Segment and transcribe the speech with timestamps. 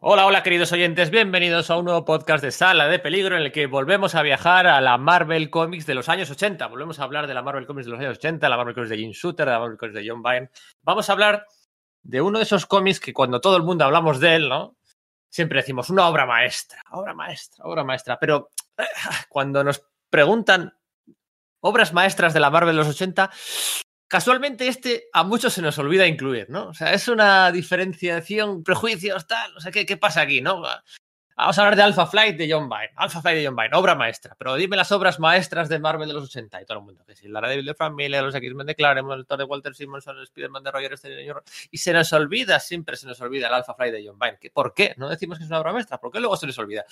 [0.00, 3.50] Hola, hola queridos oyentes, bienvenidos a un nuevo podcast de Sala de Peligro en el
[3.50, 6.68] que volvemos a viajar a la Marvel Comics de los años 80.
[6.68, 8.96] Volvemos a hablar de la Marvel Comics de los años 80, la Marvel Comics de
[8.96, 10.50] Jim Shooter, la Marvel Comics de John Byrne.
[10.82, 11.44] Vamos a hablar
[12.00, 14.76] de uno de esos cómics que cuando todo el mundo hablamos de él, ¿no?
[15.28, 18.20] Siempre decimos una obra maestra, obra maestra, obra maestra.
[18.20, 18.84] Pero eh,
[19.28, 20.78] cuando nos preguntan
[21.58, 23.32] obras maestras de la Marvel de los 80,
[24.08, 26.68] casualmente este a muchos se nos olvida incluir, ¿no?
[26.68, 30.62] O sea, es una diferenciación, prejuicios, tal, o sea, ¿qué, qué pasa aquí, no?
[31.38, 32.90] Vamos a hablar de Alpha Flight de John Byrne.
[32.96, 34.34] Alpha Flight de John Byrne, obra maestra.
[34.36, 37.04] Pero dime las obras maestras de Marvel de los 80 y todo el mundo.
[37.06, 40.16] Que si la David de Frank Miller, los X-Men de Claremont, el de Walter Simonson,
[40.16, 40.94] el Spider-Man de Roger
[41.70, 44.50] y se nos olvida, siempre se nos olvida el Alpha Flight de John Byrne.
[44.52, 44.94] ¿Por qué?
[44.96, 45.98] No decimos que es una obra maestra.
[45.98, 46.84] ¿Por qué luego se les olvida?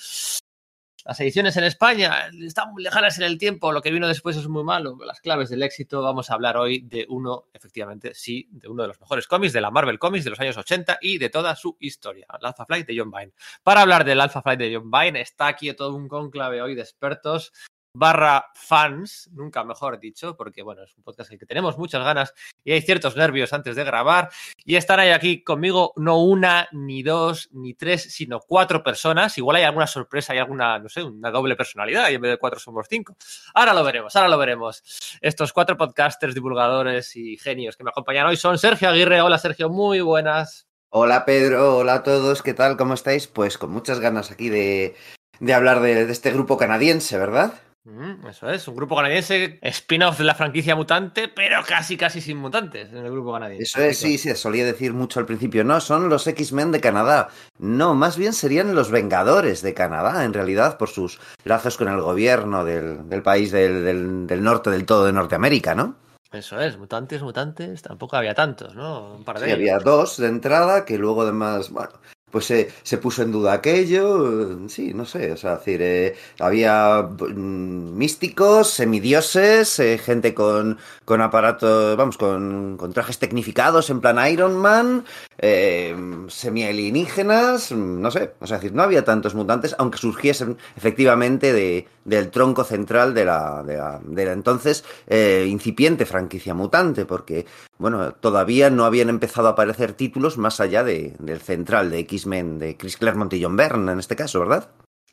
[1.06, 4.48] Las ediciones en España están muy lejanas en el tiempo, lo que vino después es
[4.48, 4.98] muy malo.
[5.06, 8.88] Las claves del éxito, vamos a hablar hoy de uno, efectivamente, sí, de uno de
[8.88, 11.76] los mejores cómics de la Marvel Comics de los años 80 y de toda su
[11.78, 13.34] historia, el Alpha Flight de John Byrne.
[13.62, 16.82] Para hablar del Alpha Flight de John Byrne, está aquí todo un conclave hoy de
[16.82, 17.52] expertos
[17.98, 22.04] barra fans, nunca mejor dicho, porque bueno, es un podcast en el que tenemos muchas
[22.04, 24.28] ganas y hay ciertos nervios antes de grabar.
[24.64, 29.38] Y están ahí aquí conmigo no una, ni dos, ni tres, sino cuatro personas.
[29.38, 32.38] Igual hay alguna sorpresa, hay alguna, no sé, una doble personalidad y en vez de
[32.38, 33.16] cuatro somos cinco.
[33.54, 34.82] Ahora lo veremos, ahora lo veremos.
[35.20, 39.22] Estos cuatro podcasters, divulgadores y genios que me acompañan hoy son Sergio Aguirre.
[39.22, 40.66] Hola Sergio, muy buenas.
[40.90, 42.76] Hola Pedro, hola a todos, ¿qué tal?
[42.76, 43.26] ¿Cómo estáis?
[43.26, 44.94] Pues con muchas ganas aquí de,
[45.40, 47.54] de hablar de, de este grupo canadiense, ¿verdad?
[47.86, 52.36] Mm, eso es, un grupo canadiense spin-off de la franquicia mutante, pero casi, casi sin
[52.36, 53.62] mutantes en el grupo canadiense.
[53.62, 55.62] Eso es, sí, sí, solía decir mucho al principio.
[55.62, 57.28] No, son los X-Men de Canadá.
[57.58, 62.00] No, más bien serían los Vengadores de Canadá, en realidad, por sus lazos con el
[62.00, 65.94] gobierno del, del país del, del, del, norte del todo de Norteamérica, ¿no?
[66.32, 69.14] Eso es, mutantes, mutantes, tampoco había tantos, ¿no?
[69.14, 71.92] Un par de sí, había dos de entrada, que luego además, bueno,
[72.36, 77.00] pues se, se, puso en duda aquello, sí, no sé, o sea, decir, eh, había
[77.00, 80.76] mm, místicos, semidioses, eh, gente con,
[81.06, 85.06] con aparatos, vamos, con, con, trajes tecnificados en plan Iron Man,
[85.38, 85.96] eh,
[86.28, 92.30] semi-alienígenas, no sé, o sea, decir, no había tantos mutantes, aunque surgiesen efectivamente de, del
[92.30, 97.46] tronco central de la, de la, de la entonces eh, incipiente franquicia mutante, porque,
[97.78, 102.58] bueno, todavía no habían empezado a aparecer títulos más allá de, del central de X-Men,
[102.58, 104.70] de Chris Claremont y John Byrne en este caso, ¿verdad?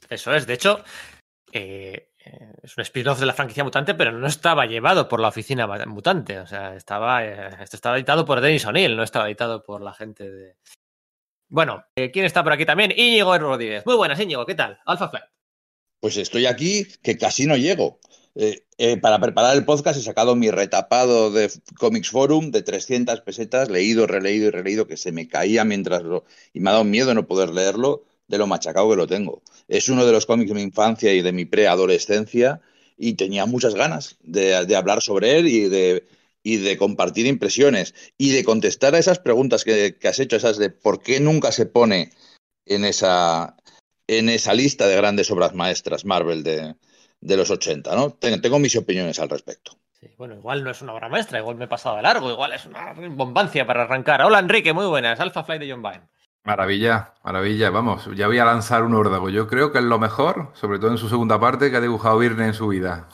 [0.10, 0.84] Eso es, de hecho,
[1.52, 2.10] eh,
[2.62, 6.40] es un spin-off de la franquicia mutante, pero no estaba llevado por la oficina mutante.
[6.40, 9.94] O sea, estaba, eh, esto estaba editado por Dennis O'Neill, no estaba editado por la
[9.94, 10.56] gente de.
[11.50, 12.92] Bueno, eh, ¿quién está por aquí también?
[12.96, 13.86] Íñigo Rodríguez.
[13.86, 14.80] Muy buenas, Íñigo, ¿qué tal?
[14.86, 15.26] Alpha Flight.
[16.02, 18.00] Pues estoy aquí, que casi no llego.
[18.36, 23.22] Eh, eh, para preparar el podcast he sacado mi retapado de Comics Forum de 300
[23.22, 26.26] pesetas, leído, releído y releído, que se me caía mientras lo...
[26.52, 29.44] y me ha dado miedo no poder leerlo de lo machacado que lo tengo.
[29.68, 32.62] Es uno de los cómics de mi infancia y de mi preadolescencia
[32.98, 36.08] y tenía muchas ganas de, de hablar sobre él y de,
[36.42, 40.58] y de compartir impresiones y de contestar a esas preguntas que, que has hecho, esas
[40.58, 42.12] de por qué nunca se pone
[42.66, 43.58] en esa,
[44.08, 46.76] en esa lista de grandes obras maestras Marvel de,
[47.24, 48.12] de los 80, ¿no?
[48.12, 49.72] Tengo mis opiniones al respecto.
[50.00, 52.52] Sí, bueno, igual no es una obra maestra, igual me he pasado de largo, igual
[52.52, 54.22] es una bombancia para arrancar.
[54.22, 56.08] Hola Enrique, muy buenas, Alpha Flight de John Byrne.
[56.44, 59.30] Maravilla, maravilla, vamos, ya voy a lanzar un órdago.
[59.30, 62.18] Yo creo que es lo mejor, sobre todo en su segunda parte, que ha dibujado
[62.18, 63.08] Byrne en su vida.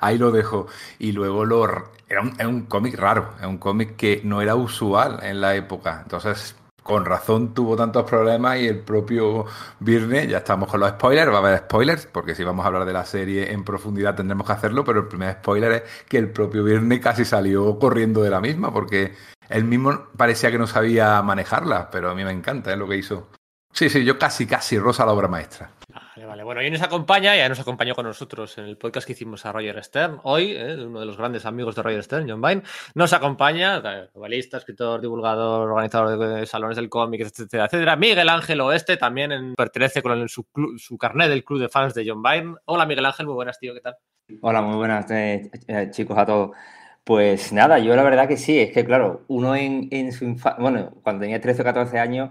[0.00, 0.68] Ahí, lo dejo.
[1.00, 1.64] Y luego lo,
[2.08, 5.56] era un, era un cómic raro, es un cómic que no era usual en la
[5.56, 6.02] época.
[6.04, 6.54] Entonces,
[6.86, 9.44] con razón tuvo tantos problemas y el propio
[9.80, 12.84] Virne, ya estamos con los spoilers, va a haber spoilers, porque si vamos a hablar
[12.84, 16.30] de la serie en profundidad tendremos que hacerlo, pero el primer spoiler es que el
[16.30, 19.14] propio Virne casi salió corriendo de la misma, porque
[19.48, 22.76] él mismo parecía que no sabía manejarla, pero a mí me encanta ¿eh?
[22.76, 23.28] lo que hizo.
[23.76, 25.70] Sí, sí, yo casi, casi rosa la obra maestra.
[25.92, 26.44] Vale, vale.
[26.44, 29.52] Bueno, hoy nos acompaña, ya nos acompañó con nosotros en el podcast que hicimos a
[29.52, 30.18] Roger Stern.
[30.22, 32.62] Hoy, eh, uno de los grandes amigos de Roger Stern, John Vine,
[32.94, 33.82] nos acompaña,
[34.14, 37.96] novelista, escritor, divulgador, organizador de salones del cómic, etcétera, etcétera.
[37.96, 41.68] Miguel Ángel Oeste también en, pertenece con el, su, club, su carnet del club de
[41.68, 42.54] fans de John Vine.
[42.64, 43.96] Hola, Miguel Ángel, muy buenas, tío, ¿qué tal?
[44.40, 46.56] Hola, muy buenas, eh, eh, chicos, a todos.
[47.04, 50.62] Pues nada, yo la verdad que sí, es que claro, uno en, en su infancia,
[50.62, 52.30] bueno, cuando tenía 13 o 14 años,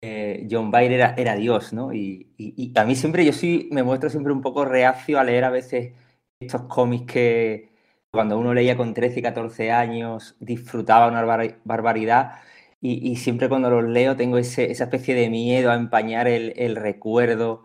[0.00, 1.92] eh, John Byrne era, era, Dios, ¿no?
[1.92, 5.24] Y, y, y, a mí siempre, yo sí me muestro siempre un poco reacio a
[5.24, 5.92] leer a veces
[6.40, 7.68] estos cómics que
[8.10, 12.40] cuando uno leía con 13 y 14 años disfrutaba una bar barbaridad
[12.80, 16.54] y, y, siempre cuando los leo tengo ese, esa especie de miedo a empañar el,
[16.56, 17.64] el recuerdo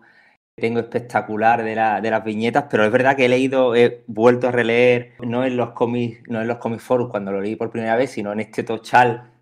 [0.56, 4.04] que tengo espectacular de, la, de, las viñetas, pero es verdad que he leído, he
[4.06, 7.56] vuelto a releer, no en los cómics, no en los cómics forum cuando lo leí
[7.56, 9.33] por primera vez, sino en este tochal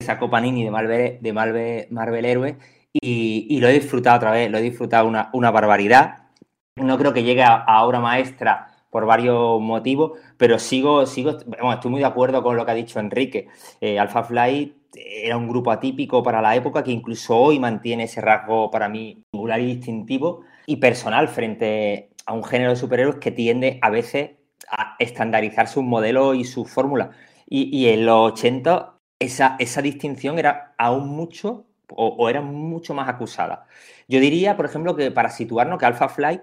[0.00, 2.56] sacó Panini de Marvel, de Marvel, Marvel Héroe
[2.92, 6.28] y, y lo he disfrutado otra vez, lo he disfrutado una, una barbaridad.
[6.76, 11.72] No creo que llegue a, a obra maestra por varios motivos, pero sigo, sigo, bueno,
[11.72, 13.48] estoy muy de acuerdo con lo que ha dicho Enrique.
[13.80, 18.20] Eh, Alpha Flight era un grupo atípico para la época que incluso hoy mantiene ese
[18.20, 23.30] rasgo para mí singular y distintivo y personal frente a un género de superhéroes que
[23.30, 24.32] tiende a veces
[24.68, 27.10] a estandarizar sus modelos y sus fórmulas.
[27.48, 33.08] Y, y, en los 80 esa, esa distinción era aún mucho o, era mucho más
[33.08, 33.66] acusada.
[34.08, 36.42] Yo diría, por ejemplo, que para situarnos que Alpha Flight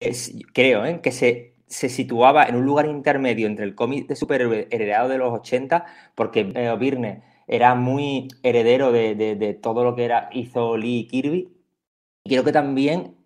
[0.00, 1.00] es, creo ¿eh?
[1.02, 5.18] que se, se, situaba en un lugar intermedio entre el cómic de superhéroe heredado de
[5.18, 10.76] los 80, porque eh, Byrne era muy heredero de, de, todo lo que era, hizo
[10.76, 11.48] Lee Kirby.
[12.24, 13.16] Y creo que también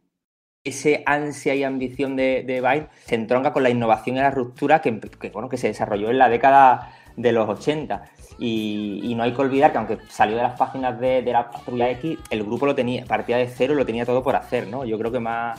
[0.65, 4.91] ese ansia y ambición de, de se entronca con la innovación y la ruptura que,
[5.33, 8.05] bueno, que se desarrolló en la década de los 80.
[8.39, 12.19] Y, no hay que olvidar que aunque salió de las páginas de, la Patrulla X,
[12.31, 14.85] el grupo lo tenía, partía de cero lo tenía todo por hacer, ¿no?
[14.85, 15.59] Yo creo que más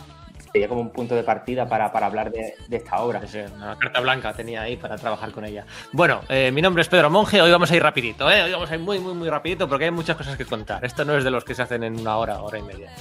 [0.51, 3.21] sería como un punto de partida para, para hablar de, esta obra.
[3.55, 5.65] Una carta blanca tenía ahí para trabajar con ella.
[5.91, 8.43] Bueno, eh, mi nombre es Pedro Monge, hoy vamos a ir rapidito, ¿eh?
[8.43, 10.85] Hoy vamos a ir muy, muy, muy rapidito porque hay muchas cosas que contar.
[10.85, 12.91] Esto no es de los que se hacen en una hora, hora y media.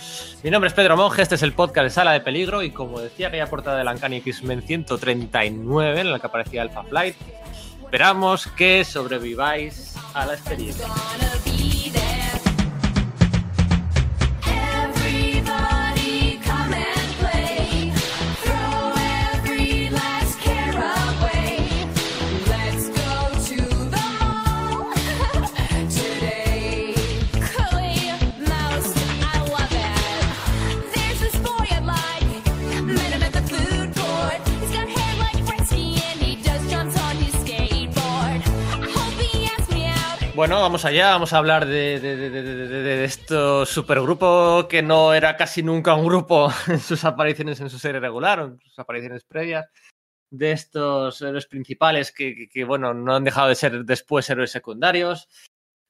[0.42, 3.00] Mi nombre es Pedro Monge, este es el podcast de Sala de Peligro y como
[3.00, 7.16] decía aquella portada de la Uncanny X-Men 139 en la que aparecía Alpha Flight,
[7.86, 10.88] esperamos que sobreviváis a la experiencia.
[40.36, 45.34] Bueno, vamos allá, vamos a hablar de, de, de, de esto supergrupo que no era
[45.34, 49.66] casi nunca un grupo en sus apariciones en su serie regular, en sus apariciones previas,
[50.30, 55.26] de estos héroes principales que, bueno, no han dejado de ser después héroes secundarios,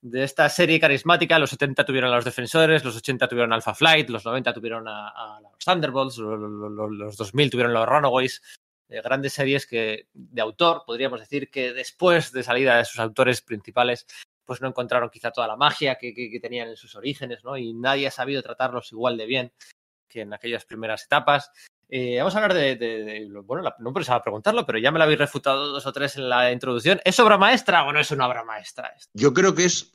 [0.01, 4.09] de esta serie carismática, los 70 tuvieron a los Defensores, los 80 tuvieron Alpha Flight,
[4.09, 8.41] los 90 tuvieron a, los Thunderbolts, los, los, los 2000 tuvieron los Runaways,
[8.89, 13.41] eh, grandes series que de autor, podríamos decir que después de salida de sus autores
[13.41, 14.07] principales
[14.47, 17.57] pues no encontraron quizá toda la magia que, que, tenían en sus orígenes, ¿no?
[17.57, 19.51] Y nadie ha sabido tratarlos igual de bien
[20.07, 21.51] que en aquellas primeras etapas.
[21.89, 25.19] Eh, vamos a hablar de, bueno, la, no pensaba preguntarlo, pero ya me lo habéis
[25.19, 27.01] refutado dos o tres en la introducción.
[27.03, 28.93] ¿Es obra maestra o no es una obra maestra?
[29.13, 29.93] Yo creo que es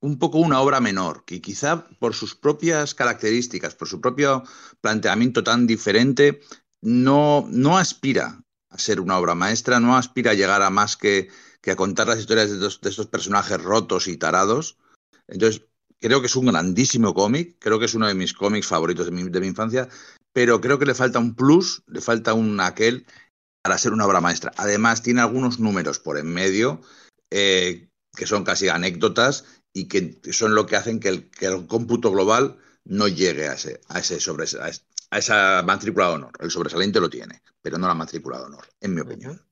[0.00, 4.42] un poco una obra menor, que quizá por sus propias características, por su propio
[4.80, 6.40] planteamiento tan diferente,
[6.82, 11.28] no, no aspira a ser una obra maestra, no aspira a llegar a más que
[11.66, 14.78] que a contar las historias de estos, de estos personajes rotos y tarados.
[15.26, 15.62] Entonces,
[15.98, 19.10] creo que es un grandísimo cómic, creo que es uno de mis cómics favoritos de
[19.10, 19.88] mi, de mi, infancia,
[20.32, 23.04] pero creo que le falta un plus, le falta un aquel
[23.62, 24.52] para ser una obra maestra.
[24.56, 26.82] Además, tiene algunos números por en medio
[27.32, 31.66] eh, que son casi anécdotas y que son lo que hacen que el, que el
[31.66, 34.70] cómputo global no llegue a ese, a ese sobre, a,
[35.10, 36.32] a esa matrícula de honor.
[36.38, 39.42] El sobresaliente lo tiene, pero no la matrícula de honor, en mi opinión.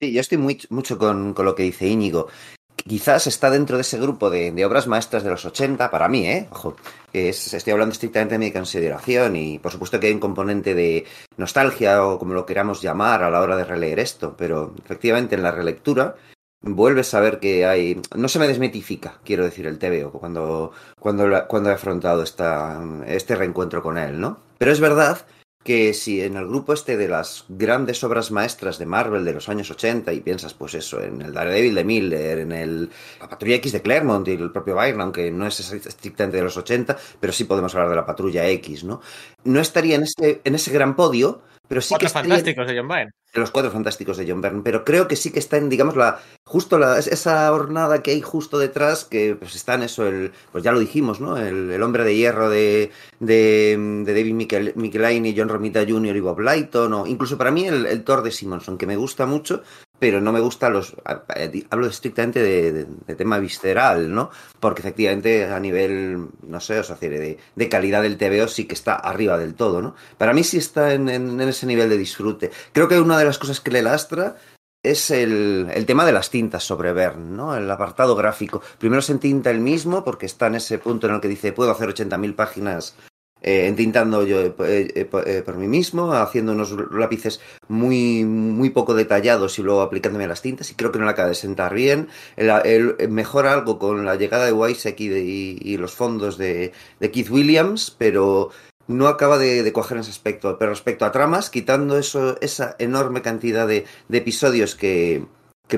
[0.00, 2.28] Sí, yo estoy muy, mucho con, con, lo que dice Íñigo.
[2.76, 6.26] Quizás está dentro de ese grupo de, de, obras maestras de los 80, para mí,
[6.26, 6.48] ¿eh?
[6.50, 6.76] Ojo,
[7.12, 11.04] es, estoy hablando estrictamente de mi consideración y por supuesto que hay un componente de
[11.36, 15.42] nostalgia o como lo queramos llamar a la hora de releer esto, pero efectivamente en
[15.42, 16.16] la relectura
[16.62, 18.00] vuelves a ver que hay...
[18.16, 23.36] No se me desmitifica, quiero decir, el TVO cuando, cuando, cuando he afrontado esta, este
[23.36, 24.40] reencuentro con él, ¿no?
[24.56, 25.26] Pero es verdad
[25.62, 29.48] que si en el grupo este de las grandes obras maestras de Marvel de los
[29.50, 32.90] años 80 y piensas pues eso, en el Daredevil de Miller, en el
[33.20, 36.56] la Patrulla X de Claremont y el propio Byrne, aunque no es estrictamente de los
[36.56, 39.02] 80, pero sí podemos hablar de la Patrulla X, ¿no?
[39.44, 42.88] No estaría en ese, en ese gran podio, pero sí Cuatro que fantásticos de John
[42.88, 43.12] Byrne.
[43.32, 46.18] Los cuatro fantásticos de John Byrne, pero creo que sí que está en, digamos, la
[46.44, 50.64] justo la, esa hornada que hay justo detrás, que pues está en eso, el, pues
[50.64, 51.36] ya lo dijimos, ¿no?
[51.36, 56.16] El, el hombre de hierro de, de, de David Michel, Michelaine, John Romita Jr.
[56.16, 59.26] y Bob Lighton, o incluso para mí el, el Thor de Simonson, que me gusta
[59.26, 59.62] mucho,
[60.00, 60.96] pero no me gusta los.
[61.04, 64.30] Hablo estrictamente de, tema visceral, ¿no?
[64.58, 68.74] Porque efectivamente a nivel, no sé, o sea, de, de, calidad del TVO sí que
[68.74, 69.94] está arriba del todo, ¿no?
[70.16, 72.50] Para mí sí está en, en, ese nivel de disfrute.
[72.72, 74.36] Creo que una de las cosas que le lastra
[74.82, 77.54] es el, el, tema de las tintas sobre Bern, ¿no?
[77.54, 78.62] El apartado gráfico.
[78.78, 81.70] Primero se tinta el mismo porque está en ese punto en el que dice puedo
[81.70, 82.96] hacer 80.000 páginas
[83.42, 88.94] eh, entintando yo eh, eh, eh, por mí mismo, haciendo unos lápices muy, muy poco
[88.94, 92.08] detallados y luego aplicándome las tintas y creo que no la acaba de sentar bien.
[92.36, 98.50] El, mejora algo con la llegada de Weisek y, los fondos de, Keith Williams, pero
[98.86, 100.58] no acaba de, de coger en ese aspecto.
[100.58, 105.24] Pero respecto a tramas, quitando eso, esa enorme cantidad de, episodios que,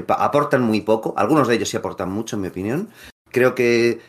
[0.08, 2.88] aportan muy poco, algunos de ellos sí aportan mucho, en mi opinión,
[3.30, 4.00] creo que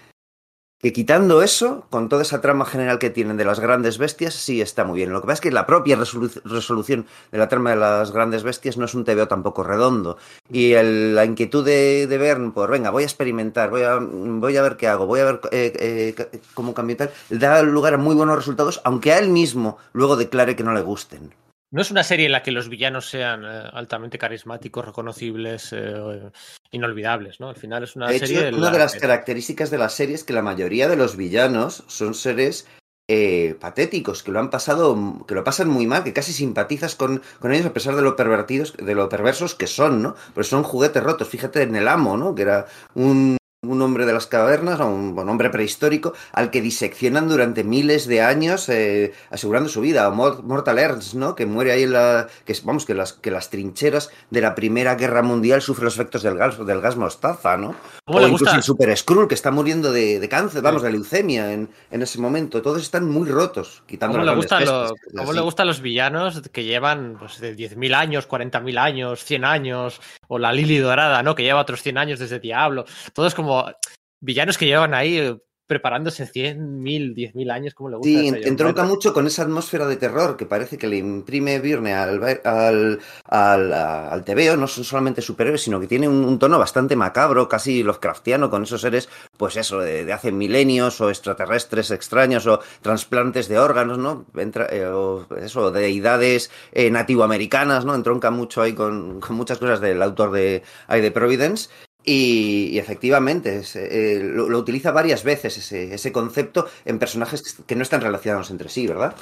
[0.84, 4.60] que quitando eso, con toda esa trama general que tienen de las grandes bestias, sí
[4.60, 5.14] está muy bien.
[5.14, 8.44] Lo que pasa es que la propia resolu- resolución de la trama de las grandes
[8.44, 10.18] bestias no es un TVO tampoco redondo.
[10.52, 14.62] Y la inquietud de, de Bern por, venga, voy a experimentar, voy a, voy a
[14.62, 18.14] ver qué hago, voy a ver eh, eh, cómo cambio tal, da lugar a muy
[18.14, 21.34] buenos resultados, aunque a él mismo luego declare que no le gusten.
[21.74, 26.30] No es una serie en la que los villanos sean eh, altamente carismáticos, reconocibles, eh,
[26.72, 27.50] inolvidables, ¿no?
[27.50, 28.50] Al final es una De hecho, serie.
[28.50, 31.18] en una la de las características de la serie es que la mayoría de los
[31.18, 32.68] villanos son seres
[33.08, 37.24] eh, patéticos, que lo han pasado, que lo pasan muy mal, que casi simpatizas con,
[37.40, 40.16] con ellos a pesar de lo pervertidos, de lo perversos que son, ¿no?
[40.36, 41.28] Pues son juguetes rotos.
[41.28, 42.36] Fíjate en el amo, ¿no?
[42.36, 46.62] Que era un, un hombre de las cavernas, o un, un hombre prehistórico, al que
[46.62, 50.08] diseccionan durante miles de años, eh, asegurando su vida.
[50.08, 51.36] O Mor- Mortal Ernst, ¿no?
[51.36, 52.28] Que muere ahí en la.
[52.46, 56.24] Que, vamos, que las, que las trincheras de la Primera Guerra Mundial sufren los efectos
[56.24, 57.76] del gas, del gas mostaza, ¿no?
[58.06, 58.58] ¿Cómo O incluso gusta?
[58.58, 60.88] el Super Skrull, que está muriendo de, de cáncer, vamos, Sí.
[60.88, 62.62] de leucemia en, en ese momento.
[62.62, 64.70] Todos están muy rotos, quitando ¿Cómo, le bestias,
[65.16, 70.02] cómo le gustan los villanos que llevan pues, de 10.000 años, 40.000 años, 100 años?
[70.34, 71.36] O la Lili Dorada, ¿no?
[71.36, 72.86] Que lleva otros 100 años desde Diablo.
[73.14, 73.72] Todos como
[74.20, 77.74] villanos que llevan ahí preparándose 100.000, 10.000 años.
[77.74, 78.10] ¿Cómo le gusta?
[78.10, 82.22] Sí, entronca mucho con esa atmósfera de terror que parece que le imprime Virne al,
[82.44, 84.58] al, al, al TVO.
[84.58, 88.64] No son solamente superhéroes, sino que tiene un, un tono bastante macabro, casi Lovecraftiano, con
[88.64, 93.98] esos seres, pues eso, de, de hace milenios, o extraterrestres extraños, o trasplantes de órganos,
[93.98, 94.26] ¿no?
[94.36, 97.96] Entra, eh, o eso, deidades eh, nativoamericanas, ¿no?
[97.96, 101.70] Entronca mucho ahí con, con muchas cosas del autor de, de Providence.
[102.06, 108.52] Y, efectivamente, eh, lo, utiliza varias veces ese, concepto en personajes que no están relacionados
[108.52, 109.16] entre sí, ¿verdad?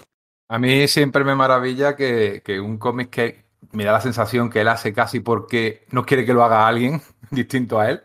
[0.50, 4.61] A mí siempre me maravilla que, que un cómic que me da la sensación que
[4.61, 8.01] él hace casi porque no quiere que lo haga alguien distinto a él.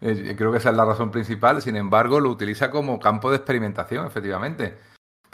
[0.00, 1.62] Eh, creo que esa es la razón principal.
[1.62, 4.74] Sin embargo, lo utiliza como campo de experimentación, efectivamente.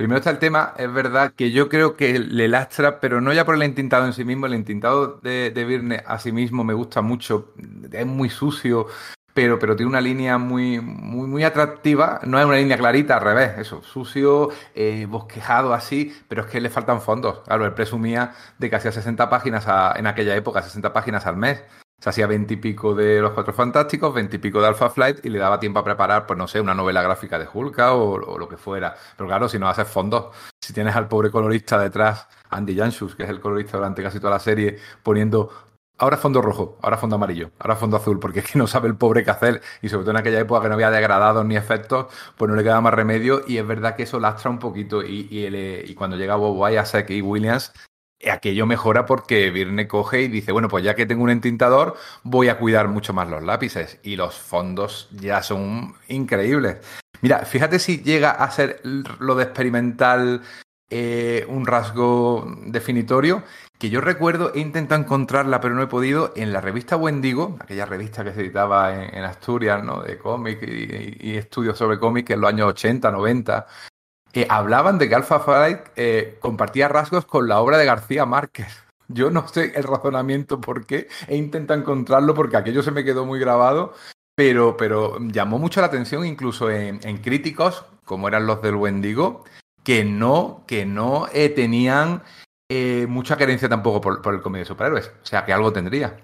[0.00, 3.45] Primero está el tema, es verdad que yo creo que le lastra, pero no ya
[3.45, 6.73] por el entintado en sí mismo, el entintado de, de Virne a sí mismo me
[6.73, 7.52] gusta mucho,
[7.92, 8.87] es muy sucio,
[9.35, 13.25] pero, pero tiene una línea muy, muy, muy atractiva, no es una línea clarita, al
[13.25, 17.40] revés, eso, sucio, eh, bosquejado así, pero es que le faltan fondos.
[17.40, 21.37] Claro, él presumía de que hacía 60 páginas a- en aquella época, 60 páginas al
[21.37, 21.62] mes.
[22.00, 25.23] Se hacía 20 y pico de Los Cuatro Fantásticos, 20 y pico de Alpha Flight
[25.23, 28.38] y le daba tiempo a preparar, pues no sé, una novela gráfica de Hulka o,
[28.38, 28.95] lo que fuera.
[29.16, 33.25] Pero claro, si no haces fondos, si tienes al pobre colorista detrás, Andy Janshus, que
[33.25, 35.50] es el colorista durante casi toda la serie, poniendo
[35.99, 38.97] ahora fondo rojo, ahora fondo amarillo, ahora fondo azul, porque es que no sabe el
[38.97, 39.61] pobre qué hacer.
[39.83, 42.07] Y sobre todo en aquella época que no había degradados ni efectos,
[42.38, 43.42] pues no le queda más remedio.
[43.47, 45.02] Y es verdad que eso lastra un poquito.
[45.02, 47.73] Y, y, y cuando llega Bob Wyatt y Williams
[48.29, 52.49] aquello mejora porque Virne coge y dice, bueno, pues ya que tengo un entintador, voy
[52.49, 53.99] a cuidar mucho más los lápices.
[54.03, 56.79] Y los fondos ya son increíbles.
[57.23, 60.43] Mira, fíjate si llega a ser lo de experimental
[60.91, 63.45] eh, un rasgo definitorio,
[63.79, 67.87] que yo recuerdo, he intentado encontrarla, pero no he podido, en la revista Wendigo, aquella
[67.87, 70.03] revista que se editaba en, en Asturias, ¿no?
[70.03, 73.67] De cómic y, y estudios sobre cómic en los años 80, 90.
[74.32, 78.68] Eh, hablaban de que Alpha Flight eh, compartía rasgos con la obra de García Márquez.
[79.08, 83.26] Yo no sé el razonamiento por qué, he intentado encontrarlo porque aquello se me quedó
[83.26, 83.92] muy grabado,
[84.37, 89.44] pero, pero llamó mucho la atención incluso en, críticos, como eran los del Wendigo,
[89.82, 92.22] que no, que no eh, tenían
[92.70, 95.08] eh, mucha querencia tampoco por, el cómic de superhéroes.
[95.08, 96.16] O sea, que algo tendría.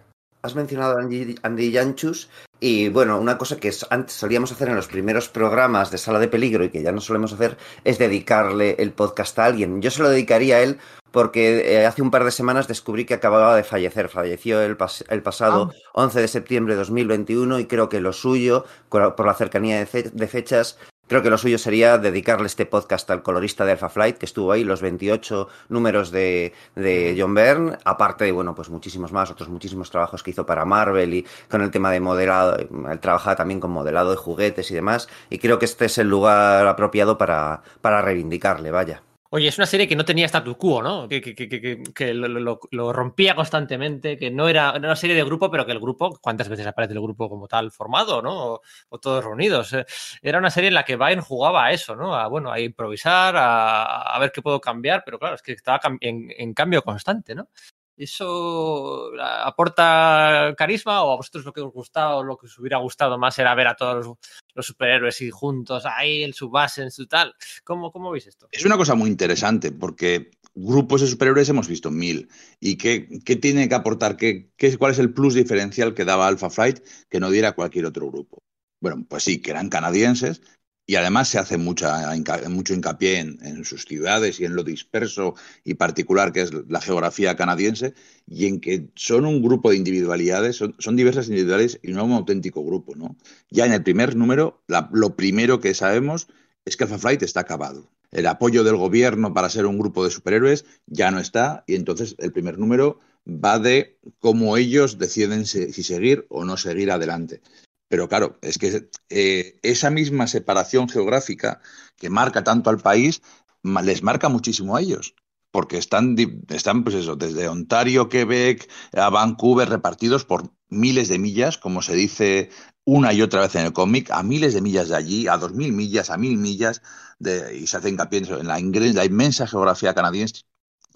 [0.43, 4.77] Has mencionado a Andy, Andy Janchus y bueno, una cosa que antes solíamos hacer en
[4.77, 8.77] los primeros programas de Sala de Peligro y que ya no solemos hacer es dedicarle
[8.79, 9.83] el podcast a alguien.
[9.83, 10.79] Yo se lo dedicaría a él
[11.11, 14.09] porque eh, hace un par de semanas descubrí que acababa de fallecer.
[14.09, 15.91] Falleció el, pas el pasado ah.
[15.95, 20.11] 11 de septiembre de 2021 y creo que lo suyo, por la cercanía de, fe
[20.13, 24.19] de fechas, Creo que lo suyo sería dedicarle este podcast al colorista de Alpha Flight,
[24.19, 29.13] que estuvo ahí, los 28 números de, de, John Byrne, aparte de, bueno, pues muchísimos
[29.13, 32.99] más, otros muchísimos trabajos que hizo para Marvel y con el tema de modelado, él
[32.99, 36.67] trabajaba también con modelado de juguetes y demás, y creo que este es el lugar
[36.67, 39.06] apropiado para, para reivindicarle, vaya.
[39.31, 41.09] Oye, es una serie que no tenía status quo, ¿no?
[41.09, 45.51] Que, que, que, que lo, rompía constantemente, que no era, era, una serie de grupo,
[45.51, 48.55] pero que el grupo, ¿cuántas veces aparece el grupo como tal formado, ¿no?
[48.55, 49.73] O, o todos reunidos.
[49.73, 49.85] Eh,
[50.23, 52.15] era una serie en la que Bayern jugaba a eso, ¿no?
[52.15, 55.81] A, bueno, a improvisar, a, a ver qué puedo cambiar, pero claro, es que estaba
[56.01, 57.49] en, en cambio constante, ¿no?
[57.97, 62.77] ¿Eso aporta carisma o a vosotros lo que os gustaba o lo que os hubiera
[62.79, 64.19] gustado más era ver a todos
[64.55, 67.35] los, superhéroes y juntos ahí en su base, en su tal?
[67.65, 68.49] ¿Cómo, ¿Cómo veis esto?
[68.53, 72.29] Es una cosa muy interesante porque grupos de superhéroes hemos visto mil.
[72.61, 74.17] ¿Y qué, qué tiene que aportar?
[74.17, 77.87] ¿Qué, qué, ¿Cuál es el plus diferencial que daba Alpha Flight que no diera cualquier
[77.87, 78.43] otro grupo?
[78.81, 80.43] Bueno, pues sí, que eran canadienses,
[80.87, 82.15] y además se hace mucha,
[82.49, 86.81] mucho hincapié en, en, sus ciudades y en lo disperso y particular que es la
[86.81, 87.95] geografía canadiense
[88.29, 92.65] y en que son un grupo de individualidades, son, diversas individualidades y no un auténtico
[92.65, 92.95] grupo.
[92.95, 93.17] ¿no?
[93.51, 96.29] Ya en el primer número, la, lo primero que sabemos
[96.65, 97.91] es que Alpha Flight está acabado.
[98.13, 102.15] El apoyo del gobierno para ser un grupo de superhéroes ya no está y entonces
[102.19, 107.41] el primer número va de cómo ellos deciden si seguir o no seguir adelante.
[107.89, 111.61] Pero claro, es que eh, esa misma separación geográfica
[111.97, 113.23] que marca tanto al país
[113.63, 115.15] les marca muchísimo a ellos.
[115.53, 116.17] Porque están,
[116.49, 121.95] están, pues eso, desde Ontario, Quebec, a Vancouver, repartidos por miles de millas, como se
[121.95, 122.51] dice
[122.85, 125.55] una y otra vez en el cómic, a miles de millas de allí, a dos
[125.55, 126.83] mil millas, a mil millas,
[127.19, 130.43] de, y se hace hincapié en la, la inmensa geografía canadiense,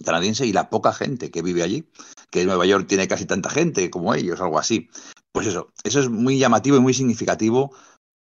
[0.05, 1.89] canadiense y la poca gente que vive allí,
[2.31, 4.89] que Nueva York tiene casi tanta gente como ellos, algo así.
[5.33, 7.73] Pues eso, eso es muy llamativo y muy significativo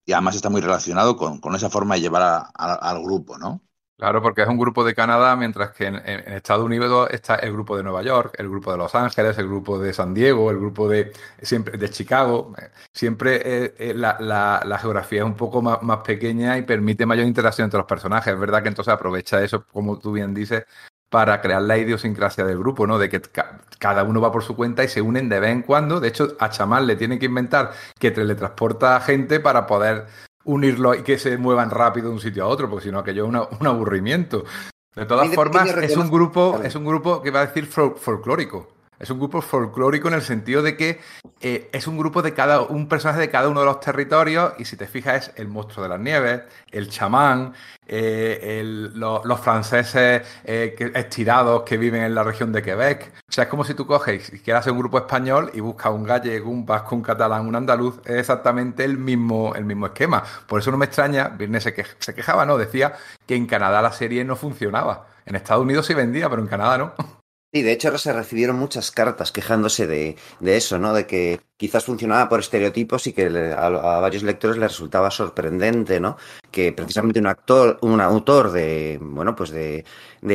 [0.05, 3.63] y además está muy relacionado con, con esa forma de llevar al grupo, ¿no?
[4.01, 7.53] Claro, porque es un grupo de Canadá, mientras que en, en, Estados Unidos está el
[7.53, 10.57] grupo de Nueva York, el grupo de Los Ángeles, el grupo de San Diego, el
[10.59, 12.55] grupo de siempre de Chicago.
[12.95, 17.05] Siempre eh, eh, la, la, la, geografía es un poco más, más, pequeña y permite
[17.05, 18.33] mayor interacción entre los personajes.
[18.33, 20.65] Es verdad que entonces aprovecha eso, como tú bien dices,
[21.11, 22.99] para crear la idiosincrasia del grupo, ¿no?
[22.99, 23.21] De que
[23.79, 26.01] cada uno va por su cuenta y se unen de vez en cuando.
[26.01, 30.07] De hecho, a Chamán le tiene que inventar que teletransporta a gente para poder
[30.45, 33.25] unirlo y que se muevan rápido de un sitio a otro, porque si no, aquello
[33.25, 34.45] es una, un aburrimiento.
[34.95, 38.69] De todas formas, es un grupo, es un grupo que va a decir folclórico.
[39.01, 41.01] Es un grupo folclórico en el sentido de que
[41.41, 44.67] eh, es un grupo de cada un personaje de cada uno de los territorios y
[44.67, 47.55] si te fijas es el monstruo de las nieves, el chamán,
[47.87, 53.11] eh, los franceses eh, estirados que viven en la región de Quebec.
[53.27, 55.93] O sea, es como si tú coges y quieras hacer un grupo español y buscas
[55.93, 58.01] un gallego, un vasco, un catalán, un andaluz.
[58.05, 60.23] Es exactamente el mismo, el mismo esquema.
[60.47, 62.59] Por eso no me extraña, Virne se, se quejaba, ¿no?
[62.59, 62.93] Decía
[63.27, 65.07] que en Canadá la serie no funcionaba.
[65.25, 66.93] En Estados Unidos sí vendía, pero en Canadá no.
[67.53, 70.93] Sí, de hecho se recibieron muchas cartas quejándose de, de, eso, ¿no?
[70.95, 76.01] De que quizás funcionaba por estereotipos y que a, a, varios lectores les resultaba sorprendente,
[76.01, 76.17] ¿no?
[76.51, 79.85] Que precisamente un actor, un autor de, bueno, pues de,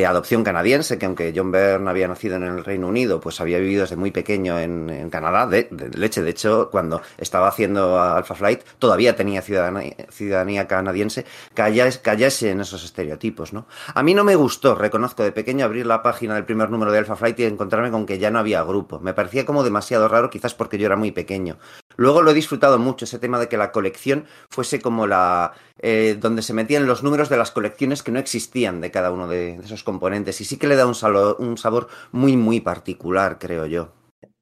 [0.06, 3.80] adopción canadiense, que aunque John Byrne había nacido en el Reino Unido, pues había vivido
[3.82, 6.22] desde muy pequeño en, Canadá, de, de, leche.
[6.22, 12.60] De hecho, cuando estaba haciendo Alpha Flight, todavía tenía ciudadanía, ciudadanía canadiense, callase, callase en
[12.60, 13.66] esos estereotipos, ¿no?
[13.94, 16.98] A mí no me gustó, reconozco, de pequeño abrir la página del primer número de
[16.98, 19.00] Alpha Flight y encontrarme con que ya no había grupo.
[19.00, 21.58] Me parecía como demasiado raro, quizás porque yo era muy pequeño.
[21.96, 25.52] Luego lo he disfrutado mucho, ese tema de que la colección fuese como la...
[25.80, 29.26] Eh, donde se metían los números de las colecciones que no existían de cada uno
[29.26, 30.40] de, esos componentes.
[30.40, 33.92] Y sí que le da un, sabor muy, muy particular, creo yo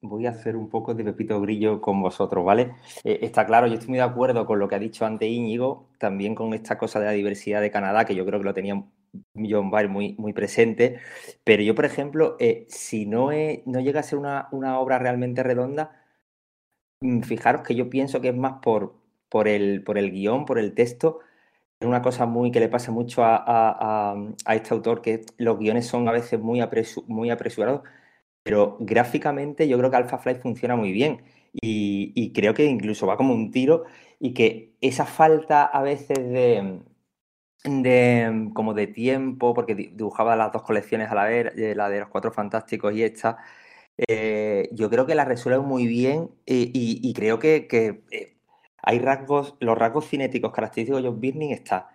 [0.01, 2.75] voy a hacer un poco de Pepito Grillo con vosotros, ¿vale?
[3.03, 5.89] Eh, está claro, yo estoy muy de acuerdo con lo que ha dicho antes Íñigo,
[5.97, 8.83] también con esta cosa de la diversidad de Canadá, que yo creo que lo tenía
[9.35, 10.99] John Byrne muy, muy presente,
[11.43, 13.29] pero yo, por ejemplo, eh, si no,
[13.65, 16.04] no llega a ser una, obra realmente redonda,
[17.23, 18.95] fijaros que yo pienso que es más por,
[19.29, 21.19] por, el, por el guion, por el texto,
[21.79, 24.15] es una cosa muy que le pasa mucho a, a,
[24.45, 27.81] a, este autor, que los guiones son a veces muy, apresu, muy apresurados,
[28.43, 33.07] pero gráficamente yo creo que Alpha Flight funciona muy bien y, y, creo que incluso
[33.07, 33.85] va como un tiro
[34.19, 36.81] y que esa falta a veces de,
[37.63, 42.01] de como de tiempo, porque dibujaba las dos colecciones a la vez, eh, la de
[42.01, 43.37] los Cuatro Fantásticos y esta,
[43.97, 47.67] eh, yo creo que la resuelve muy bien y, creo que,
[48.11, 48.35] eh,
[48.83, 51.89] hay rasgos, los rasgos cinéticos característicos de John Birning está,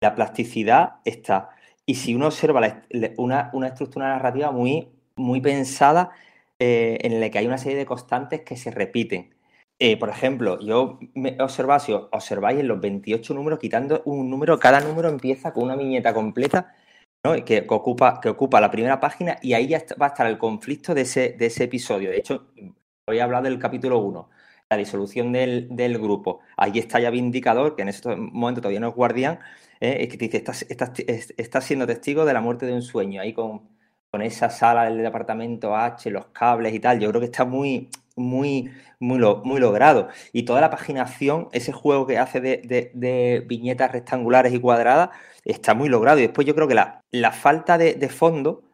[0.00, 1.50] la plasticidad está,
[1.86, 2.82] y si uno observa
[3.16, 6.10] una, estructura narrativa muy pensada
[6.58, 9.34] eh, en la que hay una serie de constantes que se repiten.
[10.00, 11.36] Por ejemplo, yo me
[11.78, 16.12] si observáis en los 28 números, quitando un número, cada número empieza con una viñeta
[16.12, 16.74] completa
[17.44, 20.94] que, ocupa, que ocupa la primera página y ahí ya va a estar el conflicto
[20.94, 22.10] de ese, de ese episodio.
[22.10, 22.48] De hecho,
[23.06, 24.28] voy a hablar del capítulo 1.
[24.70, 28.88] la disolución del, del grupo, ahí está ya Vindicador, que en ese momento todavía no
[28.88, 29.38] es guardián,
[29.80, 30.08] ¿eh?
[30.08, 30.92] que te dice, estás, estás,
[31.36, 33.62] estás, siendo testigo de la muerte de un sueño, ahí con,
[34.10, 37.88] con esa sala del departamento H, los cables y tal, yo creo que está muy,
[38.18, 40.08] muy, muy, muy logrado.
[40.32, 45.10] Y toda la paginación, ese juego que hace de, viñetas rectangulares y cuadradas,
[45.44, 46.18] está muy logrado.
[46.18, 48.64] Y después yo creo que la, la falta de, fondo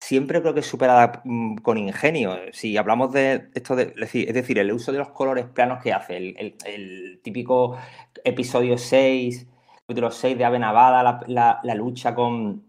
[0.00, 2.36] siempre creo que es superada mm, con ingenio.
[2.52, 6.16] Si hablamos de esto, de, es decir, el uso de los colores planos que hace,
[6.16, 7.76] el, típico
[8.24, 9.46] episodio 6,
[9.86, 12.65] capítulo 6 de Ave Navada, la, lucha con,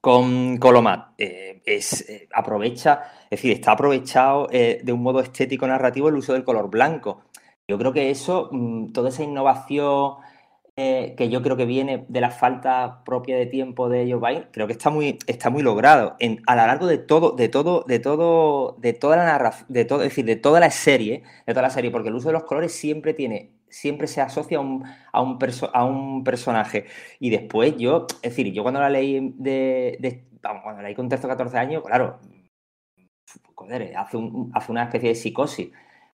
[0.00, 5.66] con Colomat, eh, es, eh, aprovecha, es decir, está aprovechado eh, de un modo estético
[5.66, 7.24] narrativo el uso del color blanco.
[7.68, 10.16] Yo creo que eso, mm, toda esa innovación
[10.76, 14.74] que yo creo que viene de la falta propia de tiempo de Joe creo que
[14.74, 16.16] está muy, está muy logrado.
[16.46, 20.02] a lo largo de todo, de todo, de todo, de toda la narración, de todo,
[20.02, 22.44] es decir, de toda la serie, de toda la serie, porque el uso de los
[22.44, 25.38] colores siempre tiene, siempre se asocia a un, a un,
[25.72, 26.86] a un personaje.
[27.18, 31.08] Y después yo, es decir, yo cuando la leí de, vamos, cuando la leí con
[31.08, 32.18] texto 14 años, claro,
[33.54, 34.18] joder, hace,
[34.52, 35.70] hace una especie de psicosis,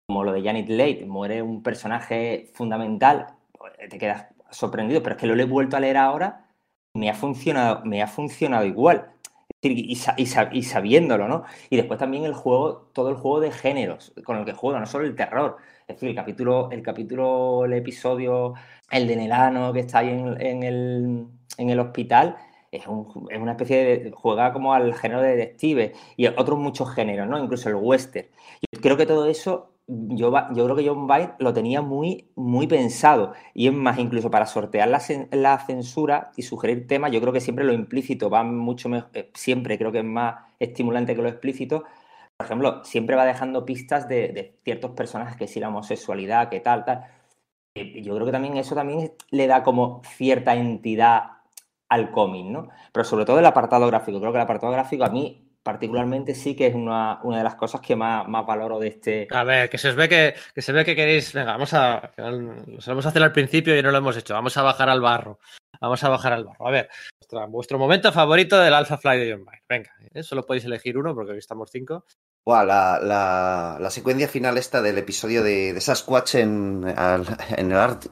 [0.07, 5.21] como lo de Janet Leigh, muere un personaje fundamental, pues, te quedas sorprendido, pero es
[5.21, 6.47] que lo he vuelto a leer ahora,
[6.95, 9.14] me ha funcionado, me ha funcionado igual.
[9.73, 11.45] Y, sabiéndolo, ¿no?
[11.71, 14.87] Y después también el juego, todo el juego de géneros con el que juega, no
[14.87, 15.57] solo el terror.
[15.87, 18.55] Es decir, el capítulo, el capítulo, el episodio,
[18.91, 21.27] el de Nelano que está ahí en, el,
[21.59, 22.37] en el hospital,
[22.71, 24.11] es, una especie de.
[24.13, 27.39] juega como al género de detective y otros muchos géneros, ¿no?
[27.39, 28.27] Incluso el western.
[28.73, 32.67] Yo creo que todo eso yo, yo creo que John Byrne lo tenía muy, muy
[32.67, 33.33] pensado.
[33.53, 37.41] Y es más, incluso para sortear la, la, censura y sugerir temas, yo creo que
[37.41, 41.29] siempre lo implícito va mucho mejor, eh, siempre creo que es más estimulante que lo
[41.29, 41.85] explícito.
[42.37, 46.85] Por ejemplo, siempre va dejando pistas de, ciertos personajes, que si la homosexualidad, que tal,
[46.85, 47.05] tal.
[47.75, 51.25] Yo creo que también eso también le da como cierta entidad
[51.89, 52.69] al cómic, ¿no?
[52.93, 54.21] Pero sobre todo el apartado gráfico.
[54.21, 57.57] Creo que el apartado gráfico a mí particularmente sí que es una, una de las
[57.57, 59.27] cosas que más, más, valoro de este.
[59.31, 61.33] A ver, que se os ve que, que se ve que queréis.
[61.33, 62.13] Venga, vamos a.
[62.19, 64.35] Lo solemos hacer al principio y no lo hemos hecho.
[64.35, 65.41] Vamos a bajar al barro.
[65.81, 66.69] Vamos a bajar al barro.
[66.69, 66.89] A ver,
[67.49, 69.63] vuestro, momento favorito del Alpha Fly de John Byrne.
[69.69, 72.05] Venga, solo podéis elegir uno porque hoy estamos cinco
[72.47, 77.27] la, la, la, secuencia final esta del episodio de, Sasquatch en, el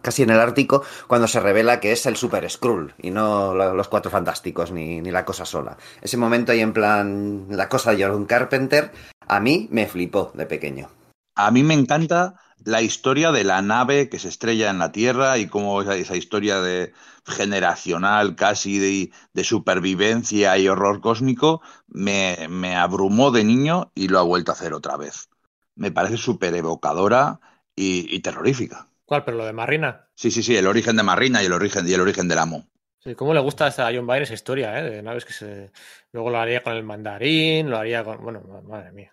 [0.00, 3.88] casi en el Ártico, cuando se revela que es el Super Skrull y no los
[3.88, 5.76] Cuatro Fantásticos ni, ni la cosa sola.
[6.00, 8.90] Ese momento ahí en plan la cosa de Jordan Carpenter,
[9.28, 10.88] a mí me flipó de pequeño.
[11.34, 15.38] A mí me encanta la historia de la nave que se estrella en la Tierra
[15.38, 16.92] y cómo esa, esa historia de,
[17.26, 24.18] generacional casi de, de supervivencia y horror cósmico me, me, abrumó de niño y lo
[24.18, 25.28] ha vuelto a hacer otra vez.
[25.74, 27.40] Me parece súper evocadora
[27.76, 28.88] y, y, terrorífica.
[29.04, 29.24] ¿Cuál?
[29.24, 30.08] ¿Pero lo de Marina?
[30.14, 32.66] Sí, sí, sí, el origen de Marina y el origen, y el origen del amo.
[33.04, 34.88] Sí, ¿cómo le gusta a John Byrne esa historia, eh?
[34.88, 35.72] De naves que se...
[36.12, 38.22] Luego lo haría con el mandarín, lo haría con...
[38.22, 39.12] Bueno, madre mía.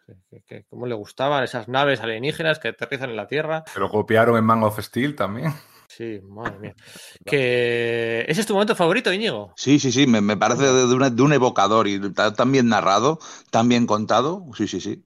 [0.70, 3.64] ¿Cómo le gustaban esas naves alienígenas que aterrizan en la Tierra?
[3.66, 5.54] Se lo copiaron en Man of Steel también.
[5.88, 6.76] Sí, madre mía.
[7.26, 8.26] Que...
[8.28, 9.54] ¿Ese es tu momento favorito, Íñigo?
[9.56, 12.70] Sí, sí, sí, me, me parece de, de, un, de, un, evocador y tan bien
[12.70, 13.18] narrado,
[13.50, 14.46] tan bien contado.
[14.56, 15.04] Sí, sí, sí.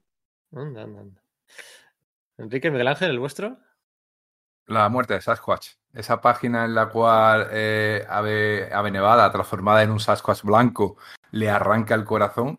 [0.52, 1.22] Anda, anda, anda.
[2.36, 3.56] Enrique Miguel Ángel, ¿el vuestro?
[4.66, 5.72] La muerte de Sasquatch.
[5.92, 10.96] Esa página en la cual eh, Ave, Ave Nevada, transformada en un Sasquatch blanco,
[11.30, 12.58] le arranca el corazón.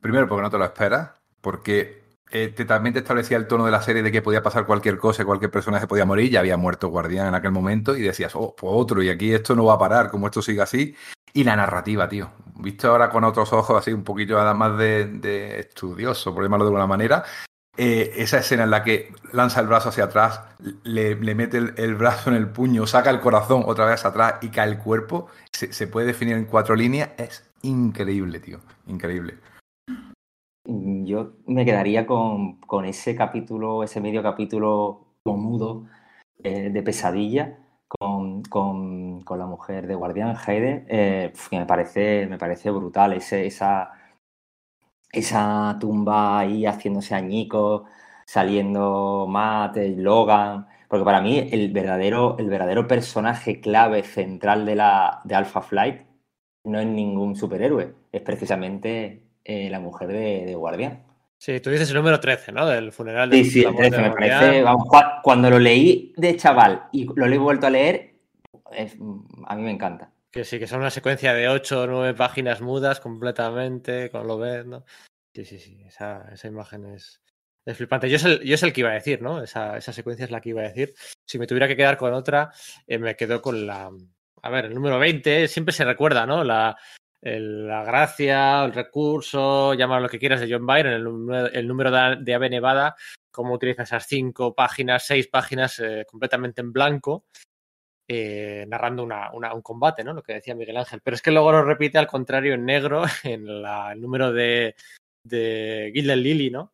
[0.00, 3.70] Primero, porque no te lo esperas, porque eh, te, también te establecía el tono de
[3.70, 6.88] la serie de que podía pasar cualquier cosa, cualquier personaje podía morir, ya había muerto
[6.88, 9.78] Guardián en aquel momento, y decías, oh, pues otro, y aquí esto no va a
[9.78, 10.96] parar, como esto sigue así.
[11.34, 12.30] Y la narrativa, tío.
[12.56, 16.68] Visto ahora con otros ojos, así un poquito más de, de estudioso, por llamarlo de
[16.70, 17.24] alguna manera,
[17.76, 20.42] eh, esa escena en la que lanza el brazo hacia atrás,
[20.84, 24.68] le, mete el, brazo en el puño, saca el corazón otra vez atrás y cae
[24.68, 29.38] el cuerpo, se, puede definir en cuatro líneas, es increíble, tío, increíble.
[30.64, 35.86] Yo me quedaría con, con ese capítulo, ese medio capítulo mudo
[36.42, 37.58] eh, de pesadilla
[37.88, 43.12] con, con, con, la mujer de Guardián, Heide, eh, que me parece, me parece brutal.
[43.12, 43.92] Ese, esa,
[45.12, 47.82] esa tumba ahí haciéndose añicos,
[48.24, 50.66] saliendo Matt, Logan.
[50.88, 56.02] Porque para mí el verdadero, el verdadero personaje clave central de, la, de Alpha Flight
[56.64, 61.02] no es ningún superhéroe, es precisamente eh, la mujer de, de, Guardián.
[61.38, 62.66] Sí, tú dices el número 13, ¿no?
[62.66, 64.62] Del funeral de Sí, sí, el 13 me parece.
[64.62, 64.86] Vamos,
[65.22, 68.14] cuando lo leí de chaval y lo he vuelto a leer,
[68.70, 68.96] es,
[69.46, 70.11] a mí me encanta.
[70.32, 74.38] Que sí, que son una secuencia de 8 o 9 páginas mudas completamente, con lo
[74.38, 74.84] ves, ¿no?
[75.34, 77.20] Sí, sí, sí, esa, esa imagen es,
[77.66, 78.08] Es flipante.
[78.08, 79.42] Yo es, el, yo es el que iba a decir, ¿no?
[79.42, 80.94] Esa, esa secuencia es la que iba a decir.
[81.26, 82.50] Si me tuviera que quedar con otra,
[82.86, 83.90] eh, me quedo con la.
[84.42, 86.42] A ver, el número 20 siempre se recuerda, ¿no?
[86.44, 86.76] La,
[87.20, 92.16] el- la gracia, el recurso, llámalo lo que quieras de John número- el número de,
[92.20, 92.96] de Ave Nevada,
[93.30, 97.26] cómo utiliza esas cinco páginas, seis páginas eh, completamente en blanco,
[98.14, 100.12] eh, narrando una, un combate, ¿no?
[100.12, 101.00] Lo que decía Miguel Ángel.
[101.02, 104.74] Pero es que luego lo repite al contrario en negro en la- el número de,
[105.24, 106.72] de Gilded Lily, ¿no?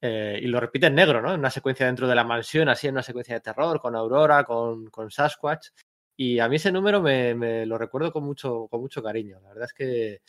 [0.00, 1.34] Eh, y lo repite en negro, ¿no?
[1.34, 4.44] En una secuencia dentro de la mansión, así en una secuencia de terror, con Aurora,
[4.44, 5.68] con, Sasquatch.
[6.16, 9.40] Y a mí ese número me, me lo recuerdo con mucho, con mucho cariño.
[9.40, 10.20] La verdad es que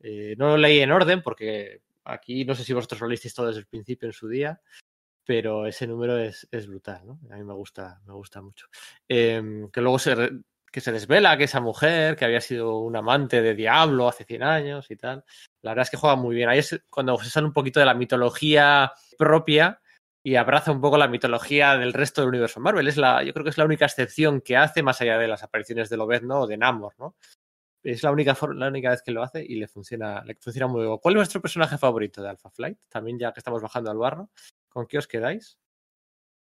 [0.00, 3.48] eh, no lo leí en orden porque aquí no sé si vosotros lo leísteis todo
[3.48, 4.60] desde el principio en su día,
[5.26, 7.18] pero ese número es, es brutal, ¿no?
[7.30, 8.66] A mí me gusta, me gusta mucho.
[9.08, 10.30] Eh, que luego se,
[10.70, 14.42] que se desvela que esa mujer, que había sido un amante de Diablo hace 100
[14.42, 15.24] años y tal.
[15.62, 16.48] La verdad es que juega muy bien.
[16.48, 19.80] Ahí es cuando se sale un poquito de la mitología propia
[20.22, 22.86] y abraza un poco la mitología del resto del universo Marvel.
[22.88, 25.42] Es la, yo creo que es la única excepción que hace, más allá de las
[25.42, 27.16] apariciones de Lobezno o de Namor, ¿no?
[27.82, 30.84] Es la única, la única vez que lo hace y le funciona, le funciona muy
[30.84, 30.98] bien.
[30.98, 32.78] ¿Cuál es vuestro personaje favorito de Alpha Flight?
[32.88, 34.30] También ya que estamos bajando al barro.
[34.76, 35.56] ¿Con qué os quedáis?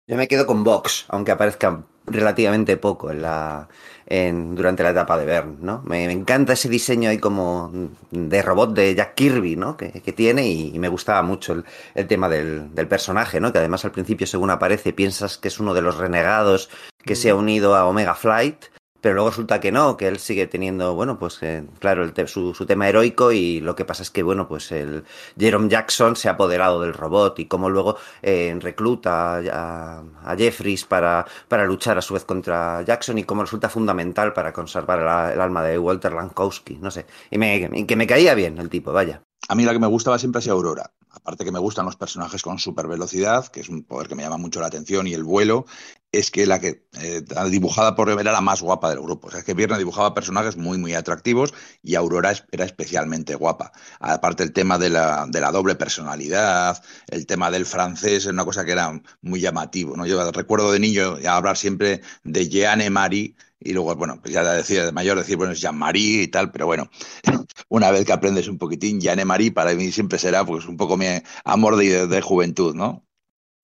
[0.08, 3.70] Yo me quedo con Vox, aunque aparezca relativamente poco en la,
[4.08, 5.84] en, durante la etapa de Bern, ¿no?
[5.84, 7.72] Me, me encanta ese diseño ahí como
[8.10, 9.78] de robot de Jack Kirby, ¿no?
[9.78, 13.54] Que, que tiene y, y me gustaba mucho el, el tema del, del personaje, ¿no?
[13.54, 16.72] Que además al principio, según aparece, piensas que es uno de los renegados
[17.04, 18.66] que se ha unido a Omega Flight,
[19.06, 22.26] pero luego resulta que no, que él sigue teniendo, bueno, pues eh, claro, el te-
[22.28, 25.04] su, su tema heroico y lo que pasa es que, bueno, pues el
[25.38, 30.86] Jerome Jackson se ha apoderado del robot y cómo luego eh, recluta a, a Jeffries
[30.86, 35.00] para, para luchar a su vez contra Jackson y cómo resulta fundamental para conservar
[35.34, 37.06] el alma de Walter Lankowski, no sé.
[37.30, 39.22] Y, me, y que me caía bien el tipo, vaya.
[39.48, 40.92] A mí la que me gustaba siempre ha sido Aurora.
[41.12, 44.24] Aparte que me gustan los personajes con super velocidad, que es un poder que me
[44.24, 45.66] llama mucho la atención, y el vuelo,
[46.12, 49.28] es que la que eh, dibujada por era la más guapa del grupo.
[49.28, 51.54] O sea, es que Viernes dibujaba personajes muy, muy atractivos
[51.84, 53.72] y Aurora era especialmente guapa.
[54.00, 58.46] Aparte el tema de la, de la doble personalidad, el tema del francés, es una
[58.46, 59.96] cosa que era muy llamativo.
[59.96, 60.06] ¿no?
[60.06, 64.86] Yo recuerdo de niño hablar siempre de Jeanne Marie, y luego, bueno, pues ya decía
[64.86, 66.90] de mayor decir, bueno, es Jean-Marie y tal, pero bueno,
[67.70, 70.98] una vez que aprendes un poquitín, Jeanne Marie para mí siempre será pues un poco
[70.98, 71.08] mi
[71.44, 73.06] amor de, de juventud, ¿no?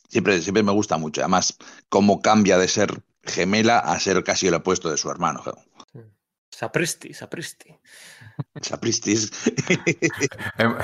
[0.09, 1.21] Siempre, siempre me gusta mucho.
[1.21, 1.55] Además,
[1.87, 5.43] cómo cambia de ser gemela a ser casi el opuesto de su hermano.
[6.49, 7.75] Sapristi, Sapristi.
[8.61, 9.31] Sapristis.
[10.57, 10.75] Em,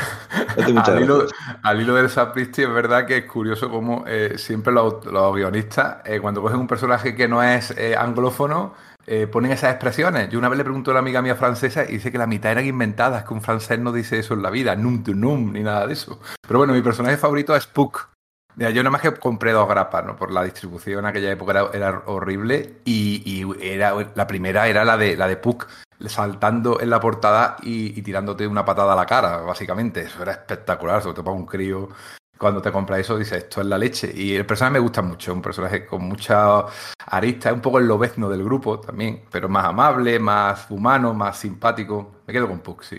[0.77, 1.27] al, hilo,
[1.62, 5.97] al hilo del Sapristi es verdad que es curioso como eh, siempre los, los guionistas,
[6.06, 8.73] eh, cuando cogen un personaje que no es eh, anglófono,
[9.08, 10.30] eh, ponen esas expresiones.
[10.30, 12.52] Yo una vez le pregunté a una amiga mía francesa y dice que la mitad
[12.52, 15.63] eran inventadas, que un francés no dice eso en la vida, num tu num, ni
[15.63, 16.20] nada de eso.
[16.46, 18.10] Pero bueno, mi personaje favorito es Puck.
[18.58, 20.15] Mira, yo nada más que compré dos grapas, ¿no?
[20.17, 24.98] Por la distribución en aquella época era, horrible y, y era, la primera era la
[24.98, 25.67] de, la de Puck
[26.06, 30.02] saltando en la portada y, y tirándote una patada a la cara, básicamente.
[30.02, 31.89] Eso era espectacular, sobre todo para un crío.
[32.38, 34.12] Cuando te compras eso, dices, esto es la leche.
[34.13, 36.65] Y el personaje me gusta mucho, un personaje con mucha
[37.08, 42.21] arista, un poco el lobezno del grupo también, pero más amable, más humano, más simpático.
[42.28, 42.97] Me quedo con Puck, sí.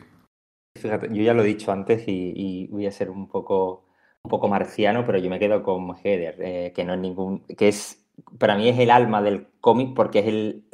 [0.78, 3.86] Fíjate, yo ya lo he dicho antes y, voy a ser un poco,
[4.22, 7.68] un poco marciano, pero yo me quedo con Heather, eh, que no es ningún, que
[7.68, 8.06] es,
[8.38, 10.64] para mí es el alma del cómic porque es el,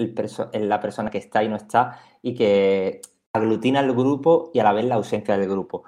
[0.52, 3.00] la persona que está y no está y que
[3.32, 5.84] aglutina el grupo y a la vez la ausencia del grupo.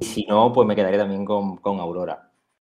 [0.00, 2.30] Y si no, pues me quedaré también con, con Aurora,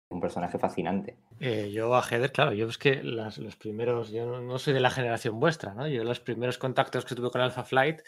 [0.09, 1.17] un personaje fascinante.
[1.39, 4.73] Eh, yo a Heather, claro, yo es que las- los primeros, yo no, no soy
[4.73, 5.87] de la generación vuestra, ¿no?
[5.87, 8.01] Yo los primeros contactos que tuve con Alpha Flight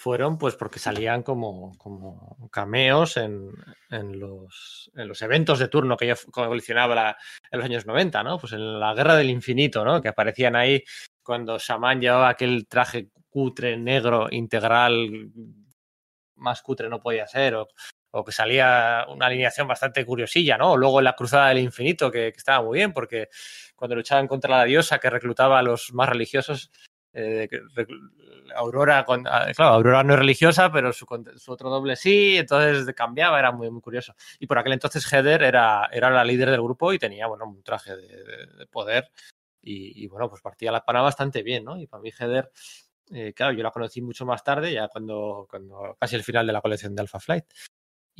[0.00, 3.50] fueron pues porque salían como, como cameos en,
[3.90, 7.16] en los, en los eventos de turno que yo coleccionaba la-
[7.50, 8.38] en los años 90, ¿no?
[8.38, 10.00] Pues en la Guerra del Infinito, ¿no?
[10.00, 10.82] Que aparecían ahí
[11.22, 15.30] cuando Shaman llevaba aquel traje cutre, negro, integral,
[16.36, 17.56] más cutre no podía ser,
[18.10, 20.76] o que salía una alineación bastante curiosilla, ¿no?
[20.76, 23.28] Luego en la Cruzada del Infinito, que, estaba muy bien, porque
[23.76, 26.70] cuando luchaban contra la diosa que reclutaba a los más religiosos,
[27.12, 27.48] eh,
[28.54, 31.06] Aurora, ah, claro, Aurora no es religiosa, pero su,
[31.48, 34.14] otro doble sí, entonces cambiaba, era muy, muy curioso.
[34.38, 37.62] Y por aquel entonces Heather era, era la líder del grupo y tenía, bueno, un
[37.62, 39.10] traje de, de- de poder
[39.62, 41.78] y, bueno, pues partía la pana bastante bien, ¿no?
[41.78, 42.50] Y para mí Heather,
[43.12, 45.46] eh, claro, yo la conocí mucho más tarde, ya cuando
[46.00, 47.44] casi el final de la colección de Alpha Flight.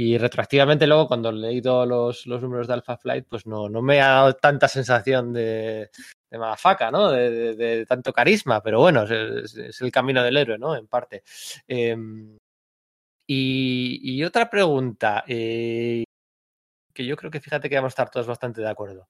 [0.01, 3.83] Y retroactivamente luego, cuando he leído los, los números de Alpha Flight, pues no, no
[3.83, 5.91] me ha dado tanta sensación de,
[6.31, 7.11] de madafaca, ¿no?
[7.11, 10.77] De, de- tanto carisma, pero bueno, es, el camino del héroe, ¿no?
[10.77, 11.25] En parte.
[13.27, 15.25] Y, y otra pregunta.
[15.27, 16.05] eh,
[16.95, 19.09] que yo creo que fíjate que vamos a estar todos bastante de acuerdo.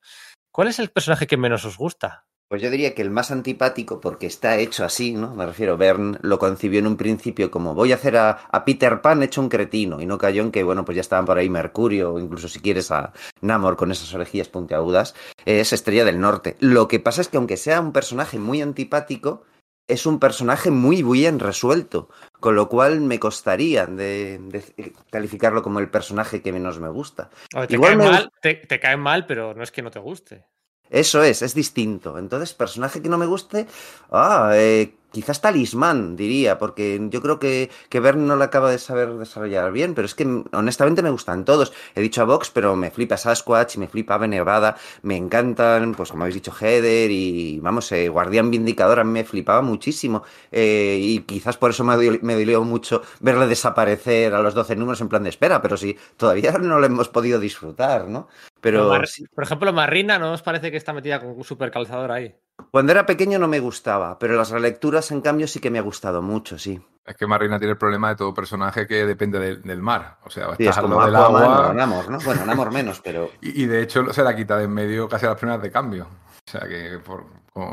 [0.52, 2.26] ¿Cuál es el personaje que menos os gusta?
[2.48, 5.34] Pues yo diría que el más antipático, porque está hecho así, ¿no?
[5.34, 9.02] Me refiero, Bern lo concibió en un principio como voy a hacer a, a, Peter
[9.02, 11.50] Pan hecho un cretino, y no cayó en que, bueno, pues ya estaban por ahí
[11.50, 16.56] Mercurio, o incluso si quieres a Namor con esas orejillas puntiagudas, es Estrella del Norte.
[16.60, 19.44] Lo que pasa es que aunque sea un personaje muy antipático,
[19.86, 22.08] es un personaje muy bien resuelto,
[22.40, 27.28] con lo cual me costaría de, de calificarlo como el personaje que menos me gusta.
[27.50, 28.10] Te, Igual cae me...
[28.10, 30.46] mal, te, te cae mal, pero no es que no te guste.
[30.90, 32.18] Eso es, es distinto.
[32.18, 33.66] Entonces, personaje que no me guste,
[34.10, 38.78] ah, eh, quizás talismán, diría, porque yo creo que, que Bern no lo acaba de
[38.78, 41.72] saber desarrollar bien, pero es que honestamente me gustan todos.
[41.94, 46.10] He dicho a Vox, pero me flipa Sasquatch, me flipa Ave Nevada, me encantan, pues
[46.10, 50.22] como habéis dicho, Heather y vamos, eh, Guardián Vindicador, a mí me flipaba muchísimo.
[50.52, 55.00] Eh, y quizás por eso me me dolió mucho verle desaparecer a los 12 números
[55.00, 58.28] en plan de espera, pero sí, todavía no lo hemos podido disfrutar, ¿no?
[58.60, 58.90] Pero,
[59.34, 62.34] por ejemplo, Marina, ¿no os parece que está metida con un super calzador ahí?
[62.70, 65.82] Cuando era pequeño no me gustaba, pero las relecturas, en cambio, sí que me ha
[65.82, 66.80] gustado mucho, sí.
[67.06, 70.18] Es que Marina tiene el problema de todo personaje que depende de, del mar.
[70.24, 71.68] O sea, sí, estás es como del Aquaman agua.
[71.68, 72.18] o Namor, ¿no?
[72.18, 73.30] Bueno, Namor menos, pero...
[73.40, 75.70] Y, y, de hecho se la quita de en medio casi a las primeras de
[75.70, 76.08] cambio.
[76.46, 77.24] O sea que por,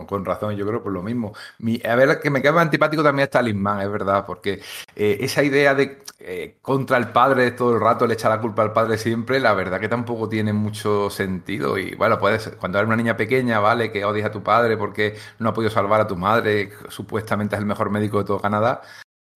[0.08, 1.34] con, razón, yo creo por lo mismo.
[1.60, 4.62] Mi, a ver, que me queda antipático también es Talismán, es verdad, porque
[4.96, 8.62] eh, esa idea de eh, contra el padre todo el rato, le echa la culpa
[8.64, 11.78] al padre siempre, la verdad que tampoco tiene mucho sentido.
[11.78, 15.16] Y bueno, puedes, cuando eres una niña pequeña, vale, que odias a tu padre porque
[15.40, 18.82] no ha podido salvar a tu madre, supuestamente es el mejor médico de todo Canadá,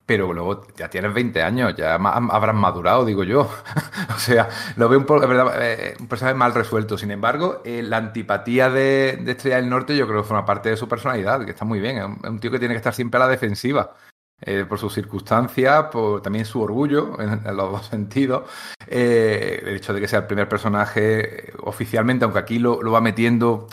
[0.10, 3.42] pero luego ya tienes 20 años, ya habrás madurado, digo yo.
[4.16, 6.98] o sea, lo veo un, poco, verdad, eh, un personaje mal resuelto.
[6.98, 10.78] Sin embargo, eh, la antipatía de, Estrella del Norte yo creo que forma parte de
[10.78, 12.00] su personalidad, que está muy bien.
[12.00, 13.94] Es un, es un tío que tiene que estar siempre a la defensiva.
[14.42, 18.50] Eh, por sus circunstancias, por también su orgullo, en, en los dos sentidos.
[18.88, 23.00] Eh, el hecho de que sea el primer personaje oficialmente, aunque aquí lo, lo va
[23.00, 23.68] metiendo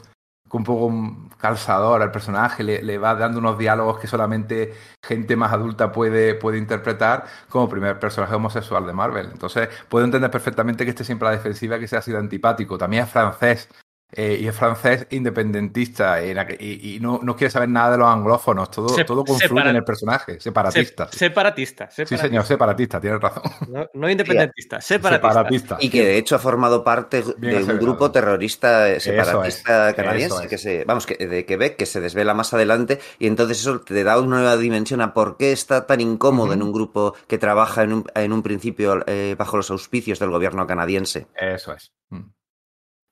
[0.50, 0.92] un poco
[1.38, 6.34] calzador al personaje, le, le, va dando unos diálogos que solamente gente más adulta puede,
[6.34, 9.28] puede interpretar como primer personaje homosexual de Marvel.
[9.32, 12.78] Entonces, puedo entender perfectamente que esté siempre a la defensiva, que sea así de antipático.
[12.78, 13.68] También es francés.
[14.12, 18.06] Eh, y es francés independentista y, y, y no, no, quiere saber nada de los
[18.06, 21.08] anglófonos, todo, Se, todo confluye separa, en el personaje, separatista.
[21.08, 23.42] Se, separatista, separatista, Sí, señor, separatista, tienes razón.
[23.68, 25.28] No, no independentista, separatista.
[25.28, 25.76] separatista.
[25.80, 30.46] Y que de hecho ha formado parte Bien de un grupo terrorista separatista es, canadiense,
[30.46, 34.04] que se, vamos, que, de Quebec, que se desvela más adelante, y entonces eso te
[34.04, 36.54] da una nueva dimensión a por qué está tan incómodo uh -huh.
[36.54, 40.30] en un grupo que trabaja en un, en un principio eh, bajo los auspicios del
[40.30, 41.26] gobierno canadiense.
[41.34, 41.92] Eso es.
[42.10, 42.35] Mm.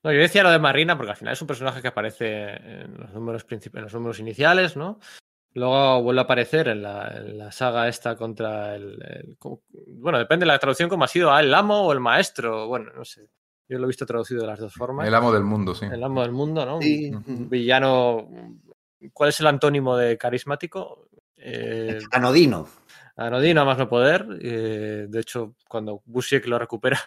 [0.05, 2.95] No, yo decía lo de Marina porque al final es un personaje que aparece en
[2.95, 4.99] los números, en los números iniciales, ¿no?
[5.55, 9.37] Luego vuelve a aparecer en la, en la saga esta contra el, el,
[9.87, 12.67] Bueno, depende de la traducción como ha sido, ah, el amo o el maestro.
[12.67, 13.27] Bueno, no sé.
[13.67, 15.07] Yo lo he visto traducido de las dos formas.
[15.07, 15.87] El amo del mundo, sí.
[15.91, 16.79] El amo del mundo, ¿no?
[16.83, 17.11] Sí.
[17.11, 18.29] Un villano.
[19.11, 21.07] ¿Cuál es el antónimo de carismático?
[21.35, 22.67] Eh, Anodino.
[23.15, 24.27] Anodino, a más no poder.
[24.39, 26.99] Eh, de hecho, cuando Busiek lo recupera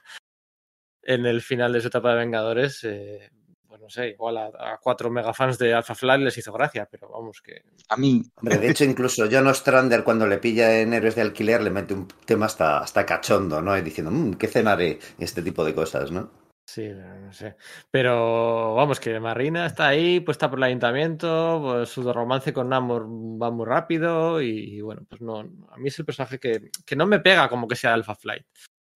[1.08, 3.30] en el final de su etapa de Vengadores, eh,
[3.66, 7.08] pues no sé, igual a, a, cuatro megafans de Alpha Flight les hizo gracia, pero
[7.08, 7.62] vamos que...
[7.88, 8.22] A mí.
[8.36, 11.94] Hombre, de hecho, incluso John Ostrander cuando le pilla en Héroes de Alquiler le mete
[11.94, 13.76] un tema hasta, hasta cachondo, ¿no?
[13.78, 14.98] Y diciendo, mmm, ¿qué cenaré?
[15.18, 16.30] Y este tipo de cosas, ¿no?
[16.66, 17.56] Sí, no sé.
[17.90, 23.06] Pero vamos, que Marina está ahí, puesta por el ayuntamiento, pues su romance con Namor
[23.06, 26.96] va muy rápido y, y, bueno, pues no, a mí es el personaje que, que
[26.96, 28.44] no me pega como que sea Alpha Flight.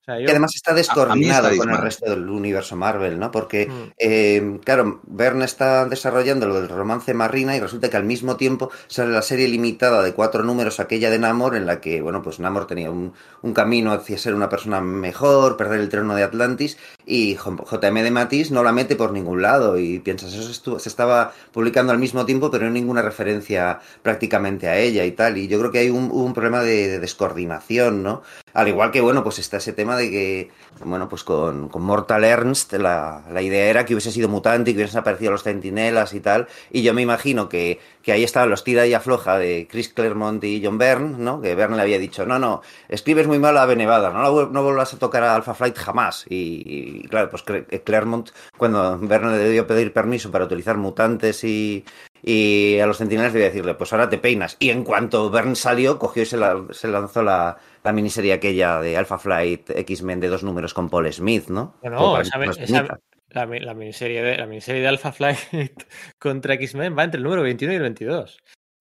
[0.02, 0.26] O sea, yo...
[0.26, 3.30] Que además está descoordinado está con el resto del universo Marvel, ¿no?
[3.30, 3.92] Porque, mm.
[3.98, 8.72] eh, claro, Verne está desarrollando lo del romance Marina y resulta que al mismo tiempo
[8.88, 12.40] sale la serie limitada de cuatro números, aquella de Namor, en la que, bueno, pues
[12.40, 13.12] Namor tenía un,
[13.42, 18.10] un camino hacia ser una persona mejor, perder el trono de Atlantis, y JM de
[18.10, 19.78] Matisse no la mete por ningún lado.
[19.78, 24.66] Y piensas, eso se estaba publicando al mismo tiempo, pero no hay ninguna referencia prácticamente
[24.66, 25.38] a ella y tal.
[25.38, 28.22] Y yo creo que hay un, un problema de, de descoordinación, ¿no?
[28.54, 30.50] Al igual que, bueno, pues está ese tema de que,
[30.84, 34.74] bueno, pues con, con Mortal Ernst la, la, idea era que hubiese sido mutante y
[34.74, 36.48] que hubiesen aparecido los centinelas y tal.
[36.70, 40.42] Y yo me imagino que, que ahí estaban los tira y afloja de Chris Claremont
[40.44, 41.40] y John Byrne, ¿no?
[41.40, 44.94] Que Byrne le había dicho, no, no, escribes muy mal a Benevada, no, no vuelvas
[44.94, 46.24] a tocar a Alpha Flight jamás.
[46.28, 47.44] Y, y claro, pues
[47.84, 51.84] Claremont, cuando Byrne le dio pedir permiso para utilizar mutantes y,
[52.22, 54.56] y a los centinelas debía decirle, pues ahora te peinas.
[54.60, 58.80] Y en cuanto Byrne salió, cogió y se, la, se lanzó la, la, miniserie aquella
[58.80, 61.74] de Alpha Flight X-Men de dos números con Paul Smith, ¿no?
[61.82, 65.38] No, esa, esa, la, la, miniserie de, la miniserie de Alpha Flight
[66.18, 68.38] contra X-Men va entre el número 21 y el 22.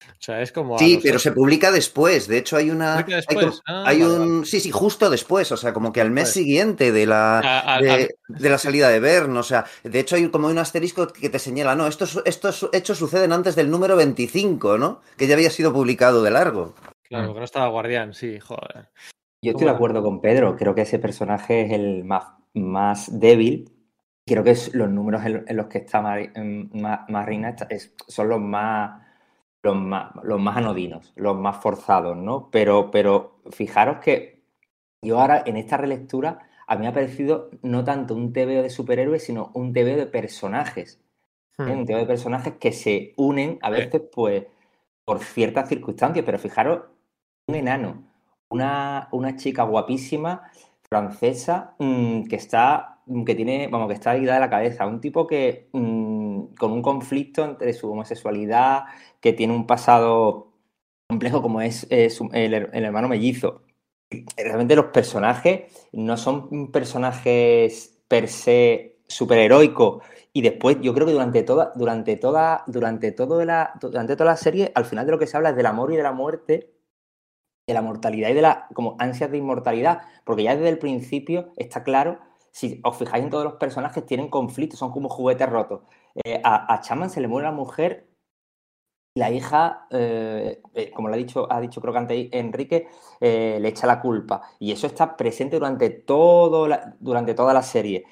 [0.10, 0.76] O sea, es como.
[0.76, 1.24] a Sí, pero otros.
[1.24, 2.28] se publica después.
[2.28, 2.98] De hecho, hay una.
[3.04, 4.46] ¿Publica hay como- Ah, hay vale, un.
[4.46, 5.52] Sí, sí, justo después.
[5.52, 6.34] O sea, como que al mes Después.
[6.46, 7.40] siguiente de la.
[7.40, 10.58] A- a- de, de la salida de Bern, o sea, de hecho hay como un
[10.58, 15.02] asterisco que te señala, no, estos, estos hechos suceden antes del número 25, ¿no?
[15.18, 16.76] Que ya había sido publicado de largo.
[17.04, 18.90] Claro, que no estaba Guardián, sí, joder.
[19.44, 23.20] Yo estoy ¿Cómo de acuerdo con Pedro, creo que ese personaje es el más, más
[23.20, 23.72] débil.
[24.26, 28.30] Creo que es los números en, en los que está Ma- Marina está- es- son
[28.30, 29.02] los más,
[29.64, 32.50] los más los más anodinos, los más forzados, ¿no?
[32.52, 34.44] Pero, pero fijaros que
[35.02, 38.70] yo ahora en esta relectura a mí me ha parecido no tanto un TVO de
[38.70, 41.02] superhéroes, sino un TVO de personajes.
[41.58, 41.64] ¿eh?
[41.64, 41.80] Hmm.
[41.80, 44.46] Un TVO de personajes que se unen a veces, pues,
[45.04, 46.24] por ciertas circunstancias.
[46.26, 46.84] Pero fijaros,
[47.48, 48.04] un enano,
[48.50, 50.50] una, una chica guapísima,
[50.84, 54.88] francesa, mm, que está, que tiene, vamos, que está ida de la cabeza.
[54.88, 58.84] Un tipo que mm, con un conflicto entre su homosexualidad,
[59.20, 60.54] que tiene un pasado
[61.08, 63.64] complejo como es, eh, el, her- el hermano mellizo.
[64.38, 70.04] Realmente los personajes no son personajes per se superheroicos.
[70.34, 74.38] Y después, yo creo que durante toda, durante toda, durante todo la, durante toda la
[74.38, 76.72] serie, al final de lo que se habla es del amor y de la muerte,
[77.68, 80.02] de la mortalidad y de la como ansias de inmortalidad.
[80.26, 82.20] Porque ya desde el principio está claro,
[82.52, 85.82] si os fijáis en todos los personajes, tienen conflictos, son como juguetes rotos.
[86.26, 88.10] Eh, a, a Chaman se le muere la mujer
[89.14, 92.88] y la hija, eh, eh, como lo ha dicho, ha dicho creo que antes Enrique,
[93.20, 94.42] le echa la culpa.
[94.60, 96.68] Y eso está presente durante, todo
[97.00, 98.06] durante toda la serie.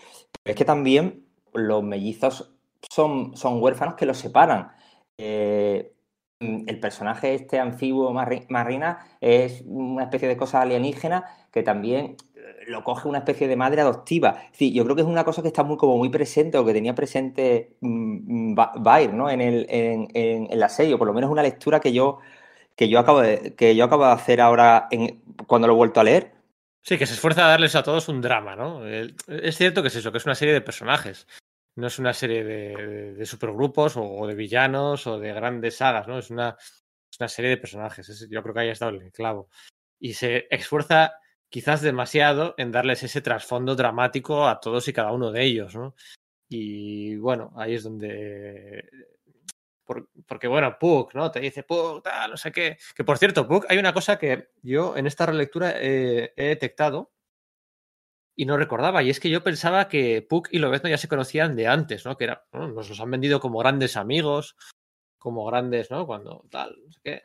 [0.43, 2.53] Pero es que también los mellizos
[2.89, 4.71] son, son huérfanos que los separan.
[5.17, 12.15] El personaje este anfibio Marina es una especie de cosa alienígena que también
[12.67, 14.43] lo coge una especie de madre adoptiva.
[14.51, 16.73] Sí, yo creo que es una cosa que está muy, como muy presente o que
[16.73, 19.29] tenía presente mm, mm, Ba- Bayer, ¿no?
[19.29, 22.19] En, el, en, en, en la serie, o por lo menos una lectura que yo,
[22.75, 24.87] que yo, acabo, de, que yo acabo de hacer ahora
[25.47, 26.31] cuando lo he vuelto a leer.
[26.81, 28.85] Sí, que se esfuerza a darles a todos un drama, ¿no?
[28.85, 31.27] El- Es cierto que es eso, que es una serie de personajes.
[31.75, 36.17] No es una serie de, supergrupos o, de villanos o de grandes sagas, ¿no?
[36.19, 38.07] Es una, es una serie de personajes.
[38.09, 39.49] Es- yo creo que ahí ha estado el clavo.
[39.99, 41.13] Y se esfuerza
[41.49, 45.95] quizás demasiado en darles ese trasfondo dramático a todos y cada uno de ellos, ¿no?
[46.47, 48.89] Y bueno, ahí es donde.
[49.85, 51.31] por- porque bueno, Puck, ¿no?
[51.31, 52.77] Te dice Puck, tal, no sé qué.
[52.95, 57.11] Que por cierto, Puck, hay una cosa que yo en esta relectura eh, he detectado
[58.35, 61.55] y no recordaba, y es que yo pensaba que Puck y Lobezno ya se conocían
[61.57, 62.15] de antes, ¿no?
[62.17, 62.67] Que era, ¿no?
[62.69, 64.55] nos los han vendido como grandes amigos,
[65.17, 66.05] como grandes, ¿no?
[66.07, 67.21] Cuando tal, no sé qué.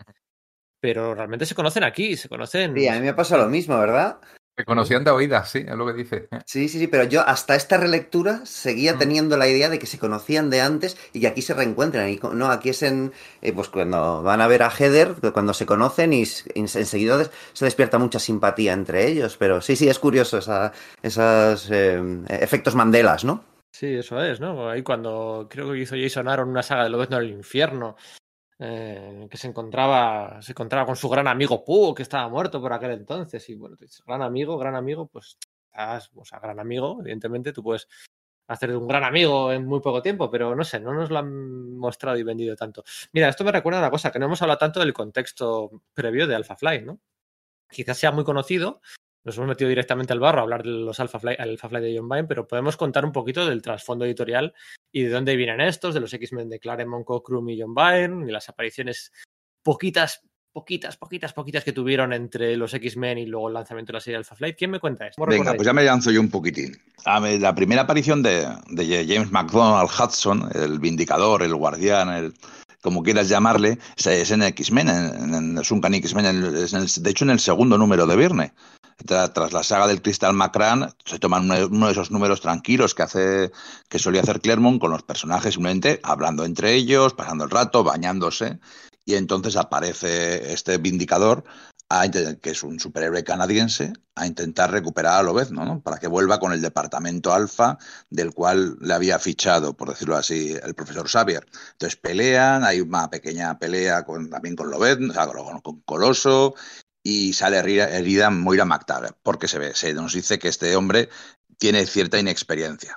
[0.85, 2.75] Pero realmente se conocen aquí, se conocen.
[2.77, 4.19] Sí, a mí me pasa lo mismo, ¿verdad?
[4.55, 6.29] Se conocían de oídas, sí, es lo que dice.
[6.45, 8.99] Sí, sí, sí, pero yo hasta esta relectura seguía Mm.
[8.99, 12.11] teniendo la idea de que se conocían de antes y que aquí se reencuentran.
[12.11, 15.65] Y no, aquí es en, eh, pues cuando van a ver a Heather, cuando se
[15.65, 16.25] conocen y
[16.55, 19.39] en- enseguida des- se despierta mucha simpatía entre ellos.
[19.39, 20.71] Pero sí, sí, es curioso esa,
[21.03, 23.43] esos eh, efectos Mandelas, ¿no?
[23.75, 24.69] Sí, eso es, ¿no?
[24.69, 27.97] Ahí cuando creo que hizo Jason Aaron una saga de Lobezno en el infierno,
[28.67, 32.73] eh, que se encontraba, se encontraba con su gran amigo Puck, que estaba muerto por
[32.73, 33.47] aquel entonces.
[33.51, 35.37] Y bueno, gran amigo, gran amigo, pues
[35.67, 37.87] estás, o sea, gran amigo, evidentemente, tú puedes
[38.47, 41.19] hacer de un gran amigo en muy poco tiempo, pero no sé, no nos lo
[41.19, 42.85] han mostrado y vendido tanto.
[43.13, 46.27] Mira, esto me recuerda a una cosa, que no hemos hablado tanto del contexto previo
[46.27, 47.01] de Alpha Flight, ¿no?
[47.69, 48.81] Quizás sea muy conocido,
[49.25, 51.97] nos hemos metido directamente al barro a hablar de los Alpha Flight, Alpha Flight de
[51.99, 54.53] John Byrne, pero podemos contar un poquito del trasfondo editorial
[54.93, 58.31] y de dónde vienen estos, de los X-Men de Claremont, Cockrum y John Byrne, y
[58.33, 59.13] las apariciones
[59.63, 60.21] poquitas,
[60.53, 64.19] poquitas, poquitas, poquitas que tuvieron entre los X-Men y luego el lanzamiento de la serie
[64.19, 64.57] Alpha Flight.
[64.57, 65.17] ¿Quién me cuenta esto?
[65.17, 65.57] ¿Cómo Venga, recordáis?
[65.59, 66.77] pues ya me lanzo yo un poquitín.
[67.07, 72.35] A ver, la primera aparición de, de James McDonald Hudson, el Vindicador, el Guardián, el
[72.83, 74.89] como quieras llamarle, es- en X-Men,
[75.59, 78.53] X-Men, es en el- de hecho en el segundo número de Viernes.
[78.97, 83.03] Tra- Tras la saga del Crystal Macran, se toman uno, de esos números tranquilos que
[83.03, 83.53] hace
[83.89, 88.59] que solía hacer Claremont con los personajes, simplemente hablando entre ellos, pasando el rato, bañándose,
[89.05, 91.45] y entonces aparece este Vindicador
[91.91, 95.81] a que es un superhéroe canadiense, a intentar recuperar a Lobezno, ¿no?
[95.81, 97.79] Para que vuelva con el departamento alfa
[98.11, 101.47] del cual le había fichado, por decirlo así, el profesor Xavier.
[101.73, 106.55] Entonces pelean, hay una pequeña pelea con, también con Lobezno, o sea, con, con Coloso,
[107.05, 111.11] y sale herida, herida Moira McTaggart, porque se ve, se nos dice que este hombre
[111.59, 112.97] tiene cierta inexperiencia.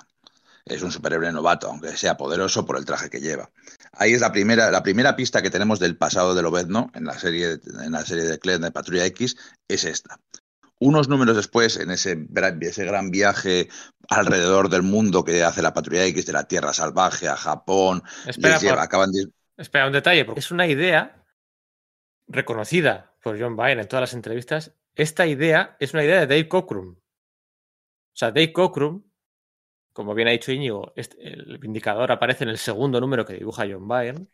[0.64, 3.50] Es un superhéroe novato, aunque sea poderoso por el traje que lleva.
[3.92, 7.18] Ahí es la primera, la primera pista que tenemos del pasado de Lobezno en la
[7.18, 9.36] serie, en la serie de Clem de Patrulla X,
[9.68, 10.18] es esta.
[10.80, 12.26] Unos números después, en ese,
[12.60, 13.68] ese gran viaje
[14.08, 18.54] alrededor del mundo que hace la Patrulla X, de la Tierra Salvaje a Japón, Espera,
[18.54, 19.26] les lleva, por- acaban de...
[19.56, 21.24] espera, un detalle, porque es una idea
[22.26, 26.48] reconocida por John Byrne en todas las entrevistas, esta idea es una idea de Dave
[26.48, 26.90] Cockrum.
[26.96, 29.02] O sea, Dave Cockrum,
[29.92, 33.66] como bien ha dicho Íñigo, este- el Vindicador aparece en el segundo número que dibuja
[33.70, 34.26] John Byrne.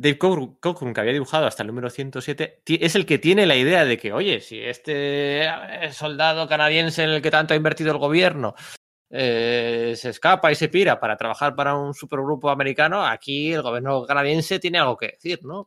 [0.00, 3.56] Dave Cockrum, que había dibujado hasta el número 107, ti- es el que tiene la
[3.56, 7.90] idea de que, oye, si este eh, soldado canadiense en el que tanto ha invertido
[7.90, 8.54] el gobierno
[9.10, 14.04] eh, se escapa y se pira para trabajar para un supergrupo americano, aquí el gobierno
[14.06, 15.66] canadiense tiene algo que decir, ¿no?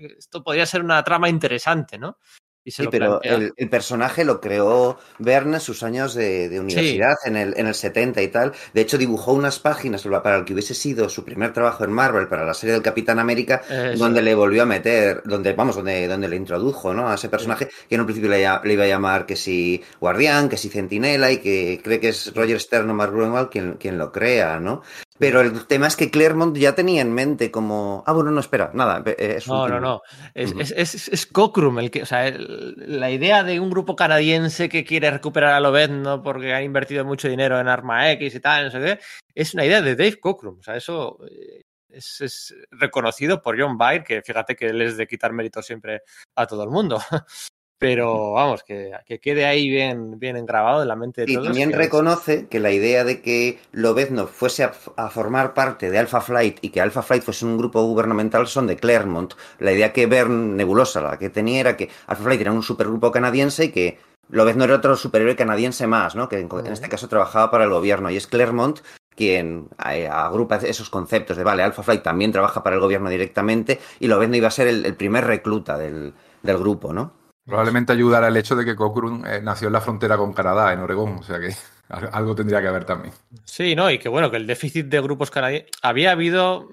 [0.00, 2.18] Esto podría ser una trama interesante, ¿no?
[2.64, 6.48] Y se Sí, lo pero el, el personaje lo creó Verne en sus años de,
[6.48, 8.52] de universidad, en, el, en el 70 y tal.
[8.72, 12.28] De hecho, dibujó unas páginas para el que hubiese sido su primer trabajo en Marvel,
[12.28, 13.62] para la serie del Capitán América,
[13.96, 17.08] donde le volvió a meter, donde, vamos, donde, donde le introdujo, ¿no?
[17.08, 20.56] A ese personaje que en un principio le, iba a llamar que si Guardián, que
[20.56, 24.12] si Centinela y que cree que es Roger Stern o Mark Gruenwald quien, quien lo
[24.12, 24.82] crea, ¿no?
[25.22, 28.04] Pero el tema es que Claremont ya tenía en mente como...
[28.06, 29.02] Ah, bueno, no, espera, nada.
[29.06, 30.02] eh, Es No, no, no.
[30.34, 30.60] Es, Ujú.
[30.60, 34.68] es, es, es Cockrum el que, o sea, el- la idea de un grupo canadiense
[34.68, 38.64] que quiere recuperar a Lobezno porque ha invertido mucho dinero en Arma X y tal,
[38.66, 38.98] no sé qué,
[39.34, 40.58] es una idea de Dave Cockrum.
[40.58, 44.96] O sea, eso eh, es, es reconocido por John Byrne, que fíjate que él es
[44.96, 46.02] de quitar mérito siempre
[46.36, 47.00] a todo el mundo.
[47.82, 51.48] Pero vamos, que, que quede ahí bien, bien grabado en la mente de Y todos.
[51.48, 55.90] también que es- reconoce que la idea de que Lobezno fuese a, a formar parte
[55.90, 59.34] de Alpha Flight y que Alpha Flight fuese un grupo gubernamental son de Claremont.
[59.58, 63.10] La idea que Bern Nebulosa, la que tenía era que Alpha Flight era un supergrupo
[63.10, 63.98] canadiense y que
[64.30, 66.28] Lobezno era otro superhéroe canadiense más, ¿no?
[66.28, 68.08] Que en, en este caso trabajaba para el gobierno.
[68.10, 68.80] Y es Claremont
[69.14, 74.06] quien agrupa esos conceptos de, vale, Alpha Flight también trabaja para el gobierno directamente y
[74.08, 77.12] Lobezno iba a ser el, el primer recluta del, del grupo, ¿no?
[77.44, 80.80] Probablemente ayudará el hecho de que Cockrum eh, nació en la frontera con Canadá, en
[80.80, 81.48] Oregón, o sea que
[81.88, 83.12] al- algo tendría que haber también.
[83.44, 85.70] Sí, no, y que bueno, que el déficit de grupos canadienses.
[85.82, 86.68] Había habido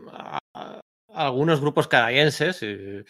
[1.13, 3.03] algunos grupos canadienses, eh,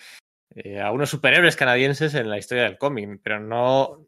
[0.55, 4.05] eh, algunos superhéroes canadienses en la historia del cómic, pero no,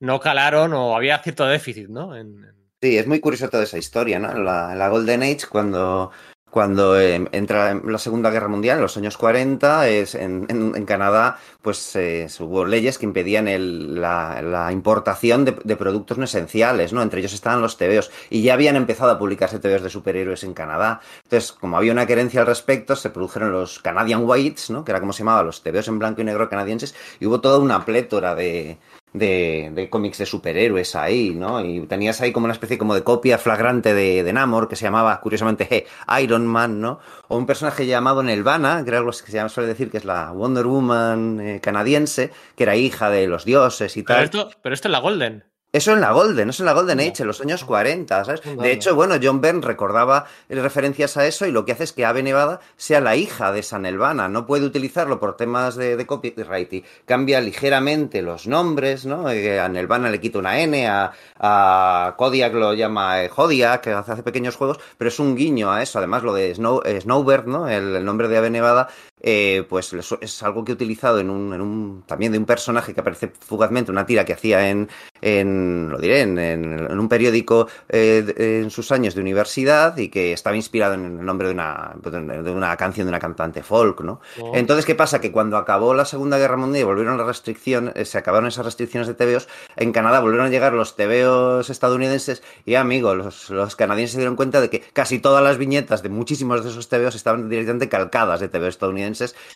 [0.00, 2.16] no calaron o había cierto déficit, ¿no?
[2.16, 4.32] En- en- Sí, es muy curiosa toda esa historia, ¿no?
[4.42, 6.10] La, en la Golden Age, cuando,
[6.50, 10.46] cuando eh, entra en la Segunda Guerra Mundial, en los años 40, es, en,
[10.84, 16.24] Canadá, pues eh, hubo leyes que impedían el- la, la importación de, de productos no
[16.24, 17.02] esenciales, ¿no?
[17.02, 18.10] Entre ellos estaban los tebeos.
[18.30, 21.00] Y ya habían empezado a publicarse tebeos de superhéroes en Canadá.
[21.24, 24.84] Entonces, como había una querencia al respecto, se produjeron los Canadian Whites, ¿no?
[24.84, 27.58] Que era como se llamaba, los tebeos en blanco y negro canadienses, y hubo toda
[27.58, 28.78] una plétora de,
[29.12, 31.64] de, de cómics de superhéroes ahí, ¿no?
[31.64, 34.84] Y tenías ahí como una especie como de copia flagrante de, de Namor que se
[34.84, 35.86] llamaba, curiosamente,
[36.22, 37.00] Iron Man, ¿no?
[37.28, 40.30] O un personaje llamado Nelvana, que era algo que se suele decir que es la
[40.32, 44.24] Wonder Woman eh, canadiense, que era hija de los dioses y Pero tal.
[44.24, 45.44] esto, pero esto es la Golden.
[45.72, 46.98] Eso en la Golden, eso en la Golden.
[46.98, 48.42] Age, en los años 40, ¿sabes?
[48.42, 51.92] De hecho, bueno, John Byrne recordaba eh, referencias a eso y lo que hace es
[51.92, 54.28] que Ave Nevada sea la hija de San Elvana.
[54.28, 59.30] No puede utilizarlo por temas de, de copyright y cambia ligeramente los nombres, ¿no?
[59.30, 63.92] Eh, a Nelvana le quita una N, a, a Kodiak lo llama eh, Jodiak, que
[63.92, 65.98] hace, pequeños juegos, pero es un guiño a eso.
[65.98, 67.68] Además, lo de Snow, eh, Snowbird, ¿no?
[67.68, 68.88] El, el nombre de Ave Nevada
[69.20, 72.94] eh, pues es- algo que he utilizado en un, en un también de un personaje
[72.94, 74.88] que aparece fugazmente, una tira que hacía en,
[75.20, 80.56] en lo diré, en, un periódico eh, en sus años de universidad y que estaba
[80.56, 84.20] inspirado en el nombre de una, de una canción de una cantante folk, ¿no?
[84.38, 84.54] ¿no?
[84.54, 85.20] Entonces, ¿qué pasa?
[85.20, 88.64] Que cuando acabó la Segunda Guerra Mundial y volvieron las restricciones, eh, se acabaron esas
[88.64, 93.76] restricciones de TVOs, en Canadá volvieron a llegar los TVOs estadounidenses y, amigo, los, los
[93.76, 97.14] canadienses se dieron cuenta de que casi todas las viñetas de muchísimos de esos TVOs
[97.14, 99.09] estaban directamente calcadas de TVOs estadounidenses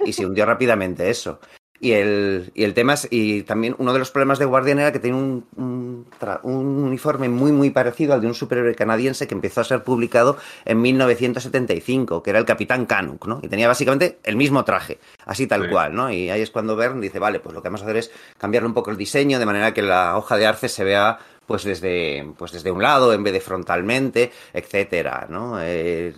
[0.05, 1.41] y se hundió rápidamente eso.
[1.81, 4.93] Y el, y el tema es, y también uno de los problemas de Guardian era
[4.93, 6.07] que tenía un, un,
[6.45, 10.81] uniforme muy, muy parecido al de un superhéroe canadiense que empezó a ser publicado en
[10.81, 13.41] 1975, que era el Capitán Canuck, ¿no?
[13.43, 15.69] Y tenía básicamente el mismo traje, así tal Sí.
[15.71, 16.11] cual, ¿no?
[16.11, 18.69] Y ahí es cuando Bern dice, vale, pues lo que vamos a hacer es cambiarle
[18.69, 22.33] un poco el diseño de manera que la hoja de arce se vea pues desde,
[22.39, 25.59] pues desde un lado en vez de frontalmente, etcétera, ¿no?
[25.61, 26.15] Eh,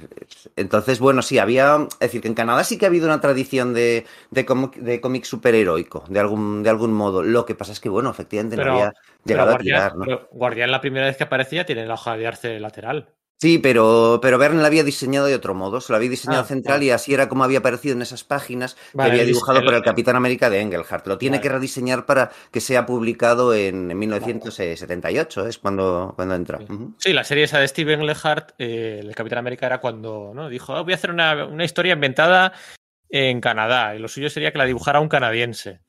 [0.56, 3.74] entonces, bueno, sí, había, es decir, que en Canadá sí que ha habido una tradición
[3.74, 7.22] de, de, cómic, de cómic superheroico, de algún, de algún modo.
[7.22, 8.92] Lo que pasa es que, bueno, efectivamente Pero- no había
[9.24, 10.04] llegado a Guardián, tirar, ¿no?
[10.04, 13.15] pero Guardián la primera vez que aparece ya tiene la hoja de arce lateral.
[13.38, 16.46] Sí, pero, pero Verne la había diseñado de otro modo, se lo había diseñado Ah,
[16.46, 16.86] central vale.
[16.86, 19.64] y así era como había aparecido en esas páginas Vale, que había el dibujado dis-
[19.64, 21.06] por el- el Capitán América de Engelhardt.
[21.06, 21.42] Lo tiene Vale.
[21.42, 26.60] que rediseñar para que sea publicado en, en 1978, es cuando, cuando entra.
[26.98, 30.48] Sí, la serie esa de Steven Lehart, eh, el Capitán América, era cuando ¿no?
[30.48, 32.52] dijo, "Ah, voy a hacer una, una historia inventada
[33.10, 35.80] en Canadá y lo suyo sería que la dibujara un canadiense.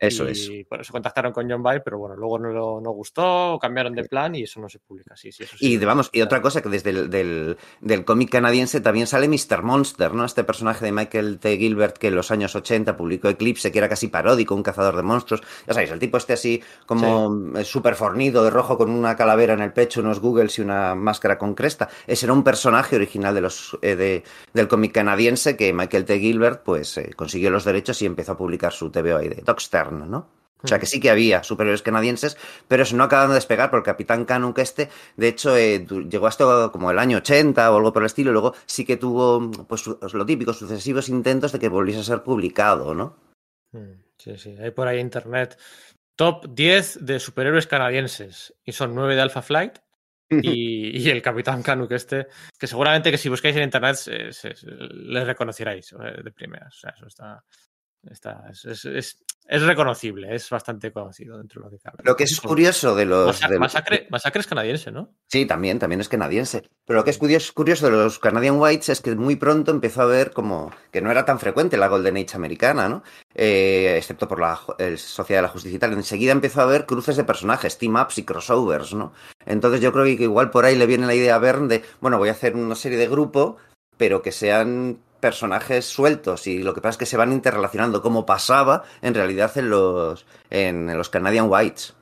[0.00, 3.58] Eso y por eso contactaron con John Byrne, pero bueno, luego no, lo- no gustó,
[3.60, 5.16] cambiaron de plan y eso no se publica.
[5.16, 5.72] Sí, sí, eso sí.
[5.72, 9.62] Y vamos, y otra cosa que desde el del, del cómic canadiense también sale Mr.
[9.62, 10.24] Monster, ¿no?
[10.24, 11.56] Este personaje de Michael T.
[11.58, 15.02] Gilbert que en los años 80 publicó Eclipse, que era casi paródico, un cazador de
[15.02, 15.42] monstruos.
[15.66, 19.54] Ya sabéis, el tipo este así como eh, súper fornido, de rojo, con una calavera
[19.54, 21.88] en el pecho, unos googles y una máscara con cresta.
[22.06, 24.22] Ese era un personaje original de los, eh, de-
[24.52, 26.18] del cómic canadiense que Michael T.
[26.20, 29.42] Gilbert pues eh, consiguió los derechos y empezó a publicar su TVO ahí de
[29.92, 30.30] ¿no?
[30.60, 32.36] O sea que sí que había superhéroes canadienses,
[32.66, 36.26] pero eso no acaban de despegar porque el Capitán Canuck este, de hecho, eh, llegó
[36.26, 39.50] hasta como el año 80 o algo por el estilo, y luego sí que tuvo,
[39.68, 43.16] pues lo típico, sucesivos intentos de que volviese a ser publicado, ¿no?
[43.72, 45.56] Mm, Sí, sí, hay por ahí internet.
[46.16, 48.52] Top 10 de superhéroes canadienses.
[48.64, 49.78] Y son 9 de Alpha Flight.
[50.28, 52.26] Y, y el Capitán Canuck este,
[52.58, 56.74] que seguramente que si buscáis en internet se- se- se- le reconoceráis eh, de primeras.
[56.74, 57.44] O sea, eso está,
[58.10, 61.96] está es, es- es- es reconocible, es bastante conocido dentro de lo que cabe.
[62.02, 63.28] Lo que es curioso de los...
[63.28, 65.14] Masa- de- Masacre, Masacre es canadiense, ¿no?
[65.26, 66.68] Sí, también, también es canadiense.
[66.84, 70.02] Pero lo que es curioso, curioso de los Canadian Whites es que muy pronto empezó
[70.02, 73.02] a ver como que no era tan frecuente la Golden Age americana, ¿no?
[73.34, 74.60] Eh, excepto por la
[74.98, 75.94] Sociedad de la Justicia y tal.
[75.94, 79.14] Enseguida empezó a haber cruces de personajes, team-ups y crossovers, ¿no?
[79.46, 82.18] Entonces yo creo que igual por ahí le viene la idea a Bern de, bueno,
[82.18, 83.56] voy a hacer una serie de grupo,
[83.96, 88.26] pero que sean personajes sueltos y lo que pasa es que se van interrelacionando como
[88.26, 91.94] pasaba en realidad en los en los Canadian Whites.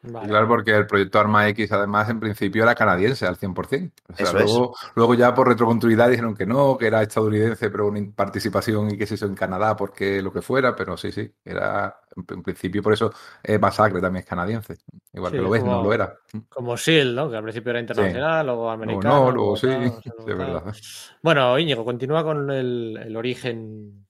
[0.00, 0.28] Vale.
[0.28, 4.02] Claro, porque el proyecto Arma X, además, en principio era canadiense al 100%.
[4.08, 8.00] O sea, luego, luego ya por retrocontinuidad dijeron que no, que era estadounidense, pero una
[8.14, 12.00] participación y que se hizo en Canadá porque lo que fuera, pero sí, sí, era
[12.16, 14.76] en, principio por eso eh, Masacre también es canadiense.
[15.12, 16.16] Igual Sí, que lo ves, como- no lo era.
[16.48, 17.30] Como SEAL, ¿no?
[17.30, 19.24] Que al principio era internacional, luego Luego americano.
[19.26, 20.74] no, luego sí, tal, sí, verdad.
[21.22, 24.06] Bueno, Íñigo, continúa con el, el origen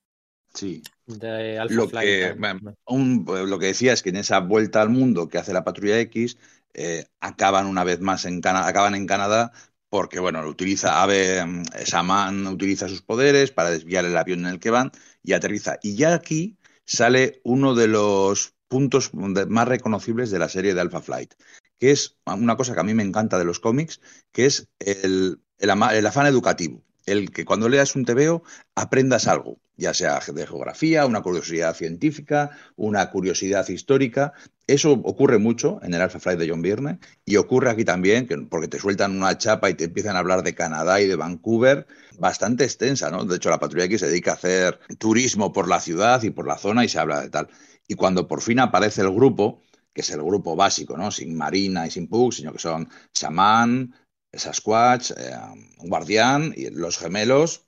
[0.54, 0.82] Sí.
[1.08, 2.06] De Alpha Lo Flight.
[2.08, 5.52] que, bueno, un- lo que decía es que en esa vuelta al mundo que hace
[5.52, 6.36] la Patrulla X,
[6.74, 9.52] eh, acaban una vez más en Cana- acaban en Canadá
[9.88, 14.46] porque, bueno, lo utiliza Ave, mm, Saman utiliza sus poderes para desviar el avión en
[14.46, 14.92] el que van
[15.22, 15.78] y aterriza.
[15.82, 21.00] Y ya aquí sale uno de los puntos más reconocibles de la serie de Alpha
[21.00, 21.34] Flight,
[21.78, 24.00] que es una cosa que a mí me encanta de los cómics,
[24.30, 26.84] que es el, el el afán educativo.
[27.08, 28.42] El que cuando leas un TVO
[28.74, 34.32] aprendas algo, ya sea de geografía, una curiosidad científica, una curiosidad histórica.
[34.66, 38.36] Eso ocurre mucho en el Alpha Flight de John Byrne y ocurre aquí también, que-
[38.50, 41.86] porque te sueltan una chapa y te empiezan a hablar de Canadá y de Vancouver,
[42.18, 43.24] bastante extensa, ¿no?
[43.24, 46.46] De hecho, la Patrulla X se dedica a hacer turismo por la ciudad y por
[46.46, 47.48] la zona y se habla de tal.
[47.86, 49.62] Y cuando por fin aparece el grupo,
[49.94, 51.10] que es el grupo básico, ¿no?
[51.10, 53.94] Sin Marina y sin Pug, sino que son Shaman,
[54.32, 55.32] Sasquatch, eh,
[55.78, 57.66] Guardián y los gemelos,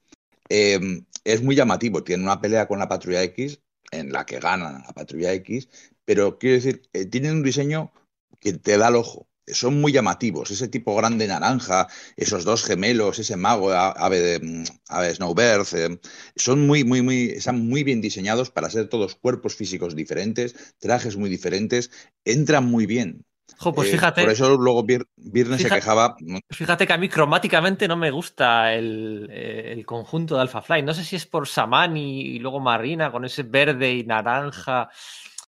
[0.49, 0.81] eh,
[1.25, 2.03] es muy llamativo.
[2.05, 3.61] Tiene una pelea con la Patrulla X
[3.93, 5.69] en la que ganan a Patrulla X,
[6.05, 7.93] pero quiero decir, eh, tienen un diseño
[8.41, 9.29] que te da el ojo.
[9.47, 14.65] Son muy llamativos, ese tipo grande naranja, esos dos gemelos, ese mago, ave, de, mm,
[14.89, 16.01] ave Snowbird, eh,
[16.37, 21.17] son muy, muy, muy, están muy bien diseñados para ser todos cuerpos físicos diferentes, trajes
[21.17, 21.91] muy diferentes,
[22.25, 23.25] entran muy bien.
[23.59, 24.85] Jo, pues Eh, fíjate, Por eso luego
[25.17, 26.17] Birne se quejaba,
[26.51, 30.85] fíjate que a mí cromáticamente no me gusta el, eh, el conjunto de Alpha Flight.
[30.85, 34.89] No sé si es por Saman y, y luego Marina con ese verde y naranja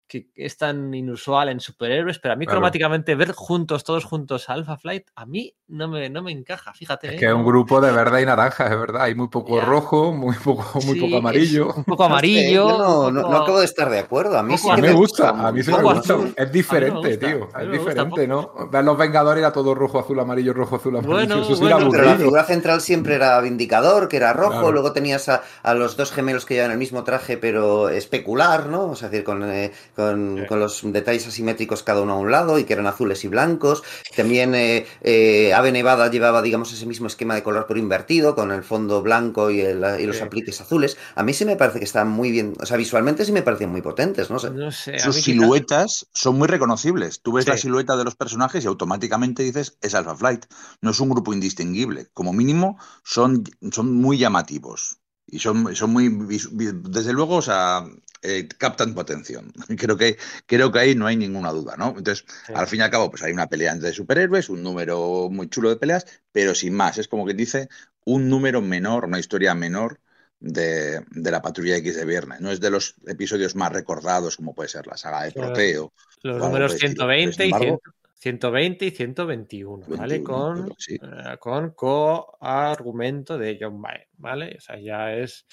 [0.07, 2.57] que es tan inusual en superhéroes, pero a mí Claro.
[2.59, 6.73] cromáticamente ver juntos, todos juntos a Alpha Flight, a mí no me, no me encaja,
[6.73, 7.07] fíjate.
[7.07, 7.15] Es ¿eh?
[7.17, 9.01] que es un grupo de verde y naranja, es verdad.
[9.01, 11.73] Hay muy poco rojo, muy poco, muy Sí, poco amarillo.
[11.75, 12.67] Un poco amarillo.
[12.69, 14.37] Yo no, no- poco- no acabo de estar de acuerdo.
[14.37, 15.99] A mí poco sí A que mí me gusta, gusta a mí sí me gusta.
[16.13, 16.33] azul.
[16.37, 17.49] Es diferente, gusta, tío.
[17.59, 18.53] Es diferente, ¿no?
[18.71, 21.13] Ver los Vengadores era todo rojo, azul, amarillo, rojo, azul, amarillo.
[21.13, 24.51] Bueno, Eso sí bueno, era Pero la figura central siempre era Vindicador, que era rojo.
[24.51, 24.71] Claro.
[24.71, 28.85] Luego tenías a, a los dos gemelos que llevan el mismo traje, pero especular, ¿no?
[28.91, 30.45] O sea, es decir, con, eh, con, Sí.
[30.47, 33.83] con los detalles asimétricos cada uno a un lado y que eran azules y blancos.
[34.15, 38.51] También eh, eh, Ave Nevada llevaba, digamos, ese mismo esquema de color pero invertido, con
[38.51, 40.23] el fondo blanco y, el- y los Sí.
[40.23, 40.95] apliques azules.
[41.15, 43.69] A mí sí me parece que están muy bien, o sea, visualmente sí me parecen
[43.69, 44.51] muy potentes, no sé.
[44.51, 44.95] No sé.
[44.95, 47.21] a Sus siluetas son muy reconocibles.
[47.21, 47.51] Tú ves Sí.
[47.51, 50.45] la silueta de los personajes y automáticamente dices es Alpha Flight.
[50.81, 52.07] No es un grupo indistinguible.
[52.13, 54.99] Como mínimo, son, son muy llamativos.
[55.29, 56.07] Y son, son muy.
[56.09, 57.83] Desde luego, o sea,
[58.21, 59.51] eh, captan tu atención.
[59.77, 61.89] Creo que, creo que ahí no hay ninguna duda, ¿no?
[61.97, 62.53] Entonces, Sí.
[62.55, 65.69] al fin y al cabo, pues hay una pelea entre superhéroes, un número muy chulo
[65.69, 66.97] de peleas, pero sin más.
[66.97, 67.69] Es como que dice
[68.05, 69.99] un número menor, una historia menor
[70.39, 72.41] de, de la Patrulla X de viernes.
[72.41, 75.47] No es de los episodios más recordados, como puede ser la saga de Claro.
[75.53, 75.93] Proteo.
[76.23, 77.07] Los números por el estilo.
[77.07, 80.15] 120 Sin y embargo, 100 120 y 121, ¿vale?
[80.15, 80.95] 21, Con, sí.
[80.95, 84.55] eh, con coargumento de John Byrne, ¿vale?
[84.57, 85.45] O sea, ya es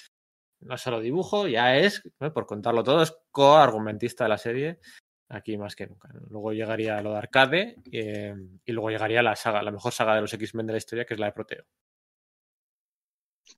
[0.65, 2.01] no solo dibujo, ya es,
[2.33, 4.79] por contarlo todo, es coargumentista de la serie,
[5.29, 6.09] aquí más que nunca.
[6.29, 8.35] Luego llegaría lo de Arcade eh,
[8.65, 11.13] y luego llegaría la saga, la mejor saga de los X-Men de la historia, que
[11.13, 11.63] es la de Proteo.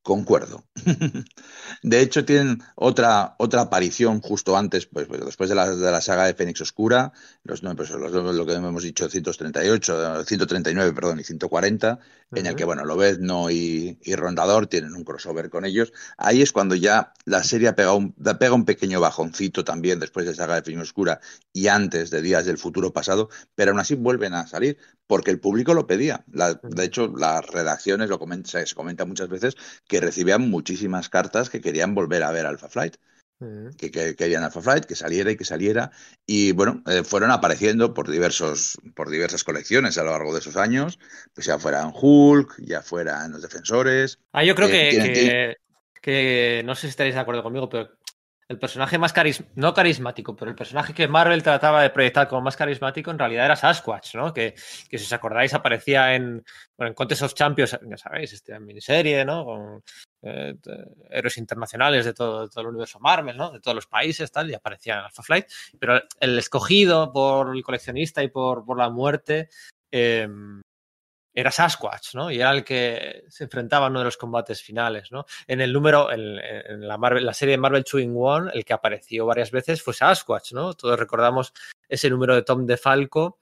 [0.08, 0.64] Concuerdo.
[1.84, 6.00] De hecho, tienen otra, otra aparición justo antes, pues, pues después de la, de la,
[6.00, 7.12] saga de Fénix Oscura,
[7.44, 12.40] los, pues, los, lo que hemos dicho, 138, 139, perdón, y 140, uh -huh.
[12.40, 15.92] en el que, bueno, Lobezno y, y, Rondador tienen un crossover con ellos.
[16.18, 20.32] Ahí es cuando ya la serie pega un, pega un pequeño bajoncito también después de
[20.32, 21.20] la saga de Fénix Oscura
[21.52, 24.78] y antes de Días del Futuro Pasado, pero aún así vuelven a salir
[25.08, 26.24] porque el público lo pedía.
[26.32, 29.56] La, de hecho, las redacciones, lo comenta, se comenta muchas veces,
[29.88, 32.98] que recibían muchísimas cartas que querían volver a ver Alpha Flight.
[33.40, 33.70] Uh-huh.
[33.78, 35.92] Que, que, querían Alpha Flight, que saliera y que saliera.
[36.26, 40.58] Y bueno, eh, fueron apareciendo por, diversos, por diversas colecciones a lo largo de esos
[40.58, 40.98] años,
[41.36, 44.20] pues ya fueran Hulk, ya fueran los defensores.
[44.32, 45.56] Ah, yo creo eh, que,
[46.02, 47.97] que, no sé si estaréis de acuerdo conmigo, pero
[48.50, 52.42] el personaje más carismático, no carismático, pero el personaje que Marvel trataba de proyectar como
[52.42, 54.34] más carismático en realidad era Sasquatch, ¿no?
[54.34, 54.54] Que,
[54.90, 56.46] que si os acordáis aparecía en,
[56.78, 59.44] bueno, en Contest of Champions, ya sabéis, este, miniserie, ¿no?
[59.44, 59.84] Con
[60.22, 60.56] eh,
[61.10, 63.52] héroes internacionales de todo, todo, el universo Marvel, ¿no?
[63.52, 65.48] De todos los países, tal, y aparecía en Alpha Flight.
[65.78, 69.50] Pero el escogido por el coleccionista y por, por la muerte
[69.92, 70.28] eh,
[71.38, 72.32] era Sasquatch, ¿no?
[72.32, 75.28] Y era el que se enfrentaba en uno de los combates finales, ¿no?
[75.46, 76.36] En el número, en,
[76.88, 80.74] la, serie de Marvel 2 in One, el que apareció varias veces fue Sasquatch, ¿no?
[80.74, 81.54] Todos recordamos
[81.88, 83.38] ese número de Tom DeFalco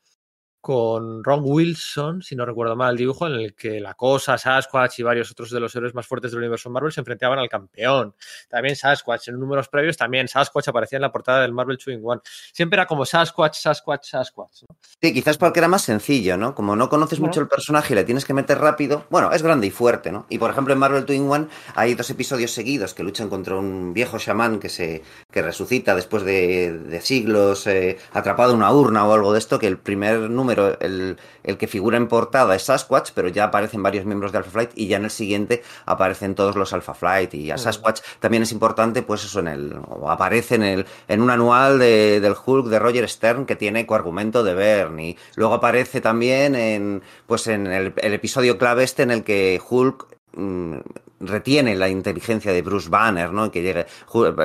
[0.66, 4.98] con Ron Wilson, si no recuerdo mal el dibujo, en el que la cosa, Sasquatch
[4.98, 8.16] y varios otros de los héroes más fuertes del universo Marvel se enfrentaban al campeón.
[8.50, 12.02] También Sasquatch, en números previos, también Sasquatch aparecía en la portada del Marvel 2 in
[12.04, 12.20] One.
[12.52, 14.64] Siempre era como Sasquatch, Sasquatch, Sasquatch.
[14.64, 14.76] ¿no?
[15.00, 16.56] Sí, quizás porque era más sencillo, ¿no?
[16.56, 17.30] Como no conoces bueno.
[17.30, 20.26] mucho el personaje y le tienes que meter rápido, bueno, es grande y fuerte, ¿no?
[20.30, 23.56] Y por ejemplo, en Marvel 2 in One hay dos episodios seguidos que luchan contra
[23.56, 28.74] un viejo chamán que se que resucita después de, de siglos eh, atrapado en una
[28.74, 32.56] urna o algo de esto, que el primer número el, el, que figura en portada
[32.56, 35.64] es Sasquatch, pero ya aparecen varios miembros de Alpha Flight y ya en el siguiente
[35.86, 38.20] aparecen todos los Alpha Flight y a Sasquatch mm.
[38.20, 42.20] también es importante, pues eso en el, o aparece en el, en un anual de,
[42.20, 47.02] del Hulk de Roger Stern que tiene coargumento de Bern y luego aparece también en,
[47.28, 50.78] pues en el, el episodio clave este en el que Hulk mm,
[51.20, 53.52] retiene la inteligencia de Bruce Banner, ¿no?
[53.52, 53.86] Que llegue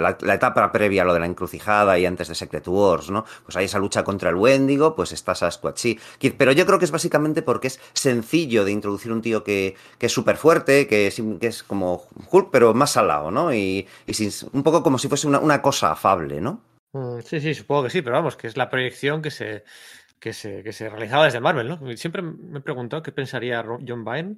[0.01, 3.25] la, etapa previa a lo de la encrucijada y antes de Secret Wars, ¿no?
[3.45, 5.99] Pues hay esa lucha contra el Wendigo, pues está Sasquatch, sí.
[6.37, 10.13] Pero yo creo que es básicamente porque es sencillo de introducir un tío que, es
[10.13, 13.53] súper fuerte, que es, como Hulk, pero más salado, ¿no?
[13.53, 13.87] Y,
[14.53, 16.63] un poco como si fuese una, una cosa afable, ¿no?
[16.93, 19.65] Mm, sí, sí, supongo que sí, pero vamos, que es la proyección que se,
[20.19, 21.97] que se, que se realizaba desde Marvel, ¿no?
[21.97, 24.37] Siempre me he preguntado qué pensaría John Byrne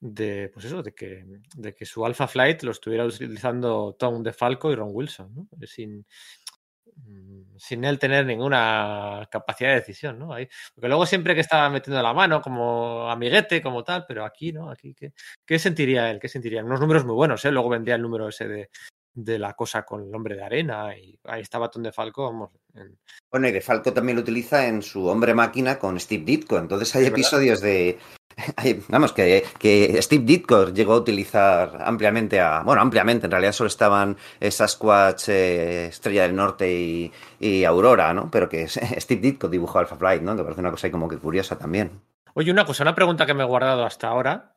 [0.00, 1.24] de pues eso, de que,
[1.56, 5.48] de que su Alpha Flight lo estuviera utilizando Tom DeFalco y Ron Wilson, ¿no?
[5.66, 6.06] sin,
[6.96, 10.32] mm, sin él tener ninguna capacidad de decisión, ¿no?
[10.32, 14.52] Ahí, porque luego siempre que estaba metiendo la mano como amiguete, como tal, pero aquí,
[14.52, 14.70] ¿no?
[14.70, 15.12] Aquí, ¿qué,
[15.44, 16.20] qué sentiría él?
[16.20, 16.64] ¿Qué sentiría?
[16.64, 17.50] Unos números muy buenos, ¿eh?
[17.50, 18.70] Luego vendría el número ese de,
[19.14, 22.50] de la cosa con el hombre de arena y ahí estaba Tom DeFalco, vamos.
[22.74, 22.96] En...
[23.30, 27.06] Bueno, y DeFalco también lo utiliza en su hombre máquina con Steve Ditko, entonces hay
[27.06, 27.98] episodios de,
[28.88, 32.62] Vamos, que, que, Steve Ditko llegó a utilizar ampliamente a.
[32.62, 38.30] Bueno, ampliamente, en realidad solo estaban Sasquatch, eh, Estrella del Norte y, y, Aurora, ¿no?
[38.30, 40.36] Pero que Steve Ditko dibujó Alpha Flight, ¿no?
[40.36, 42.00] Que parece una cosa como que curiosa también.
[42.34, 44.56] Oye, una cosa, una pregunta que me he guardado hasta ahora.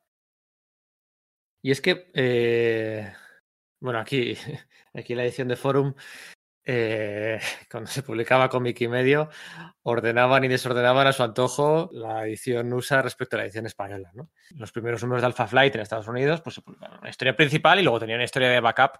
[1.63, 2.11] Y es que.
[2.13, 3.11] Eh,
[3.79, 4.35] bueno, aquí,
[4.93, 5.93] aquí en la edición de Forum
[6.65, 7.39] eh,
[7.71, 9.29] cuando se publicaba cómic y medio,
[9.83, 14.11] ordenaban y desordenaban a su antojo la edición USA respecto a la edición española.
[14.13, 14.29] ¿no?
[14.55, 17.79] Los primeros números de Alpha Flight en Estados Unidos, pues se publicaron una historia principal
[17.79, 18.99] y luego tenían una historia de backup,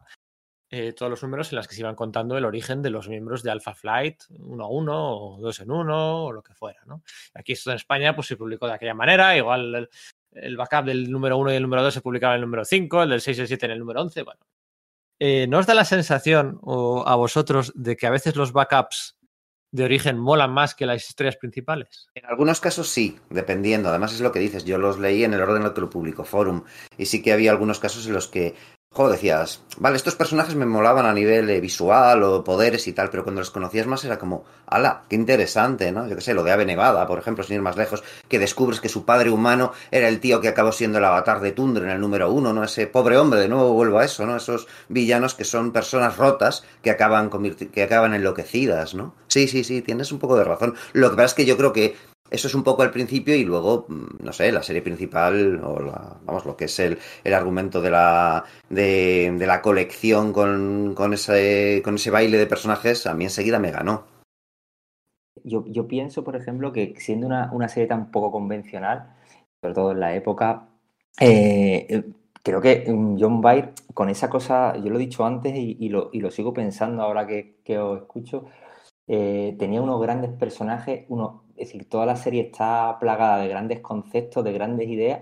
[0.74, 3.44] eh, todos los números en las que se iban contando el origen de los miembros
[3.44, 6.80] de Alpha Flight, uno a uno, o dos en uno, o lo que fuera.
[6.86, 7.04] ¿no?
[7.34, 9.90] Aquí esto en España pues se publicó de aquella manera, igual el,
[10.32, 13.04] el backup del número uno y el número dos se publicaba en el número 5,
[13.04, 14.40] el del 6 y el 7 en el número 11, bueno,
[15.24, 19.20] eh, ¿no os da la sensación o a vosotros de que a veces los backups
[19.72, 22.08] de origen molan más que las historias principales?
[22.16, 23.90] En algunos casos sí, dependiendo.
[23.90, 24.66] Además es lo que dices.
[24.66, 26.64] Yo los leí en el orden en el que lo publicó Forum.
[26.98, 28.56] Y sí que había algunos casos en los que
[28.94, 33.10] Joder, decías, vale, estos personajes me molaban a nivel eh, visual o poderes y tal,
[33.10, 36.10] pero cuando los conocías más era como, ala, qué interesante, ¿no?
[36.10, 38.82] Yo qué sé, lo de Ave Nevada, por ejemplo, sin ir más lejos, que descubres
[38.82, 41.92] que su padre humano era el tío que acabó siendo el avatar de Tundra en
[41.92, 42.66] el número uno, ¿no?
[42.66, 44.36] Ese pobre hombre, de nuevo vuelvo a eso, ¿no?
[44.36, 47.30] Esos villanos que son personas rotas que acaban,
[47.72, 49.16] que acaban enloquecidas, ¿no?
[49.30, 50.76] Sí, sí, sí, tienes un poco de razón.
[50.92, 51.96] Lo que pasa es que yo creo que
[52.32, 55.76] eso es un poco el principio y luego, mm, no sé, la serie principal o
[56.26, 61.82] vamos, lo que es el, el argumento de la, de, la colección con, con, ese,
[61.84, 64.06] con ese baile de personajes, a mí enseguida me ganó.
[65.44, 69.14] Yo, yo pienso, por ejemplo, que siendo una, una, serie tan poco convencional,
[69.62, 70.70] sobre todo en la época,
[71.20, 72.04] eh,
[72.44, 76.10] creo que mm, John Byrne, con esa cosa, yo lo he dicho antes y, lo,
[76.14, 78.46] y lo, sigo pensando ahora que, que os escucho,
[79.08, 83.80] eh, tenía unos grandes personajes, uno, es decir, toda la serie está plagada de grandes
[83.82, 85.22] conceptos, de grandes ideas,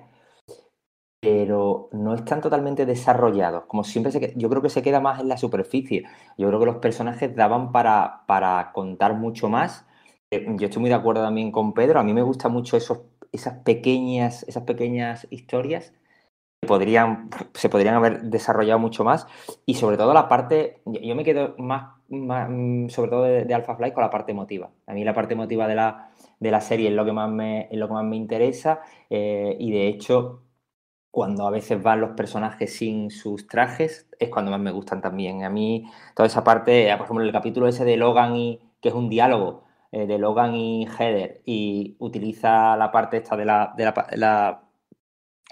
[1.21, 3.65] pero no están totalmente desarrollados.
[3.65, 6.05] Como siempre, se, yo creo que se queda más en la superficie.
[6.37, 9.85] Yo creo que los personajes daban para, para contar mucho más.
[10.31, 11.99] Eh, yo estoy muy de acuerdo también con Pedro.
[11.99, 15.93] A mí me gustan mucho esos, esas, pequeñas, esas pequeñas historias
[16.61, 19.27] que podrían, se podrían haber desarrollado mucho más.
[19.65, 22.49] Y sobre todo la parte, yo me quedo más, más
[22.93, 24.71] sobre todo de, de Alpha Flight con la parte emotiva.
[24.87, 26.08] A mí la parte emotiva de la,
[26.39, 28.81] de la serie es lo que más me, es lo que más me interesa.
[29.09, 30.43] Eh, y de hecho,
[31.11, 35.43] cuando a veces van los personajes sin sus trajes, es cuando más me gustan también.
[35.43, 35.85] A mí,
[36.15, 39.65] toda esa parte, por ejemplo, el capítulo ese de Logan y que es un diálogo
[39.91, 43.85] eh, de Logan y Heather, y utiliza la parte esta de la, de
[44.17, 44.63] la,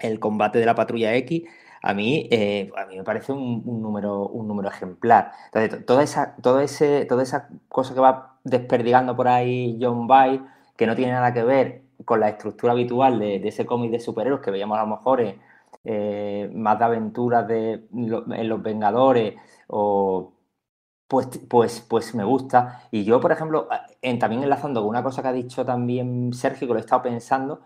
[0.00, 1.42] el combate de la patrulla X,
[1.82, 5.32] a mí, eh, a mí me parece un, un, número, un número ejemplar.
[5.52, 10.46] Entonces, toda esa, todo ese, toda esa cosa que va desperdigando por ahí John Byrne,
[10.78, 14.40] que no tiene nada que ver con la estructura habitual de, ese cómic de superhéroes
[14.40, 15.20] que veíamos a lo mejor
[15.84, 19.34] eh, más de aventuras de, en Los Vengadores
[19.66, 20.34] o
[21.08, 22.82] pues, pues, pues me gusta.
[22.92, 23.68] Y yo, por ejemplo,
[24.02, 27.02] en, también enlazando con una cosa que ha dicho también Sergio, que lo he estado
[27.02, 27.60] pensando,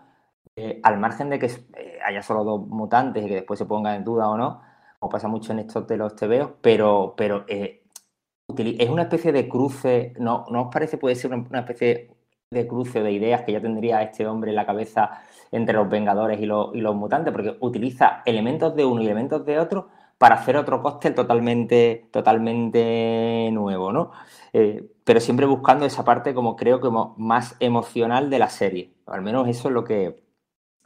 [0.55, 3.95] eh, al margen de que eh, haya solo dos mutantes y que después se ponga
[3.95, 4.61] en duda o no,
[4.99, 10.13] como pasa mucho en estos de los TVOs, pero, pero es una especie de cruce,
[10.19, 12.12] ¿no, ¿no os parece puede ser una especie
[12.53, 16.39] de cruce de ideas que ya tendría este hombre en la cabeza entre los Vengadores
[16.39, 20.35] y los, y los mutantes, porque utiliza elementos de uno y elementos de otro para
[20.35, 24.11] hacer otro cóctel totalmente, totalmente nuevo, ¿no?
[24.53, 28.93] Eh, pero siempre buscando esa parte como creo que más emocional de la serie.
[29.05, 30.23] Al menos eso es lo que,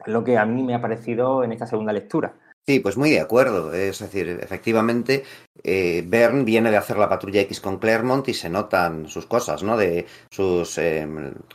[0.06, 2.34] lo que a mí me ha parecido en esta segunda lectura.
[2.68, 3.72] Sí, pues muy de acuerdo.
[3.72, 5.24] Es decir, efectivamente,
[5.64, 9.62] eh, Bern viene de hacer la patrulla X con Claremont y se notan sus cosas,
[9.62, 9.78] ¿no?
[9.78, 11.08] De sus eh,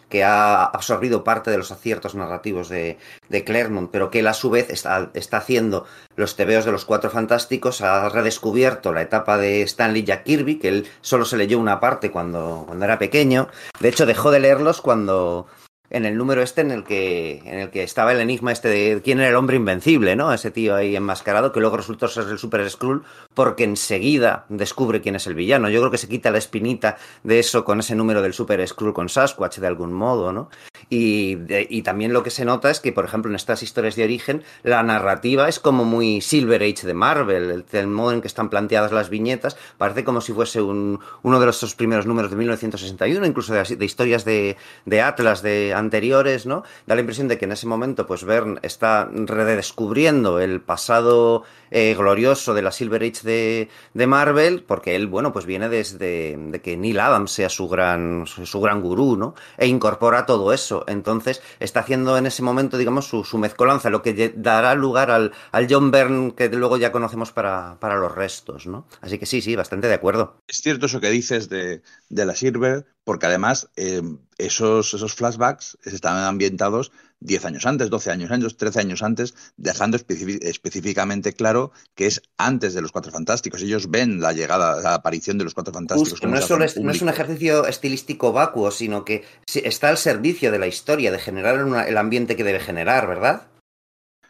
[0.09, 2.97] que ha absorbido parte de los aciertos narrativos de,
[3.29, 5.85] de Claremont, pero que él a su vez está, está, haciendo
[6.15, 10.69] los tebeos de los Cuatro Fantásticos, ha redescubierto la etapa de Stanley Jack Kirby, que
[10.69, 13.49] él solo se leyó una parte cuando, cuando era pequeño.
[13.79, 15.45] De hecho, dejó de leerlos cuando
[15.93, 19.01] en el número este en el que en el que estaba el enigma este de
[19.03, 20.33] quién era el hombre invencible, ¿no?
[20.33, 25.15] Ese tío ahí enmascarado que luego resultó ser el Super Skrull porque enseguida descubre quién
[25.15, 25.69] es el villano.
[25.69, 28.93] Yo creo que se quita la espinita de eso con ese número del Super Skrull
[28.93, 30.49] con Sasquatch de algún modo, ¿no?
[30.89, 33.95] Y, de, y también lo que se nota es que, por ejemplo, en estas historias
[33.95, 38.21] de origen, la narrativa es como muy Silver Age de Marvel, el, el modo en
[38.21, 42.31] que están planteadas las viñetas, parece como si fuese un, uno de los primeros números
[42.31, 46.63] de 1961, incluso de, de historias de, de Atlas de anteriores, ¿no?
[46.87, 51.43] Da la impresión de que en ese momento, pues Bern está redescubriendo el pasado
[51.75, 56.61] eh, glorioso de la Silver Age de, Marvel, porque él, bueno, pues viene desde de
[56.61, 59.33] que Neil Adams sea su gran, su gran gurú, ¿no?
[59.57, 60.85] E incorpora todo eso.
[60.87, 65.67] Entonces, está haciendo en ese momento, digamos, su, mezcolanza, lo que dará lugar al, al
[65.67, 68.87] John Byrne que luego ya conocemos para, para los restos, ¿no?
[69.01, 70.37] Así que sí, sí, bastante de acuerdo.
[70.47, 74.03] Es cierto eso que dices de, de la Silver, porque además eh,
[74.37, 76.91] esos, esos flashbacks estaban ambientados
[77.23, 82.73] 10 años antes, 12 años antes, 13 años antes, dejando específicamente claro que es antes
[82.73, 83.61] de los Cuatro Fantásticos.
[83.61, 86.19] Ellos ven la llegada, la aparición de los Cuatro Fantásticos.
[86.19, 90.51] Justo, no, es solo, no, es un ejercicio estilístico vacuo, sino que está al servicio
[90.51, 93.47] de la historia, de generar una, el ambiente que debe generar, ¿verdad?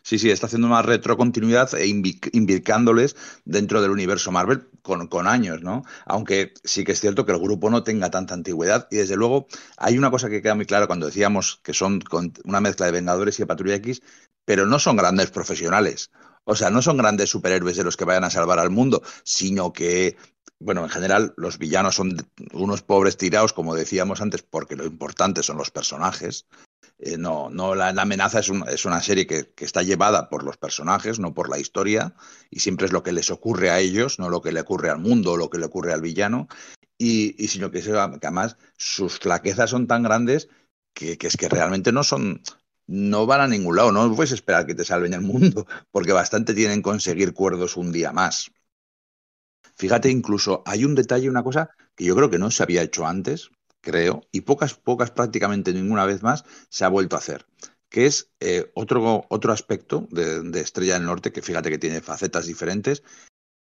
[0.04, 5.62] Sí, sí, está haciendo una retrocontinuidad e invircándoles dentro del universo Marvel con, con, años,
[5.62, 5.84] ¿no?
[6.06, 8.88] Aunque sí que es cierto que el grupo no tenga tanta antigüedad.
[8.92, 9.48] Y desde luego,
[9.78, 12.02] hay una cosa que queda muy clara cuando decíamos que son
[12.44, 14.02] una mezcla de Vengadores y de Patrulla X,
[14.44, 16.12] pero no son grandes profesionales.
[16.44, 19.72] O sea, no son grandes superhéroes de los que vayan a salvar al mundo, sino
[19.72, 20.18] que
[20.60, 22.16] bueno, en general los villanos son
[22.54, 26.46] unos pobres tirados, como decíamos antes, porque lo importante son los personajes.
[27.06, 30.56] Eh, no, no la, amenaza es, un, es, una serie que, está llevada por los
[30.56, 32.16] personajes, no por la historia,
[32.50, 35.00] y siempre es lo que les ocurre a ellos, no lo que le ocurre al
[35.00, 36.48] mundo o lo que le ocurre al villano,
[36.98, 40.48] y, sino que, que además sus flaquezas son tan grandes
[40.94, 42.42] que, que, es que realmente no son,
[42.88, 46.54] no van a ningún lado, no puedes esperar que te salven el mundo, porque bastante
[46.54, 48.50] tienen conseguir cuerdos un día más.
[49.76, 53.06] Fíjate, incluso hay un detalle, una cosa que yo creo que no se había hecho
[53.06, 53.50] antes,
[53.84, 57.46] creo, y pocas, pocas prácticamente ninguna vez más se ha vuelto a hacer,
[57.90, 62.02] que es eh, otro, otro aspecto de, de Estrella del Norte, que fíjate que tiene
[62.02, 63.04] facetas diferentes,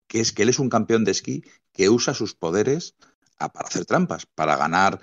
[0.07, 1.43] que es que él es un campeón de esquí
[1.73, 2.95] que usa sus poderes
[3.39, 5.01] a- para hacer trampas, para ganar.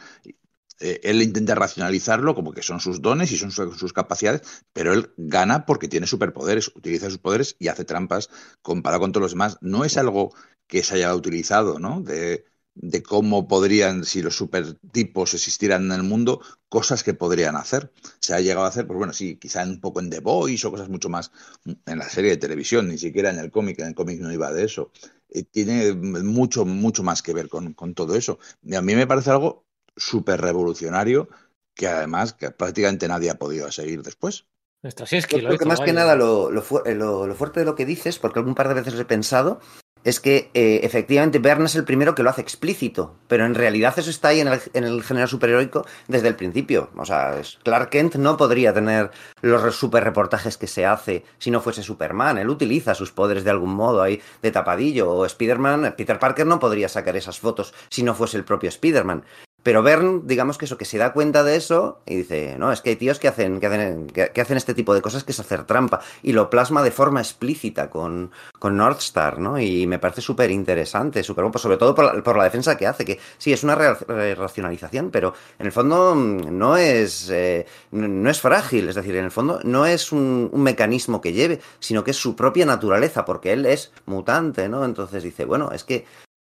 [0.78, 4.42] Eh, él intenta racionalizarlo como que son sus dones y son su- sus capacidades,
[4.74, 8.28] pero él gana porque tiene superpoderes, utiliza sus poderes y hace trampas
[8.62, 9.56] comparado con todos los demás.
[9.62, 10.34] No es algo
[10.66, 12.02] que se haya utilizado, ¿no?
[12.02, 12.44] De,
[12.78, 17.90] de cómo podrían, si los supertipos existieran en el mundo, cosas que podrían hacer.
[18.20, 20.70] Se ha llegado a hacer, pues bueno, sí, quizá un poco en The Voice o
[20.70, 21.32] cosas mucho más
[21.64, 24.52] en la serie de televisión, ni siquiera en el cómic, en el cómic no iba
[24.52, 24.90] de eso.
[25.30, 28.38] Eh, tiene mucho, mucho más que ver con, con todo eso.
[28.62, 29.64] Y a mí me parece algo
[29.96, 31.28] súper revolucionario
[31.74, 34.46] que además que prácticamente nadie ha podido seguir después.
[34.84, 36.00] Straczynski Yo lo creo que más que vaya.
[36.04, 38.68] nada lo, lo fu- eh, lo- lo fuerte de lo que dices, porque algún par
[38.68, 39.60] de veces he pensado,
[40.06, 43.92] es que eh, efectivamente Bern es el primero que lo hace explícito, pero en realidad
[43.98, 46.90] eso está ahí en el, en el género superheroico desde el principio.
[46.96, 47.34] O sea,
[47.64, 49.10] Clark Kent no podría tener
[49.42, 52.38] los super reportajes que se hace si no fuese Superman.
[52.38, 55.10] Él utiliza sus poderes de algún modo ahí de tapadillo.
[55.10, 59.24] O Spider-Man, Peter Parker no podría sacar esas fotos si no fuese el propio Spider-Man.
[59.66, 62.82] Pero Bern, digamos que eso, que se da cuenta de eso y dice, no, es
[62.82, 65.40] que hay tíos que hacen, que hacen, que, hacen este tipo de cosas que es
[65.40, 66.00] hacer trampa.
[66.22, 69.58] Y lo plasma de forma explícita con, con Northstar, ¿no?
[69.58, 72.86] Y me parece súper interesante, súper bueno, sobre todo por la, por la defensa que
[72.86, 77.28] hace, que sí, es una ra- ra- racionalización, pero en el fondo mm, no es,
[77.30, 81.60] eh, no es frágil, es decir, en el fondo no es un mecanismo que lleve,
[81.80, 84.84] sino que es su propia naturaleza, porque él es mutante, ¿no?
[84.84, 86.04] Entonces dice, bueno, es que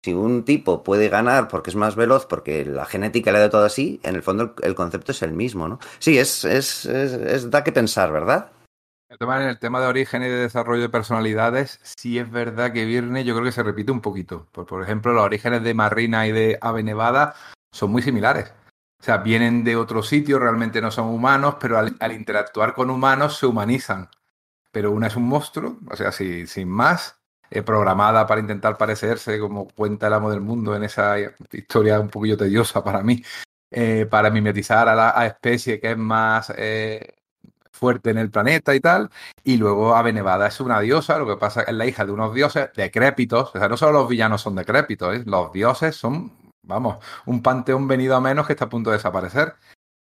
[0.07, 3.65] si un tipo puede ganar porque es más veloz, porque la genética le da todo
[3.65, 5.79] así, en el fondo el, concepto es el mismo, ¿no?
[5.99, 8.53] Sí, es, es, es, da que pensar, ¿verdad?
[9.09, 13.25] En el tema de origen y de desarrollo de personalidades, sí es verdad que Virne
[13.25, 14.47] yo creo que se repite un poquito.
[14.53, 17.35] Por, por ejemplo, los orígenes de Marina y de Ave Nevada
[17.73, 18.53] son muy similares.
[19.01, 23.37] O sea, vienen de otro sitio, realmente no son humanos, pero al, interactuar con humanos
[23.37, 24.09] se humanizan.
[24.71, 27.16] Pero una es un monstruo, o sea, si- sin más,
[27.49, 31.15] eh, programada para intentar parecerse, como cuenta el amo del mundo en esa
[31.51, 33.23] historia un poquillo tediosa para mí,
[33.71, 37.17] eh, para mimetizar a la especie que es más eh,
[37.77, 39.09] fuerte en el planeta y tal.
[39.43, 42.05] Y luego Ave Nevada es una diosa, lo que pasa es que es la hija
[42.05, 43.55] de unos dioses decrépitos.
[43.55, 45.23] O sea, no solo los villanos son decrépitos, ¿eh?
[45.25, 46.33] los dioses son,
[46.63, 49.55] vamos, un panteón venido a menos que está a punto de desaparecer.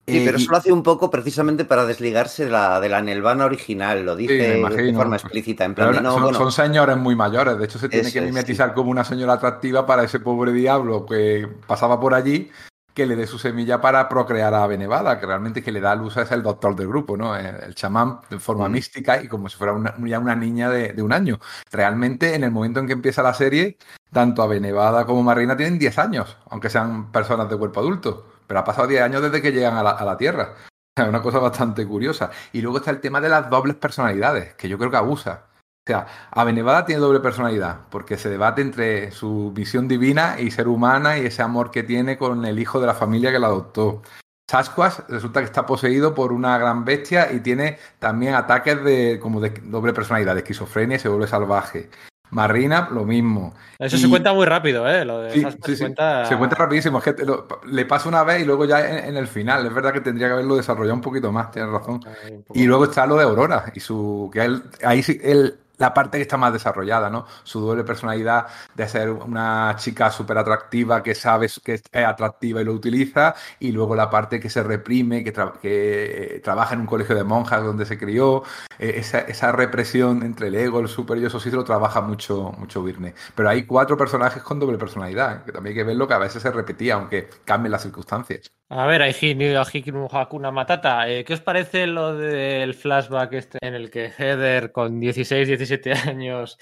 [0.08, 3.02] Sí, Eh, pero eso lo hace un poco precisamente para desligarse de la, de la
[3.02, 7.14] Nelvana original, lo dice de forma explícita, en plan no, son, bueno, son señores muy
[7.14, 11.04] mayores, de hecho se tiene que mimetizar como una señora atractiva para ese pobre diablo
[11.04, 12.50] que pasaba por allí,
[12.94, 15.94] que le dé su semilla para procrear a Ave Nevada, que realmente que le da
[15.94, 17.36] luz es el doctor del grupo, ¿no?
[17.36, 18.72] El, el chamán de forma Mm.
[18.72, 21.38] mística y como si fuera una, ya una niña de, de un año.
[21.70, 23.76] Realmente en el momento en que empieza la serie,
[24.12, 28.60] tanto Ave Nevada como Marina tienen 10 años, aunque sean personas de cuerpo adulto, pero
[28.60, 30.54] ha pasado 10 años desde que llegan a la, a la Tierra.
[30.98, 32.32] Es una cosa bastante curiosa.
[32.52, 35.44] Y luego está el tema de las dobles personalidades, que yo creo que abusa.
[35.54, 40.50] O sea, Ave Nevada tiene doble personalidad, porque se debate entre su visión divina y
[40.50, 43.46] ser humana y ese amor que tiene con el hijo de la familia que la
[43.46, 44.02] adoptó.
[44.50, 49.40] Sasquatch resulta que está poseído por una gran bestia y tiene también ataques de como
[49.40, 51.90] de doble personalidad, de esquizofrenia y se vuelve salvaje.
[52.30, 53.54] Marina, lo mismo.
[53.78, 55.04] Eso Y- se cuenta muy rápido, ¿eh?
[55.04, 55.82] Lo de Sí, sí, se sí.
[55.84, 56.24] cuenta...
[56.26, 56.98] Se cuenta rapidísimo.
[56.98, 59.64] Es que lo- le pasa una vez y luego ya en, en el final.
[59.66, 62.00] Es verdad que tendría que haberlo desarrollado un poquito más, tienes razón.
[62.00, 62.58] Poco.
[62.58, 66.18] Y luego está lo de Aurora y su que él, ahí sí, él- la parte
[66.18, 67.26] que está más desarrollada, ¿no?
[67.44, 72.64] Su doble personalidad de ser una chica súper atractiva que sabe que es atractiva y
[72.64, 76.86] lo utiliza, y luego la parte que se reprime, que, tra- que trabaja en un
[76.86, 78.42] colegio de monjas donde se crió,
[78.78, 82.52] eh, esa, esa represión entre el ego, el super yo, eso sí lo trabaja mucho,
[82.58, 83.14] mucho Virne.
[83.34, 86.42] Pero hay cuatro personajes con doble personalidad, que también hay que verlo que a veces
[86.42, 88.50] se repetía, aunque cambien las circunstancias.
[88.70, 93.90] A ver, Hikinu Hakuna Matata, eh, ¿qué os parece lo del flashback este en el
[93.90, 95.66] que Heather con 16, 17
[96.06, 96.58] años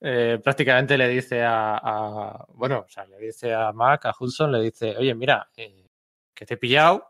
[0.00, 4.60] eh, prácticamente le dice a, bueno, o sea, le dice a Mac, a Hudson, le
[4.60, 5.86] dice, oye, mira, eh,
[6.34, 7.08] que te he pillado,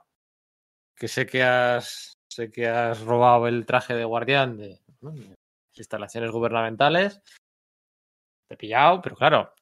[0.97, 5.79] que sé que has, sé que has robado el traje de guardián de, de las
[5.79, 7.21] instalaciones gubernamentales,
[8.49, 9.53] te he pillado, pero claro,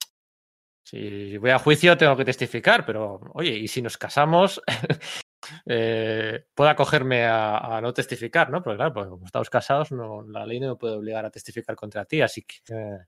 [0.85, 4.63] si voy a juicio tengo que testificar, pero oye, ¿y si nos casamos?
[5.67, 8.63] eh, puedo acogerme a, no testificar, ¿no?
[8.63, 11.77] Porque claro, pues como estamos casados, no, la ley no me puede obligar a testificar
[11.77, 12.99] contra ti, así que eh,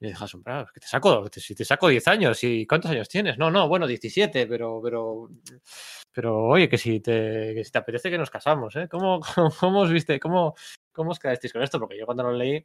[0.00, 3.08] me dejas sombrar, que te saco, te- si te saco 10 años, ¿y cuántos años
[3.08, 3.38] tienes?
[3.38, 5.28] No, no, bueno, 17, pero, pero,
[6.12, 8.88] pero oye, que si te, que si te apetece que nos casamos, ¿eh?
[8.90, 9.20] ¿Cómo,
[9.60, 10.54] cómo, os viste, cómo,
[10.92, 11.78] cómo os quedasteis con esto?
[11.80, 12.64] Porque yo cuando lo leí,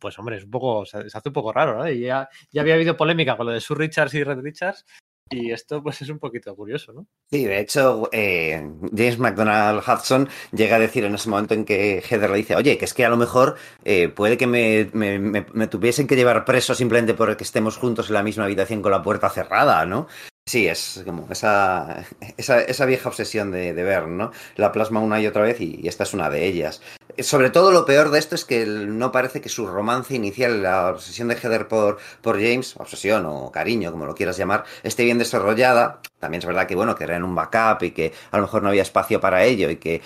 [0.00, 1.88] pues hombre, es un poco, se hace un poco raro, ¿no?
[1.88, 4.84] Y ya, ya había habido polémica con lo de Sue Richards y Red Richards,
[5.30, 7.06] Y esto pues es un poquito curioso, ¿no?
[7.30, 12.02] Sí, de hecho, eh, James McDonald Hudson llega a decir en ese momento en que
[12.02, 15.18] Heather le dice, oye, que es que a lo mejor eh, puede que me, me,
[15.18, 19.02] me, tuviesen que llevar preso simplemente porque estemos juntos en la misma habitación con la
[19.02, 20.06] puerta cerrada, ¿no?
[20.46, 22.04] Sí, es como esa,
[22.36, 24.30] esa, esa vieja obsesión de, de, ver, ¿no?
[24.56, 26.82] La plasma una y otra vez y, esta es una de ellas.
[27.18, 30.90] Sobre todo lo peor de esto es que no parece que su romance inicial, la
[30.90, 35.18] obsesión de Heather por, por James, obsesión o cariño, como lo quieras llamar, esté bien
[35.18, 36.00] desarrollada.
[36.18, 38.62] También es verdad que, bueno, que era en un backup y que a lo mejor
[38.62, 40.02] no había espacio para ello y que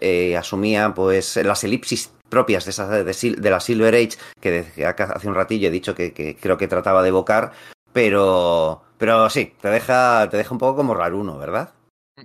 [0.00, 5.28] eh, asumía, pues, las elipsis propias de, esa, de, de, la Silver Age, que hace
[5.28, 7.52] un ratillo he dicho que, que creo que trataba de evocar,
[7.92, 11.72] pero pero sí, te deja, te deja un poco como raruno, ¿verdad?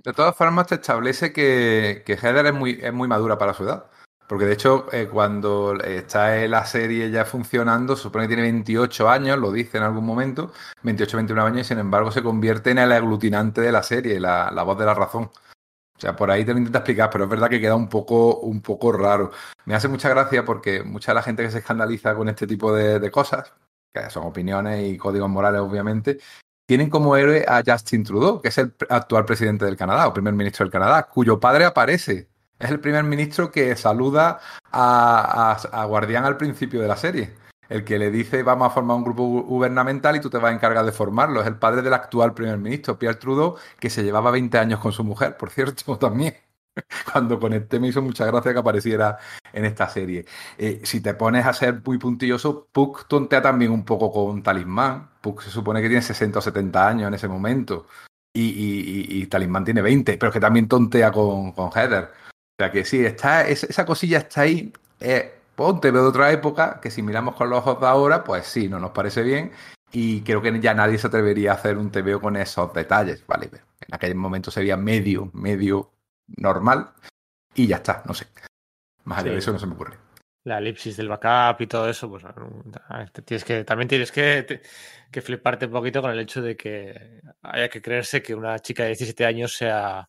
[0.04, 3.64] De todas formas, te establece que, que Heather es muy, es muy madura para su
[3.64, 3.86] edad.
[4.28, 9.08] Porque de hecho, eh, cuando está en la serie ya funcionando, supone que tiene 28
[9.08, 10.52] años, lo dice en algún momento,
[10.82, 14.50] 28, 21 años, y sin embargo se convierte en el aglutinante de la serie, la,
[14.50, 15.24] la voz de la razón.
[15.24, 18.38] O sea, por ahí te lo intenta explicar, pero es verdad que queda un poco,
[18.40, 19.30] un poco raro.
[19.64, 22.74] Me hace mucha gracia porque mucha de la gente que se escandaliza con este tipo
[22.74, 23.52] de, de cosas,
[23.94, 26.18] que son opiniones y códigos morales, obviamente,
[26.66, 30.34] tienen como héroe a Justin Trudeau, que es el actual presidente del Canadá, o primer
[30.34, 32.28] ministro del Canadá, cuyo padre aparece.
[32.58, 34.40] Es el primer ministro que saluda
[34.72, 37.34] a, a, Guardián al principio de la serie.
[37.68, 40.54] El que le dice vamos a formar un grupo gubernamental y tú te vas a
[40.54, 41.40] encargar de formarlo.
[41.40, 44.92] Es el padre del actual primer ministro, Pierre Trudeau, que se llevaba 20 años con
[44.92, 46.34] su mujer, por cierto, también.
[47.10, 49.18] Cuando conecté me hizo mucha gracia que apareciera
[49.52, 50.26] en esta serie.
[50.58, 55.10] Eh, si te pones a ser muy puntilloso, Puck tontea también un poco con Talismán.
[55.20, 57.86] Puck se supone que tiene 60 o 70 años en ese momento.
[58.32, 62.25] Y, y, y, y Talismán tiene 20, pero que también tontea con, con Heather.
[62.58, 64.72] O sea que sí, está, esa cosilla está ahí.
[64.98, 68.66] Eh, ponte de otra época, que si miramos con los ojos de ahora, pues sí,
[68.68, 69.52] no nos parece bien.
[69.92, 73.50] Y creo que ya nadie se atrevería a hacer un TVO con esos detalles, ¿vale?
[73.80, 75.92] En aquel momento sería medio, medio
[76.28, 76.92] normal
[77.54, 78.26] y ya está, no sé.
[79.04, 79.32] Más allá sí.
[79.32, 79.98] de eso no se me ocurre.
[80.44, 82.24] La elipsis del backup y todo eso, pues
[83.24, 84.62] tienes que, también tienes que,
[85.10, 88.84] que fliparte un poquito con el hecho de que haya que creerse que una chica
[88.84, 90.08] de 17 años sea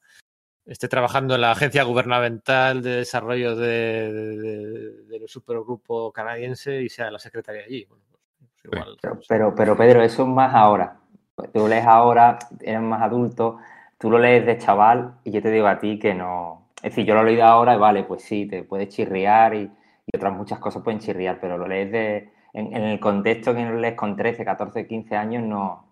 [0.67, 6.89] esté trabajando en la agencia gubernamental de desarrollo de, de, de, del supergrupo canadiense y
[6.89, 7.85] sea la secretaria allí.
[7.85, 10.99] Bueno, pues igual, pero, pero, pero, Pedro, eso es más ahora.
[11.53, 13.59] Tú lees ahora, eres más adulto,
[13.97, 16.69] tú lo lees de chaval y yo te digo a ti que no.
[16.77, 19.61] Es decir, yo lo he leído ahora y vale, pues sí, te puedes chirriar y,
[19.61, 23.63] y otras muchas cosas pueden chirriar, pero lo lees de, en, en, el contexto que
[23.63, 25.87] lo lees con 13, 14, 15 años, no.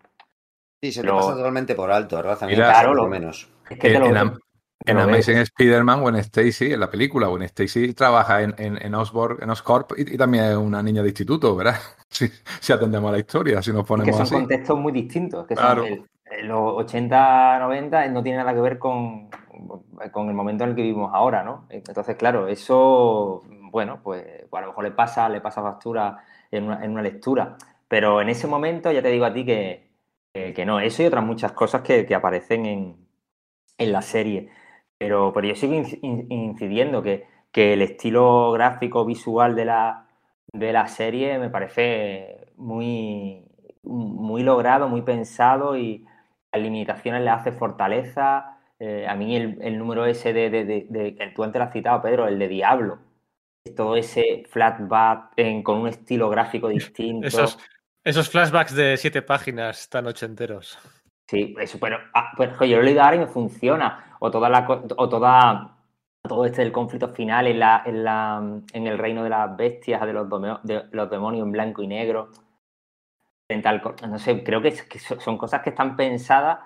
[0.82, 2.38] Sí, se te pero, pasa totalmente por alto, ¿verdad?
[2.38, 3.48] También Mira, claro, lo menos.
[3.70, 4.32] Es que te lo, en,
[4.86, 8.80] en Amazing Spider-Man o en Stacy, en la película, o en Stacy trabaja en, en,
[8.80, 11.76] en, Osborg, en Oscorp y, y, también es una niña de instituto, ¿verdad?
[12.08, 12.28] Si,
[12.60, 14.34] si atendemos a la historia, si nos ponemos que son así.
[14.34, 15.82] contextos muy distintos, que claro.
[15.82, 15.92] son
[16.30, 19.28] el, los 80, 90 no tiene nada que ver con,
[20.12, 21.66] con el momento en el que vivimos ahora, ¿no?
[21.68, 26.64] Entonces, claro, eso, bueno, pues, pues a lo mejor le pasa, le pasa factura en
[26.64, 27.56] una, en una, lectura,
[27.88, 29.90] pero en ese momento ya te digo a ti que,
[30.32, 33.06] que, que no, eso y otras muchas cosas que, que aparecen en,
[33.78, 34.50] en la serie.
[34.98, 40.06] Pero, pero yo sigo incidiendo que, que el estilo gráfico visual de la,
[40.52, 43.44] de la serie me parece muy,
[43.82, 46.04] muy logrado, muy pensado y
[46.52, 48.58] las limitaciones le hace fortaleza.
[48.78, 51.72] Eh, a mí el, el, número ese de, de, de, de, tú antes lo has
[51.72, 52.98] citado, Pedro, el de Diablo.
[53.74, 57.26] Todo ese flatback en, con un estilo gráfico distinto.
[57.26, 57.58] esos,
[58.04, 60.78] esos flashbacks de siete páginas tan ochenteros.
[61.28, 64.05] Sí, eso, pero, ah, pues, yo lo he leído ahora y me funciona.
[64.20, 65.76] O toda la o toda
[66.22, 70.00] todo este del conflicto final en la, en la en el reino de las bestias,
[70.04, 70.28] de los,
[70.62, 72.30] de los demonios en blanco y negro.
[73.48, 76.58] No sé, creo que, son cosas que están pensadas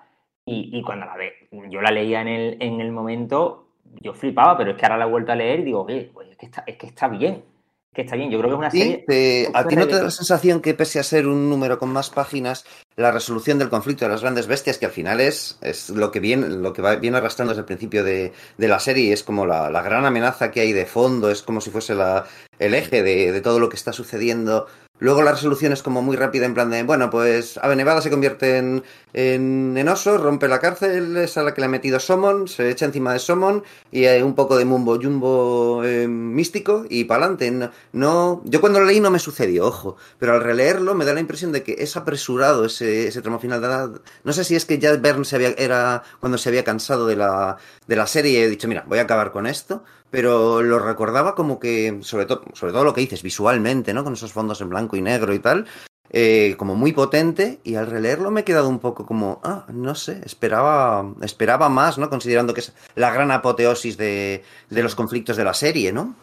[0.46, 4.57] y, y cuando la ve, yo la leía en el, en el momento, yo flipaba,
[4.57, 6.64] pero es que ahora la he vuelto a leer y digo, oye, es que está,
[6.66, 7.44] es que está bien
[7.93, 8.30] que está bien.
[8.30, 9.51] Yo creo que es una serie.
[9.55, 12.11] ¿A ti no te da la sensación que, pese a ser un número con más
[12.11, 12.64] páginas,
[12.97, 16.20] la resolución del conflicto de las grandes bestias, que al final es, es lo que
[16.20, 19.47] viene, lo que va, viene arrastrando desde el principio de, de la serie, es como
[19.47, 22.26] la, la, gran amenaza que hay de fondo, es como si fuese la,
[22.59, 24.66] el eje de, de todo lo que está sucediendo
[25.01, 28.11] Luego la resolución es como muy rápida, en plan de, bueno, pues Ave Nevada se
[28.11, 28.84] convierte en,
[29.14, 32.70] en, en, oso, rompe la cárcel, es a la que le ha metido Somon, se
[32.70, 37.24] echa encima de Somon y hay un poco de mumbo jumbo eh, místico y para
[37.24, 37.51] adelante.
[37.51, 41.14] No, no, yo cuando lo leí no me sucedió, ojo, pero al releerlo me da
[41.14, 43.60] la impresión de que es apresurado ese, ese tramo final.
[43.62, 43.90] De la,
[44.24, 47.16] no sé si es que ya Bern se había, era cuando se había cansado de
[47.16, 47.56] la,
[47.86, 51.35] de la serie y he dicho, mira, voy a acabar con esto pero lo recordaba
[51.35, 54.05] como que, sobre todo, sobre todo lo que dices, visualmente, ¿no?
[54.05, 55.66] Con esos fondos en blanco y negro y tal,
[56.12, 59.95] eh, como muy potente y al releerlo me he quedado un poco como, ah, no
[59.95, 62.11] sé, esperaba, esperaba más, ¿no?
[62.11, 66.16] Considerando que es la gran apoteosis de, de los conflictos de la serie, ¿no?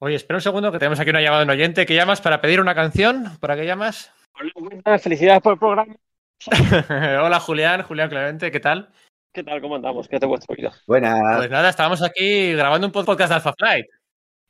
[0.00, 1.84] Oye, espera un segundo que tenemos aquí una llamada de un oyente.
[1.84, 3.36] ¿Qué llamas para pedir una canción?
[3.40, 4.12] ¿Para qué llamas?
[4.54, 5.96] Hola, felicidades por el programa.
[7.22, 8.90] Hola Julián, Julián Clemente, ¿qué tal?
[9.32, 9.60] ¿Qué tal?
[9.60, 10.08] ¿Cómo andamos?
[10.08, 10.72] ¿Qué de vuestra vida?
[10.86, 11.36] Buenas.
[11.36, 13.86] Pues nada, estábamos aquí grabando un podcast de Alpha Flight.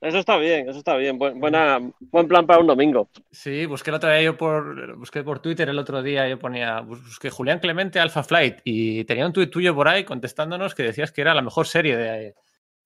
[0.00, 1.18] Eso está bien, eso está bien.
[1.18, 3.08] Buen, buena, buen plan para un domingo.
[3.32, 6.80] Sí, busqué el otro día yo por, busqué por Twitter el otro día, yo ponía,
[6.80, 11.10] busqué Julián Clemente Alpha Flight y tenía un tuit tuyo por ahí contestándonos que decías
[11.10, 12.34] que era la mejor serie de,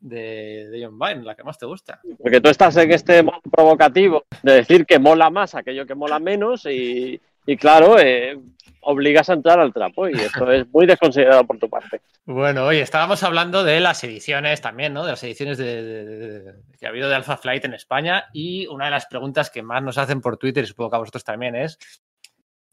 [0.01, 2.01] de, de John Byrne, la que más te gusta.
[2.19, 6.19] Porque tú estás en este modo provocativo de decir que mola más aquello que mola
[6.19, 8.39] menos y, y claro, eh,
[8.83, 12.01] obligas a entrar al trapo y esto es muy desconsiderado por tu parte.
[12.25, 15.05] Bueno, oye, estábamos hablando de las ediciones también, ¿no?
[15.05, 18.67] De las ediciones de, de, de, que ha habido de Alpha Flight en España y
[18.67, 21.25] una de las preguntas que más nos hacen por Twitter y supongo que a vosotros
[21.25, 21.79] también es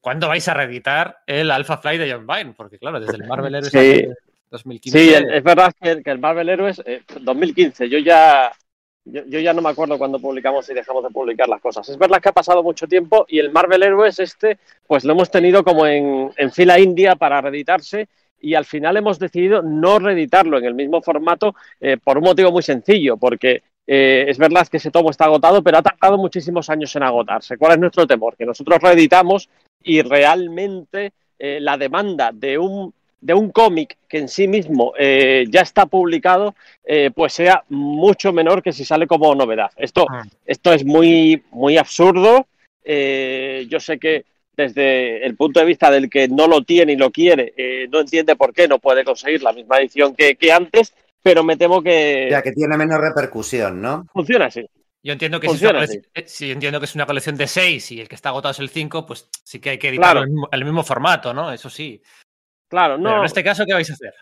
[0.01, 2.53] ¿cuándo vais a reeditar el Alpha Flight de John Byrne?
[2.55, 4.07] Porque claro, desde el Marvel Heroes Sí.
[4.51, 4.99] 2015.
[4.99, 8.51] Sí, es verdad que, que el Marvel Heroes, eh, 2015, yo ya,
[9.05, 11.87] yo, ya no me acuerdo cuando publicamos y dejamos de publicar las cosas.
[11.89, 15.31] Es verdad que ha pasado mucho tiempo y el Marvel Heroes este, pues lo hemos
[15.31, 18.07] tenido como en, en fila india para reeditarse
[18.41, 22.51] y al final hemos decidido no reeditarlo en el mismo formato eh, por un motivo
[22.51, 26.69] muy sencillo, porque eh, es verdad que ese tomo está agotado, pero ha tardado muchísimos
[26.69, 27.57] años en agotarse.
[27.57, 28.35] ¿Cuál es nuestro temor?
[28.37, 29.49] Que nosotros reeditamos
[29.83, 35.45] y realmente eh, la demanda de un de un cómic que en sí mismo eh,
[35.49, 36.55] ya está publicado,
[36.85, 39.71] eh, pues sea mucho menor que si sale como novedad.
[39.77, 40.23] Esto, Ah.
[40.45, 42.47] esto es muy, muy absurdo.
[42.83, 44.25] Eh, yo sé que
[44.55, 47.99] desde el punto de vista del que no lo tiene y lo quiere, eh, no
[48.01, 51.81] entiende por qué no puede conseguir la misma edición que, que antes, pero me temo
[51.81, 54.05] que Ya que tiene menos repercusión, ¿no?
[54.11, 54.65] funciona así.
[55.01, 57.47] Yo entiendo que si es, una Funciona colección, si entiendo que es una colección de
[57.47, 60.21] seis y el que está agotado es el 5, pues sí que hay que editarlo
[60.21, 60.23] Claro.
[60.23, 61.53] en el mismo, el mismo formato, ¿no?
[61.53, 62.01] Eso sí.
[62.69, 63.17] Claro, Pero no.
[63.19, 64.13] en este caso, ¿qué vais a hacer?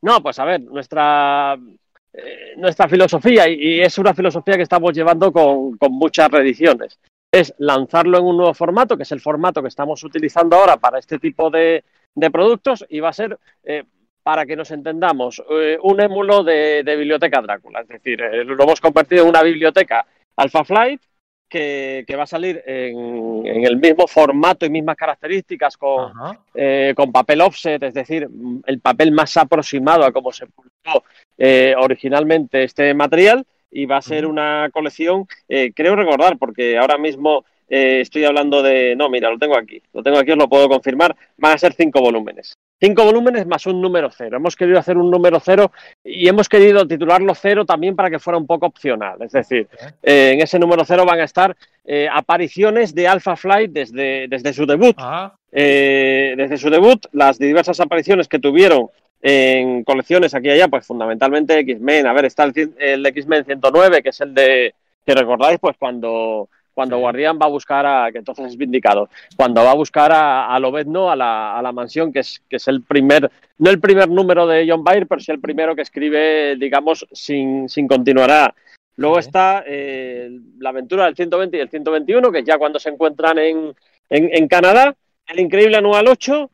[0.00, 1.56] No, pues a ver, nuestra,
[2.12, 6.98] eh, nuestra filosofía, y, y es una filosofía que estamos llevando con, con muchas reediciones,
[7.30, 10.98] es lanzarlo en un nuevo formato, que es el formato que estamos utilizando ahora para
[10.98, 11.84] este tipo de,
[12.14, 13.84] de productos, y va a ser, eh,
[14.22, 17.80] para que nos entendamos, eh, un émulo de, de Biblioteca Drácula.
[17.80, 20.06] Es decir, eh, lo hemos convertido en una biblioteca
[20.36, 21.00] Alpha Flight,
[21.52, 26.12] que, que va a salir en, en el mismo formato y mismas características con,
[26.54, 28.26] eh, con papel offset, es decir,
[28.66, 31.04] el papel más aproximado a cómo se publicó
[31.36, 36.96] eh, originalmente este material y va a ser una colección, eh, creo recordar, porque ahora
[36.98, 40.48] mismo eh, estoy hablando de, no, mira, lo tengo aquí, lo tengo aquí, os lo
[40.48, 42.54] puedo confirmar, van a ser cinco volúmenes.
[42.84, 44.38] Cinco volúmenes más un número cero.
[44.38, 45.70] Hemos querido hacer un número cero
[46.02, 49.22] y hemos querido titularlo cero también para que fuera un poco opcional.
[49.22, 49.68] Es decir,
[50.02, 54.52] eh, en ese número cero van a estar eh, apariciones de Alpha Flight desde, desde
[54.52, 54.96] su debut.
[54.98, 58.88] Ah, Eh, desde su debut, las diversas apariciones que tuvieron
[59.20, 62.08] en colecciones aquí y allá, pues fundamentalmente X-Men.
[62.08, 64.74] A ver, está el, el X-Men 109, que es el de,
[65.06, 66.98] que recordáis, pues cuando, cuando.
[66.98, 70.58] Guardián va a buscar a, que entonces es vindicado, cuando va a buscar a, a
[70.60, 74.08] Lobezno a la, a la mansión, que es, que es el primer, no el primer
[74.08, 78.54] número de John Byrne, pero sí el primero que escribe, digamos, sin, sin continuará.
[78.96, 79.28] Luego Sí.
[79.28, 83.38] está eh, la aventura del 120 y el 121, que es ya cuando se encuentran
[83.38, 83.74] en,
[84.10, 84.94] en, en Canadá.
[85.26, 86.50] El Increíble Anual 8,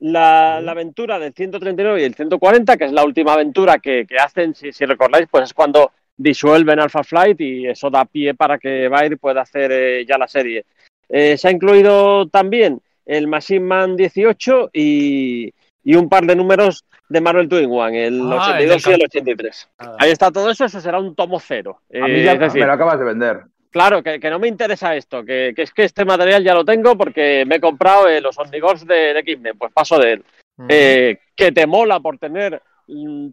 [0.00, 0.64] la, Sí.
[0.64, 4.54] la aventura del 139 y el 140, que es la última aventura que, que hacen,
[4.54, 5.90] si, si recordáis, pues es cuando
[6.20, 10.28] disuelven Alpha Flight y eso da pie para que Bayer pueda hacer eh, ya la
[10.28, 10.64] serie.
[11.08, 15.52] Eh, se ha incluido también el Machine Man 18 y,
[15.82, 18.90] y un par de números de Marvel 2 in One, el Ah, el 82 y
[18.90, 19.68] del el 83.
[19.80, 19.96] nada.
[19.98, 21.80] Ahí está todo eso, eso será un tomo cero.
[21.92, 23.40] A mí Eh, ya es decir, me lo acabas de vender.
[23.70, 26.64] Claro, que, que no me interesa esto, que, que es que este material ya lo
[26.64, 30.24] tengo porque me he comprado eh, los Omnigors de, de X-Men, pues paso de él.
[30.68, 32.60] Eh, que te mola por tener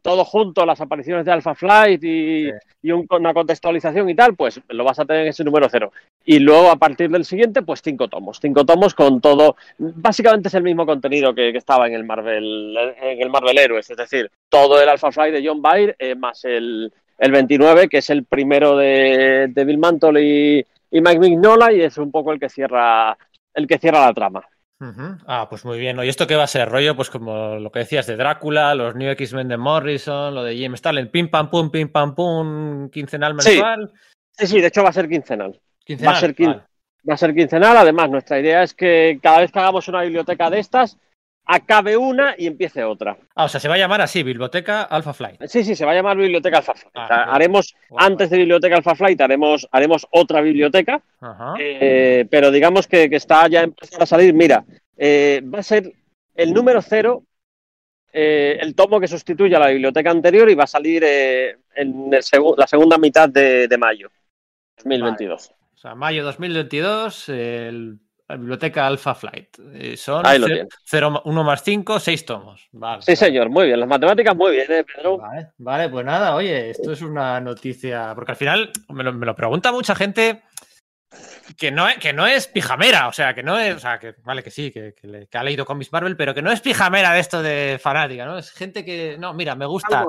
[0.01, 2.51] todo junto, las apariciones de Alpha Flight y, Sí.
[2.83, 5.91] y un- una contextualización y tal, pues lo vas a tener en ese número cero.
[6.25, 8.39] Y luego a partir del siguiente, pues cinco tomos.
[8.41, 9.55] Cinco tomos con todo.
[9.77, 13.89] Básicamente es el mismo contenido que, que estaba en el Marvel, en el Marvel Heroes,
[13.89, 17.97] es decir, todo el Alpha Flight de John Byrne, eh, más el, el 29, que
[17.99, 22.31] es el primero de, de Bill Mantle y, y Mike Mignola, y es un poco
[22.31, 23.17] el que cierra
[23.53, 24.43] el que cierra la trama.
[25.25, 25.97] Ah, pues muy bien.
[26.03, 26.69] ¿Y esto qué va a ser?
[26.69, 30.59] Rollo, pues como lo que decías de Drácula, los New X-Men de Morrison, lo de
[30.61, 33.49] James Starlin, pim pam pum, pim pam pum, quincenal Sí.
[33.49, 33.91] mensual.
[34.31, 35.59] Sí, sí, de hecho va a ser quincenal.
[35.83, 36.61] Quincenal, Va a ser quin- vale.
[37.09, 37.77] Va a ser quincenal.
[37.77, 40.97] Además, nuestra idea es que cada vez que hagamos una biblioteca de estas,
[41.47, 43.17] acabe una y empiece otra.
[43.35, 45.41] Ah, o sea, se va a llamar así, Biblioteca Alpha Flight.
[45.47, 46.91] Sí, sí, se va a llamar Biblioteca Alpha Flight.
[46.95, 47.29] Ah, O sea, bien.
[47.35, 51.53] haremos, antes de Biblioteca Alpha Flight, haremos, haremos otra biblioteca, Ajá.
[51.59, 54.33] eh, pero digamos que, que está ya empezando a salir.
[54.33, 54.65] Mira,
[54.97, 55.91] eh, va a ser
[56.35, 57.23] el número cero,
[58.13, 62.23] eh, el tomo que sustituye a la biblioteca anterior y va a salir en el
[62.57, 64.09] la segunda mitad de, de mayo
[64.77, 65.51] 2022.
[65.75, 69.57] O sea, mayo 2022, el- la Biblioteca Alpha Flight.
[69.73, 70.67] Eh, son Ahí lo tienes.
[71.23, 72.67] 1 más 5, 6 tomos.
[72.73, 73.15] Vale, Sí, vale.
[73.15, 73.79] señor, muy bien.
[73.79, 75.17] Las matemáticas muy bien, ¿eh, Pedro?
[75.17, 79.25] Vale, vale, pues nada, oye, esto es una noticia, porque al final me lo, me
[79.25, 80.41] lo pregunta mucha gente
[81.57, 84.15] que no, es- que no es pijamera, o sea, que no es, o sea, que
[84.25, 86.59] vale que sí, que, que le- que ha leído cómics Marvel, pero que no es
[86.59, 88.37] pijamera de esto de fanática, ¿no?
[88.37, 90.05] Es gente que, no, mira, me gusta.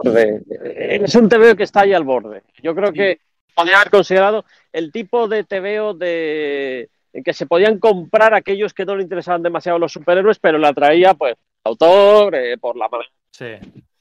[0.64, 2.42] Es un TVO que está ahí al borde.
[2.62, 2.94] Yo creo Sí.
[2.94, 3.20] que
[3.54, 6.90] podría haber considerado el tipo de TVO de
[7.22, 11.14] que se podían comprar aquellos que no le interesaban demasiado los superhéroes, pero la traía,
[11.14, 11.34] pues,
[11.64, 13.10] autor, eh, por la manera.
[13.30, 13.54] Sí,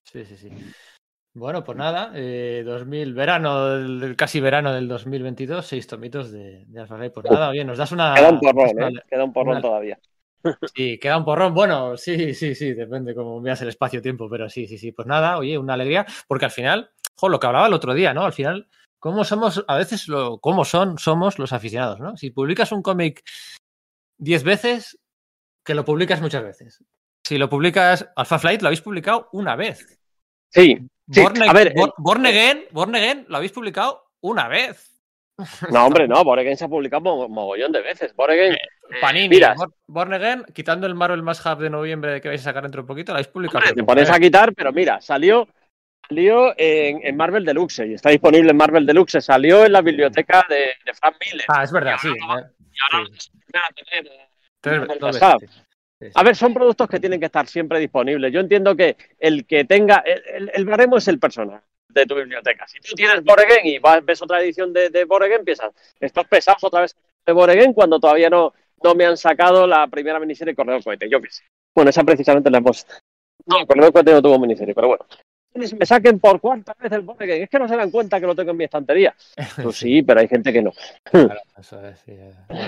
[0.03, 0.49] sí, sí, sí.
[1.33, 6.65] Bueno, pues nada, eh, 2000, verano, del, del- casi verano del 2022, seis tomitos de,
[6.65, 7.09] de.
[7.11, 8.15] Pues nada, oye, nos das una...
[8.15, 8.93] Queda un porrón, una- ¿eh?
[9.07, 9.99] Queda un porrón una- todavía.
[10.75, 11.53] Sí, queda un porrón.
[11.53, 14.91] Bueno, sí, sí, sí, depende cómo veas el espacio-tiempo, pero sí, sí, sí.
[14.91, 18.13] Pues nada, oye, una alegría, porque al final, jo, lo que hablaba el otro día,
[18.13, 18.23] ¿no?
[18.25, 18.67] Al final,
[18.99, 22.17] ¿cómo somos, a veces, lo, cómo son, somos los aficionados, ¿no?
[22.17, 23.23] Si publicas un cómic
[24.17, 24.99] 10 veces,
[25.63, 26.83] que lo publicas muchas veces.
[27.25, 29.99] Si lo publicas, Alpha Flight lo habéis publicado una vez.
[30.51, 30.77] Sí,
[31.09, 34.99] Sí, Born, a ver, Born- eh, Born Again, Born Again lo habéis publicado una vez.
[35.71, 36.21] no, hombre, no.
[36.23, 38.13] Born Again se ha publicado mo- mogollón de veces.
[38.13, 38.57] Born Again, eh,
[38.99, 39.55] Panini, mira,
[39.87, 42.83] Born, Again, quitando el Marvel Más Hub de noviembre que vais a sacar dentro de
[42.83, 43.59] un poquito, lo habéis publicado.
[43.59, 45.47] hombre, te pones a quitar, pero mira, salió.
[46.09, 49.21] Salió en, en Marvel Deluxe y está disponible en Marvel Deluxe.
[49.21, 50.55] Salió en la biblioteca de,
[50.85, 51.45] de Frank Miller.
[51.49, 52.09] Ah, es verdad, sí.
[56.13, 58.31] A ver, son productos que tienen que estar siempre disponibles.
[58.31, 60.03] Yo entiendo que el que tenga.
[60.05, 61.59] El, el- baremo es el personal
[61.89, 62.67] de tu biblioteca.
[62.67, 66.63] Si tú tienes Boregen y vas- ves otra edición de, de Boregen, piensas, estos pesados
[66.63, 68.53] otra vez de Boregen cuando todavía no,
[68.83, 71.09] no me han sacado la primera miniserie Correo Cohete.
[71.09, 71.43] Yo qué sé.
[71.75, 72.85] Bueno, esa precisamente la hemos.
[73.47, 75.05] No, Correo Cohete no tuvo miniserie, pero bueno.
[75.53, 77.43] Me saquen por cuarta vez el Boregen.
[77.43, 79.15] Es que no se dan cuenta que lo tengo en mi estantería.
[79.63, 80.71] Pues sí, pero hay gente que no.
[81.03, 82.13] Claro, eso es, sí.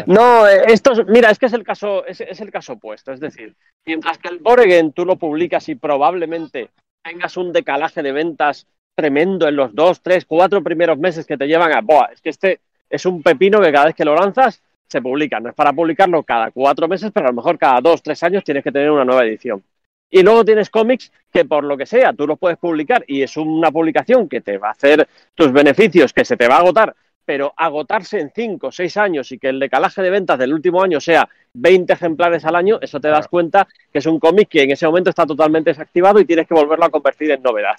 [0.07, 3.11] No, esto es, mira, es que es el caso, es, es el caso opuesto.
[3.11, 6.69] Es decir, mientras que el Boregen tú lo publicas y probablemente
[7.03, 8.65] tengas un decalaje de ventas
[8.95, 12.29] tremendo en los dos, tres, cuatro primeros meses que te llevan a, Boa, es que
[12.29, 15.39] este es un pepino que cada vez que lo lanzas se publica.
[15.39, 18.43] No es para publicarlo cada cuatro meses, pero a lo mejor cada dos, tres años
[18.43, 19.63] tienes que tener una nueva edición.
[20.09, 23.37] Y luego tienes cómics que por lo que sea tú los puedes publicar y es
[23.37, 26.95] una publicación que te va a hacer tus beneficios, que se te va a agotar,
[27.25, 30.81] pero agotarse en 5 o 6 años y que el decalaje de ventas del último
[30.81, 33.29] año sea 20 ejemplares al año, eso te das Claro.
[33.29, 36.55] cuenta que es un cómic que en ese momento está totalmente desactivado y tienes que
[36.55, 37.75] volverlo a convertir en novedad.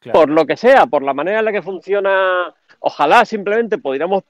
[0.00, 0.18] Claro.
[0.18, 4.24] Por lo que sea, por la manera en la que funciona, ojalá simplemente pudiéramos,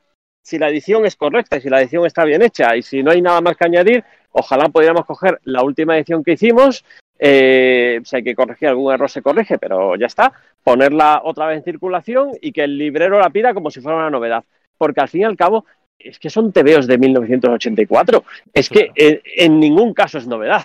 [0.45, 3.11] si la edición es correcta y si la edición está bien hecha y si no
[3.11, 6.85] hay nada más que añadir, ojalá pudiéramos coger la última edición que hicimos,
[7.23, 10.33] eh, si hay que corregir algún error se corrige, pero ya está,
[10.65, 14.11] ponerla otra vez en circulación y que el librero la pida como si fuera una
[14.11, 14.43] novedad.
[14.79, 15.67] Porque al fin y al cabo,
[15.99, 18.25] es que son tebeos de 1984.
[18.55, 20.63] Es que eh, en ningún caso es novedad.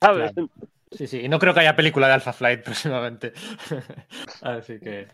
[0.00, 0.32] ¿Sabes?
[0.32, 0.48] Claro.
[0.96, 3.32] Sí, sí, y no creo que haya película de Alpha Flight próximamente.
[4.42, 5.08] Así que.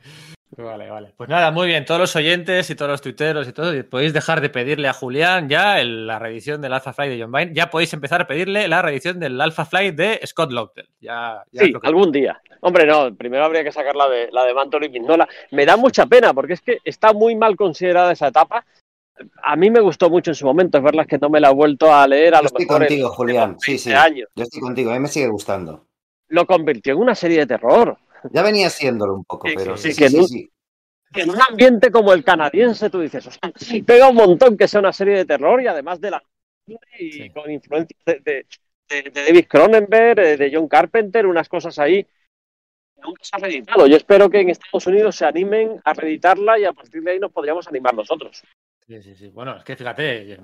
[0.55, 1.15] Vale, vale.
[1.17, 1.87] Pues nada, muy bien.
[1.87, 5.49] Todos los oyentes y todos los tuiteros y todo, podéis dejar de pedirle a Julián
[5.49, 7.55] ya el- la reedición del Alpha Flight de John Byrne.
[7.55, 10.89] Ya podéis empezar a pedirle la reedición del Alpha Flight de Scott Lobdell.
[11.01, 12.39] Ya, ya Sí, que- algún día.
[12.61, 15.27] Hombre, no, primero habría que sacar la de, la de Mantle y Mignola.
[15.53, 18.65] Me da mucha pena porque es que está muy mal considerada esa etapa.
[19.43, 21.55] A mí me gustó mucho en su momento, es verdad que no me la he
[21.55, 23.57] vuelto a leer a Yo lo estoy mejor en contigo, los Julián.
[23.61, 23.93] Sí, 20 sí.
[23.93, 24.29] años.
[24.35, 25.87] Yo estoy contigo, a mí me sigue gustando.
[26.29, 27.99] Lo convirtió en una serie de terror.
[28.33, 30.49] Ya venía siéndolo un poco, Sí, pero sí, sí, que sí, no- sí.
[31.15, 33.41] En un ambiente como el canadiense, tú dices, o sea,
[33.85, 36.23] pega un montón que sea una serie de terror y además de la
[36.99, 37.31] y Sí.
[37.31, 38.47] con influencias de, de-
[38.89, 42.07] de- de David Cronenberg, de John Carpenter, unas cosas ahí.
[43.03, 43.87] Nunca se ha reeditado.
[43.87, 47.19] Yo espero que en Estados Unidos se animen a reeditarla y a partir de ahí
[47.19, 48.43] nos podríamos animar nosotros.
[48.87, 49.29] Sí, sí, sí.
[49.29, 50.39] Bueno, es que fíjate,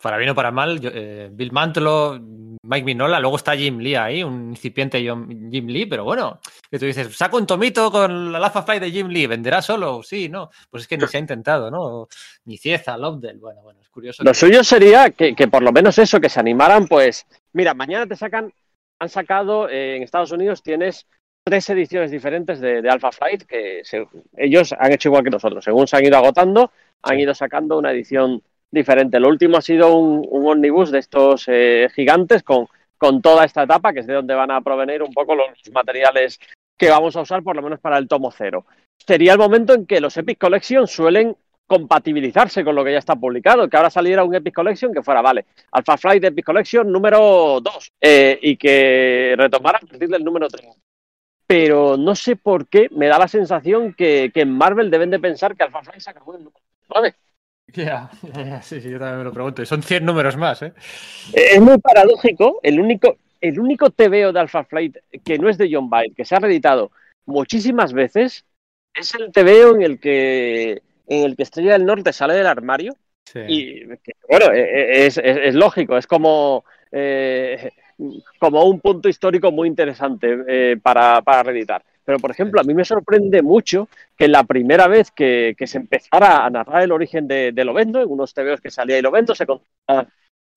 [0.00, 2.18] para bien o para mal, yo- eh, Bill Mantlo,
[2.62, 6.38] Mike Minola, luego está Jim Lee ahí, un incipiente John- Jim Lee, pero bueno,
[6.70, 10.02] que tú dices, saco un tomito con la Alpha Flight de Jim Lee, ¿venderá solo?
[10.02, 10.50] Sí, no.
[10.70, 12.08] Pues es que ni se ha intentado, ¿no?
[12.44, 14.22] Ni Cieza, Lobdell, bueno, bueno, es curioso.
[14.22, 17.72] Lo que- suyo sería que, que por lo menos eso, que se animaran, pues, mira,
[17.74, 18.52] mañana te sacan,
[19.00, 21.06] han sacado, eh, en Estados Unidos tienes
[21.44, 25.64] tres ediciones diferentes de, de Alpha Flight, que se- ellos han hecho igual que nosotros,
[25.64, 26.70] según se han ido agotando,
[27.02, 29.20] han ido sacando una edición diferente.
[29.20, 32.66] Lo último ha sido un, un omnibus de estos eh, gigantes con,
[32.96, 36.38] con toda esta etapa, que es de donde van a provenir un poco los materiales
[36.76, 38.64] que vamos a usar, por lo menos para el tomo cero.
[38.96, 43.16] Sería el momento en que los Epic Collection suelen compatibilizarse con lo que ya está
[43.16, 47.60] publicado, que ahora saliera un Epic Collection que fuera, vale, Alpha Flight Epic Collection número
[47.60, 50.66] 2 eh, y que retomara a partir del número 3.
[51.46, 55.18] Pero no sé por qué me da la sensación que, que en Marvel deben de
[55.18, 57.14] pensar que Alpha Flight se acabó el número 9.
[57.74, 59.62] Ya, ya, sí, sí, yo también me lo pregunto.
[59.62, 60.74] Y son 100 números más, ¿eh?
[61.32, 62.60] Es muy paradójico.
[62.62, 66.24] El único, el único TVO de Alpha Flight que no es de John Byrne, que
[66.24, 66.90] se ha reeditado
[67.26, 68.44] muchísimas veces,
[68.94, 72.96] es el TVO en el que en el que Estrella del Norte sale del armario.
[73.24, 73.40] Sí.
[73.46, 73.84] Y
[74.28, 77.70] bueno, e- es, es- es lógico, es como, eh,
[78.38, 81.84] como un punto histórico muy interesante eh, para, para reeditar.
[82.04, 85.78] Pero, por ejemplo, a mí me sorprende mucho que la primera vez que, que se
[85.78, 89.34] empezara a narrar el origen de, de Lovendo, en unos TVOs que salía de Lovendo,
[89.34, 90.08] se contaba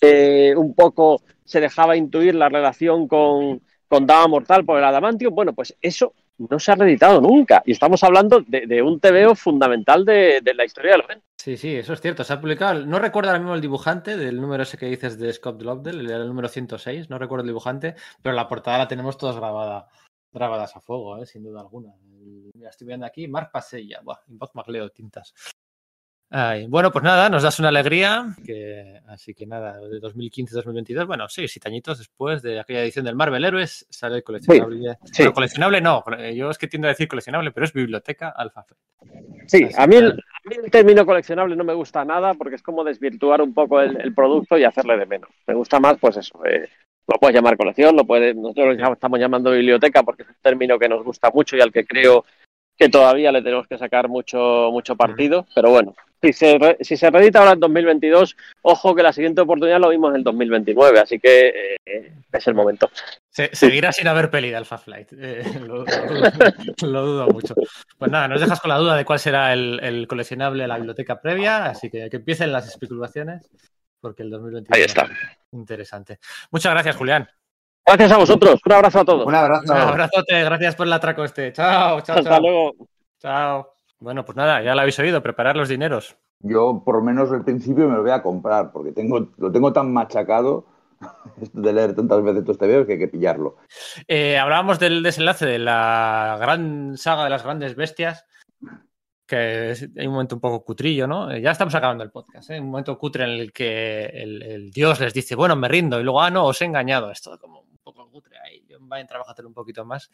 [0.02, 5.34] eh, un poco, se dejaba intuir la relación con, con Dama Mortal por el Adamantium.
[5.34, 7.64] Bueno, pues eso no se ha reeditado nunca.
[7.66, 11.24] Y estamos hablando de, de un TVO fundamental de, de la historia de Lovendo.
[11.38, 12.24] Sí, sí, eso es cierto.
[12.24, 12.86] Se ha publicado.
[12.86, 16.10] No recuerdo ahora mismo el dibujante del número ese que dices de Scott Lobdell, el,
[16.10, 17.10] el número 106.
[17.10, 19.88] No recuerdo el dibujante, pero la portada la tenemos todos grabada,
[20.36, 21.26] grabadas a fuego, ¿eh?
[21.26, 21.94] sin duda alguna.
[22.54, 23.28] Mira, estoy viendo aquí.
[23.28, 24.02] Marc Pasella.
[24.04, 25.34] Buah, Invoz Magleo Tintas.
[26.32, 28.36] Ay, bueno, pues nada, nos das una alegría.
[28.44, 33.16] Que, así que nada, de 2015-2022, bueno, sí, siete añitos después de aquella edición del
[33.16, 34.98] Marvel Heroes, sale el coleccionable.
[35.06, 35.22] sí.
[35.24, 36.04] Bueno, coleccionable no,
[36.34, 38.82] yo es que tiendo a decir coleccionable, pero es biblioteca Alpha Flight.
[39.48, 42.34] Sí, Así a mí, el, que- a mí el término coleccionable no me gusta nada
[42.34, 45.30] porque es como desvirtuar un poco el, el producto y hacerle de menos.
[45.46, 46.68] Me gusta más, pues eso, eh,
[47.08, 50.80] lo puedes llamar colección, lo puedes, nosotros lo estamos llamando biblioteca porque es un término
[50.80, 52.26] que nos gusta mucho y al que creo
[52.78, 56.98] que todavía le tenemos que sacar mucho, mucho partido, pero bueno, si se, re- si
[56.98, 61.00] se reedita ahora en 2022, ojo que la siguiente oportunidad lo vimos en el 2029,
[61.00, 62.90] así que eh, es el momento.
[63.30, 65.08] Se- seguirá sin haber peli de Alpha Flight.
[65.14, 67.54] eh, lo, lo- lo dudo mucho.
[67.98, 70.76] Pues nada, nos dejas con la duda de cuál será el, el coleccionable de la
[70.76, 73.48] biblioteca previa, así que que empiecen las especulaciones,
[74.06, 75.08] porque el 2022 Ahí está.
[75.52, 76.20] interesante.
[76.52, 77.28] Muchas gracias, Julián.
[77.84, 79.26] Gracias a vosotros, un abrazo a todos.
[79.26, 79.74] Un abrazo.
[79.74, 81.52] Un abrazote, gracias por el atraco este.
[81.52, 82.40] Chao, chao, Hasta chao.
[82.40, 82.76] luego.
[83.20, 83.74] Chao.
[83.98, 86.18] Bueno, pues nada, ya lo habéis oído, preparar los dineros.
[86.42, 89.74] Yo, por lo menos, al principio me lo voy a comprar, porque tengo, lo tengo
[89.74, 90.68] tan machacado
[91.42, 93.58] esto de leer tantas veces estos TVOs que hay que pillarlo.
[94.08, 98.24] Eh, hablábamos del desenlace de la gran saga de las grandes bestias,
[99.26, 101.32] que hay un momento un poco cutrillo, ¿no?
[101.32, 102.60] Eh, ya estamos acabando el podcast, ¿eh?
[102.60, 106.04] Un momento cutre en el que el, el dios les dice, bueno, me rindo, y
[106.04, 107.10] luego, ah, no, os he engañado.
[107.12, 108.64] Esto como un poco cutre ahí.
[108.70, 110.10] John Byrne, trabájatelo un poquito más.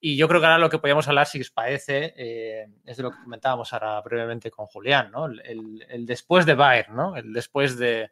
[0.00, 3.02] Y yo creo que ahora lo que podríamos hablar, si os parece, eh, es de
[3.02, 5.26] lo que comentábamos ahora brevemente con Julián, ¿no?
[5.26, 7.16] El, el- el después de Byrne, ¿no?
[7.16, 8.10] El después de,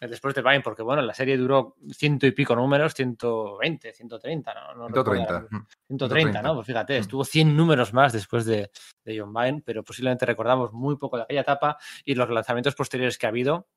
[0.00, 4.54] el después de Byrne, porque bueno, la serie duró ciento y pico números, 120, 130,
[4.54, 4.74] ¿no?
[4.74, 5.42] no recuerdo ahora 130.
[5.42, 5.66] mismo.
[5.88, 6.54] 130, ¿no?
[6.54, 8.70] Pues fíjate, estuvo 100 números más después de,
[9.04, 13.18] de John Byrne, pero posiblemente recordamos muy poco de aquella etapa y los lanzamientos posteriores
[13.18, 13.68] que ha habido,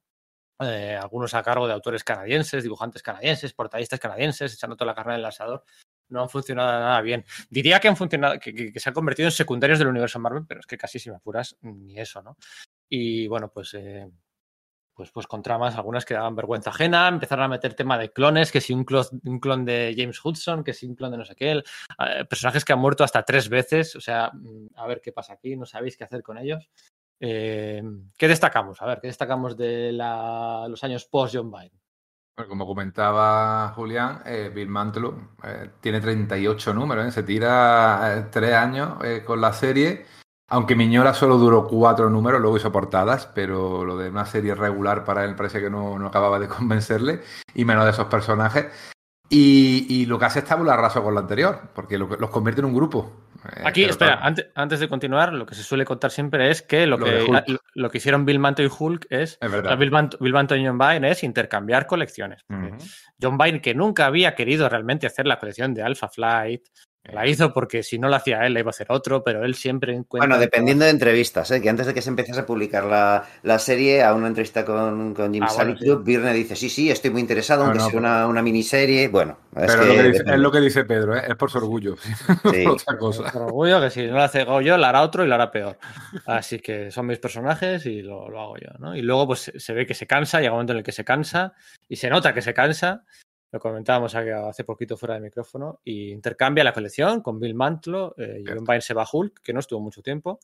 [0.59, 5.15] eh, algunos a cargo de autores canadienses, dibujantes canadienses, portadistas canadienses, echando toda la carne
[5.15, 5.65] en el asador,
[6.09, 7.25] no han funcionado nada bien.
[7.49, 10.45] Diría que han funcionado, que, que- que se han convertido en secundarios del universo Marvel,
[10.47, 12.37] pero es que casi si me apuras, ni eso, ¿no?
[12.87, 14.07] Y bueno, pues eh,
[14.94, 18.52] pues, pues con tramas, algunas que daban vergüenza ajena, empezaron a meter tema de clones,
[18.52, 21.61] que si un clon, de James Hudson, que si un clon de no sé qué,
[22.30, 25.56] personajes que han muerto hasta tres veces, o sea, mm, a ver qué pasa aquí,
[25.56, 26.70] no sabéis qué hacer con ellos.
[27.20, 27.82] Eh,
[28.18, 28.82] ¿Qué destacamos?
[28.82, 31.80] A ver, ¿qué destacamos de los años post-John Byrne?
[32.36, 37.11] Bueno, como comentaba Julián, eh, Bill Mantlo eh, tiene 38 números, ¿eh?
[37.11, 40.06] se tira tres años con la serie,
[40.49, 45.03] aunque Miñola solo duró cuatro números, luego hizo portadas, pero lo de una serie regular
[45.03, 47.22] para él parece que no, no acababa de convencerle,
[47.56, 48.68] y menos de esos personajes.
[49.30, 52.30] Y, y lo que hace es tabula rasa con lo anterior, porque lo que- los
[52.30, 53.11] convierte en un grupo.
[53.56, 56.61] Eh, Aquí, espera, claro, antes, antes de continuar, lo que se suele contar siempre es
[56.61, 59.49] que lo, Lo que, lo, que hicieron Bill Manto y Hulk es, Es o sea,
[59.49, 59.78] verdad.
[59.78, 62.45] Bill, Manto, Bill Manto y John Byrne es intercambiar colecciones.
[63.20, 66.68] John Byrne, que nunca había querido realmente hacer la colección de Alpha Flight,
[67.11, 69.55] la hizo porque si no la hacía él, la iba a hacer otro, pero él
[69.55, 70.25] siempre encuentra.
[70.27, 71.61] Bueno, dependiendo de entrevistas, ¿eh?
[71.61, 75.13] que antes de que se empezase a publicar la, la serie, a una entrevista con,
[75.13, 75.91] con Jim Ah, bueno, sí.
[76.01, 79.09] Birne dice, sí, sí, estoy muy interesado, aunque no, sea pero- una, una miniserie.
[79.09, 80.34] Bueno, es Pero que es, lo que dice, depende.
[80.34, 81.23] es lo que dice Pedro, ¿eh?
[81.27, 81.95] es por su orgullo,
[82.53, 82.63] Sí.
[82.63, 83.31] por otra cosa.
[83.34, 85.77] Por orgullo que si no lo hace yo, lo hará otro y lo hará peor.
[86.25, 88.95] Así que son mis personajes y lo, lo hago yo, ¿no?
[88.95, 90.93] Y luego pues se- se ve que se cansa, llega un momento en el que
[90.93, 91.53] se cansa
[91.89, 93.03] y se nota que se cansa.
[93.53, 98.43] Lo comentábamos hace poquito fuera de micrófono y intercambia la colección con Bill Mantlo, eh.
[98.43, 100.39] John Byrne se va Hulk, que no estuvo mucho tiempo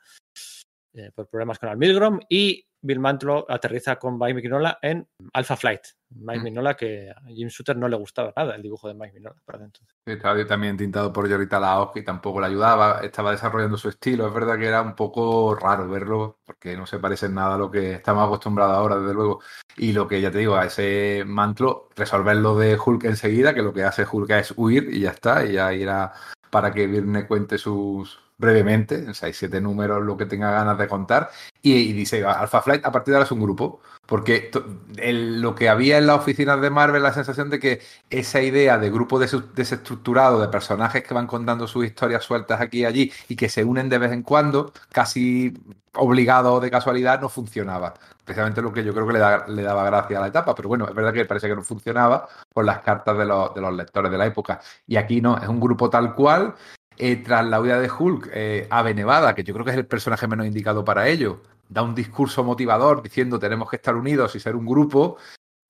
[0.93, 5.55] eh, por problemas con el Milgrom y Bill Mantlo aterriza con Mike Mignola en Alpha
[5.55, 5.81] Flight.
[6.11, 6.43] Mike Mm.
[6.43, 9.63] Mignola, que a Jim Shooter no le gustaba nada el dibujo de Mike Mignola para
[9.63, 9.95] entonces.
[10.05, 14.27] Sí, Estaba también tintado por Yorita Laoki, tampoco le ayudaba, estaba desarrollando su estilo.
[14.27, 17.57] Es verdad que era un poco raro verlo, porque no se parece en nada a
[17.57, 19.41] lo que estamos acostumbrados ahora, desde luego.
[19.77, 23.73] Y lo que ya te digo, a ese mantlo, resolverlo de Hulk enseguida, que lo
[23.73, 26.13] que hace Hulk es huir y ya está, y ya irá
[26.49, 31.29] para que Virne cuente sus brevemente, en 6-7 números, lo que tenga ganas de contar.
[31.61, 34.49] Y, dice, Alpha Flight a partir de ahora es un grupo, porque
[34.97, 38.89] lo que había en las oficinas de Marvel, la sensación de que esa idea de
[38.89, 43.49] grupo desestructurado, de personajes que van contando sus historias sueltas aquí y allí y que
[43.49, 45.53] se unen de vez en cuando, casi
[45.93, 47.93] obligado o de casualidad, no funcionaba.
[48.23, 50.69] Precisamente lo que yo creo que le, da- le daba gracia a la etapa, pero
[50.69, 53.73] bueno, es verdad que parece que no funcionaba por las cartas de los, de los
[53.75, 54.61] lectores de la época.
[54.87, 56.55] Y aquí no, es un grupo tal cual.
[57.01, 59.85] Eh, tras la huida de Hulk, eh, Ave Nevada, que yo creo que es el
[59.85, 61.39] personaje menos indicado para ello,
[61.69, 65.15] da un discurso motivador diciendo tenemos que estar unidos y ser un grupo.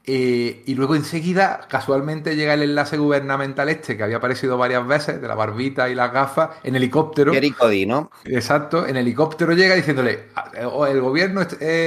[0.03, 5.21] Eh, y luego enseguida, casualmente, llega el enlace gubernamental este, que había aparecido varias veces,
[5.21, 7.31] de la barbita y las gafas, en helicóptero.
[7.31, 8.09] Gary Cody, ¿no?
[8.25, 11.41] Exacto, en helicóptero llega diciéndole, "Ah, eh, el gobierno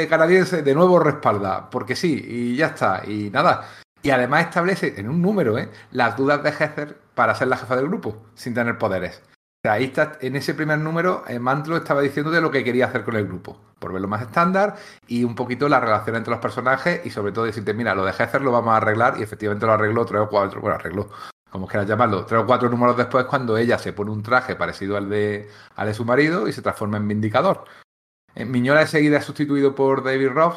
[0.08, 3.68] canadiense de nuevo respalda, porque sí, y ya está, y nada.
[4.04, 5.56] Y además establece en un número
[5.90, 9.20] las dudas de Heather para ser la jefa del grupo, sin tener poderes.
[9.64, 13.04] Ahí está, en ese primer número, eh, Mantlo estaba diciendo de lo que quería hacer
[13.04, 14.74] con el grupo, por verlo más estándar
[15.06, 18.12] y un poquito la relación entre los personajes y sobre todo decirte, mira, lo de
[18.12, 21.08] Heather lo vamos a arreglar y efectivamente lo arregló tres o cuatro, bueno, arregló,
[21.48, 24.96] como quieras llamarlo, tres o cuatro números después cuando ella se pone un traje parecido
[24.96, 27.62] al de, al de su marido y se transforma en Vindicador.
[28.34, 30.56] Eh, Miñola enseguida es sustituido por David Ross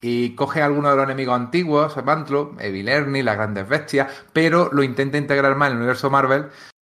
[0.00, 4.70] y coge a algunos de los enemigos antiguos, Mantlo, Evil Ernie, las grandes bestias, pero
[4.70, 6.50] lo intenta integrar más en el universo Marvel,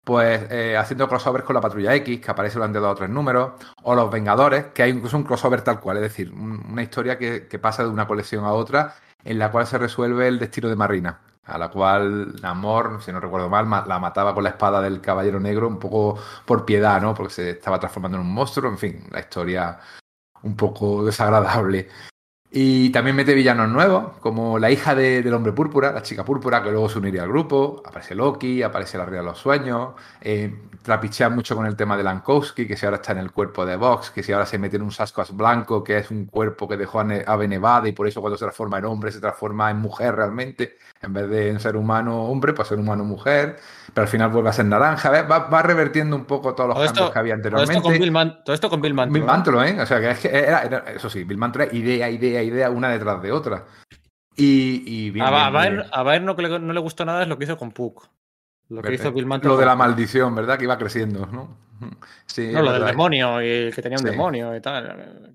[0.10, 3.52] pues eh, haciendo crossovers con la Patrulla X, que aparece durante dos o tres números,
[3.84, 7.20] o los Vengadores, que hay incluso un crossover tal cual, es decir, un- una historia
[7.20, 10.68] que, que pasa de una colección a otra, en la cual se resuelve el destino
[10.68, 14.50] de Marina, a la cual Namor, si no recuerdo mal, ma- la mataba con la
[14.50, 17.14] espada del Caballero Negro, un poco por piedad, ¿no?
[17.14, 19.78] Porque se estaba transformando en un monstruo, en fin, la historia
[20.42, 21.88] un poco desagradable.
[22.52, 26.64] Y también mete villanos nuevos, como la hija de- del hombre púrpura, la chica púrpura,
[26.64, 27.84] que luego se uniría al grupo.
[27.86, 29.94] Aparece Loki, aparece la Ría de los Sueños.
[30.22, 33.66] Eh, trapichean mucho con el tema de Lankowski, que si ahora está en el cuerpo
[33.66, 36.68] de Vox, que si ahora se mete en un Sasquatch blanco, que es un cuerpo
[36.68, 39.78] que dejó a Nevada y por eso cuando se transforma en hombre se transforma en
[39.78, 40.78] mujer realmente.
[41.02, 43.58] En vez de en ser humano hombre, pues ser humano mujer.
[43.94, 45.10] Pero al final vuelve a ser naranja.
[45.10, 45.24] ¿ves?
[45.30, 47.74] Va, va revertiendo un poco todos los Todo cambios esto, que había todo anteriormente.
[47.78, 49.14] esto con Bill, Man- todo esto con Bill Mantlo.
[49.14, 49.26] Bill ¿eh?
[49.26, 49.82] Mantlo, ¿eh?
[49.82, 52.70] O sea, que es que era, era- eso sí, Bill Mantlo era idea, idea, idea,
[52.70, 53.66] una detrás de otra.
[54.36, 55.86] Y, y bien, A, a Baer, bien.
[55.92, 58.08] a Baer no, no le gustó nada es lo que hizo con Puck.
[58.70, 59.52] Lo que hizo Bill Mantlo.
[59.52, 60.58] Lo de la maldición, ¿verdad?
[60.58, 61.58] Que iba creciendo, ¿no?
[62.26, 64.12] Sí, No, lo del demonio, y que tenía un Sí.
[64.12, 65.29] demonio y tal.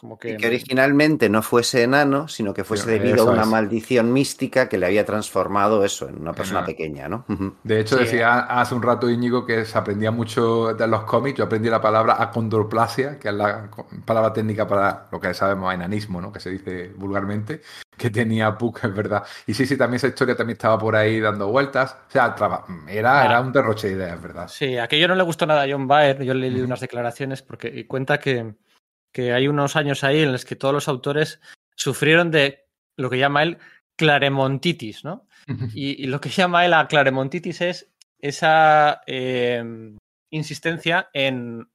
[0.00, 0.30] Que- Como que.
[0.30, 3.48] Y que originalmente no fuese enano, sino que fuese Pero debido a una es.
[3.48, 6.66] maldición mística que le había transformado eso en una persona Ajá.
[6.66, 7.24] pequeña, ¿no?
[7.62, 11.38] De hecho, Sí, decía hace un rato Íñigo que se aprendía mucho de los cómics.
[11.38, 13.70] Yo aprendí la palabra acondroplasia, que es la
[14.04, 16.32] palabra técnica para lo que sabemos, enanismo, ¿no?
[16.32, 17.60] Que se dice vulgarmente,
[17.96, 19.22] que tenía Puck, es verdad.
[19.46, 21.92] Y sí, sí, también esa historia también estaba por ahí dando vueltas.
[22.08, 23.24] O sea, traba- era, Ah.
[23.26, 24.48] era un derroche de ideas, ¿verdad?
[24.48, 26.22] Sí, aquello no le gustó nada a John Baer.
[26.22, 28.54] Yo le leí unas declaraciones porque y cuenta que,
[29.12, 31.40] que hay unos años ahí en los que todos los autores
[31.74, 32.66] sufrieron de
[32.96, 33.58] lo que llama él
[33.96, 35.26] claremontitis, ¿no?
[35.74, 39.62] Y, y lo que llama él a claremontitis es esa eh,
[40.30, 41.68] insistencia en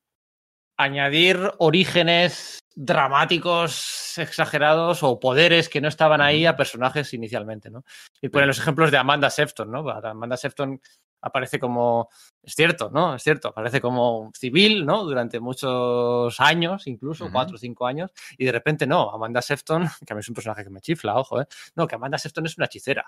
[0.77, 7.85] añadir orígenes dramáticos exagerados o poderes que no estaban ahí a personajes inicialmente, ¿no?
[8.21, 9.89] Y ponen los ejemplos de Amanda Sefton, ¿no?
[9.89, 10.81] Amanda Sefton
[11.21, 12.09] aparece como,
[12.43, 13.15] es cierto, ¿no?
[13.15, 15.05] Es cierto, aparece como civil, ¿no?
[15.05, 20.13] Durante muchos años, incluso cuatro o cinco años, y de repente no, Amanda Sefton, que
[20.13, 21.47] a mí es un personaje que me chifla, ojo, ¿eh?
[21.75, 23.05] No, que Amanda Sefton es una hechicera,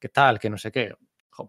[0.00, 0.38] ¿qué tal?
[0.40, 0.92] Que no sé qué.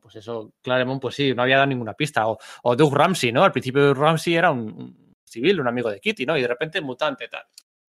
[0.02, 2.28] Pues eso, Claremont, pues sí, no había dado ninguna pista.
[2.28, 3.44] O, o Doug Ramsey, ¿no?
[3.44, 6.38] Al principio Doug Ramsey era un civil, un amigo de Kitty, ¿no?
[6.38, 7.44] Y de repente mutante, tal.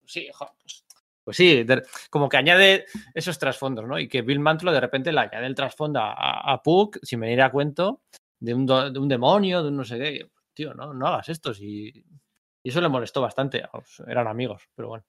[0.05, 0.29] Sí,
[0.61, 0.85] pues,
[1.23, 1.65] pues sí,
[2.09, 3.97] como que añade esos trasfondos, ¿no?
[3.97, 7.51] Y que Bill Mantlo de repente le añade el trasfondo a, Puck sin venir a
[7.51, 8.01] cuento
[8.39, 10.31] de un, de un demonio, de un no sé qué.
[10.53, 11.51] Tío, no, no hagas esto.
[11.51, 12.05] Y,
[12.63, 13.63] y eso le molestó bastante.
[14.07, 15.05] Eran amigos, pero bueno.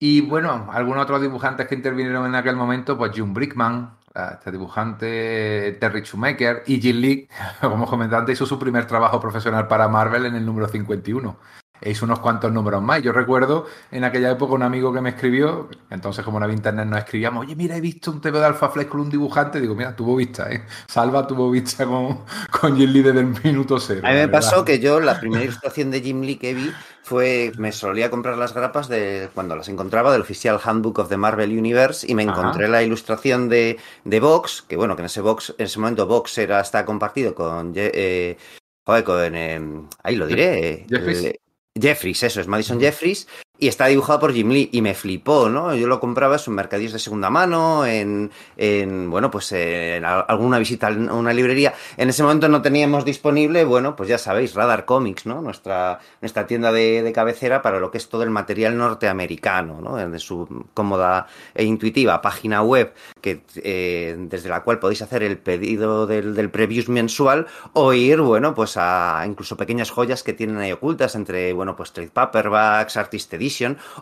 [0.00, 4.50] Y bueno, algunos otros dibujantes que intervinieron en aquel momento, pues June Brickman, eh, este
[4.50, 7.28] dibujante Terry Schumacher y Jim Lee,
[7.60, 11.36] como comentante, hizo su primer trabajo profesional para Marvel en el número 51.
[11.80, 13.02] E hizo unos cuantos números más.
[13.02, 16.86] Yo recuerdo en aquella época un amigo que me escribió, entonces como no había internet
[16.86, 19.60] nos escribíamos, oye, mira, he visto un TV de Alpha Flight con un dibujante.
[19.60, 20.64] Digo, mira, tuvo vista, ¿eh?
[20.86, 24.02] Salva tuvo vista con, con Jim Lee desde el minuto cero.
[24.04, 26.72] A mí me pasó que yo la primera ilustración de Jim Lee que vi
[27.08, 31.16] fue, me solía comprar las grapas de cuando las encontraba del oficial Handbook of the
[31.16, 32.72] Marvel Universe y me encontré Ajá.
[32.72, 36.36] la ilustración de, de Vox, que bueno, que en ese Vox, en ese momento Vox
[36.36, 38.36] era, está compartido con, eh,
[38.84, 39.60] joder, con, eh,
[40.02, 41.40] ahí lo diré, eh,
[41.80, 42.22] Jeffries.
[42.22, 43.26] eso es Madison Jeffries,
[43.58, 45.74] y está dibujado por Jim Lee y me flipó, ¿no?
[45.74, 50.58] Yo lo compraba en mercadillos de segunda mano, en, en bueno, pues en a- alguna
[50.58, 51.74] visita a una librería.
[51.96, 55.42] En ese momento no teníamos disponible, bueno, pues ya sabéis, Radar Comics, ¿no?
[55.42, 59.98] Nuestra, nuestra tienda de, de cabecera para lo que es todo el material norteamericano, ¿no?
[59.98, 65.38] En su cómoda e intuitiva página web, que eh, desde la cual podéis hacer el
[65.38, 70.58] pedido del, del previews mensual o ir, bueno, pues a incluso pequeñas joyas que tienen
[70.58, 73.30] ahí ocultas entre, bueno, pues trade paperbacks, artist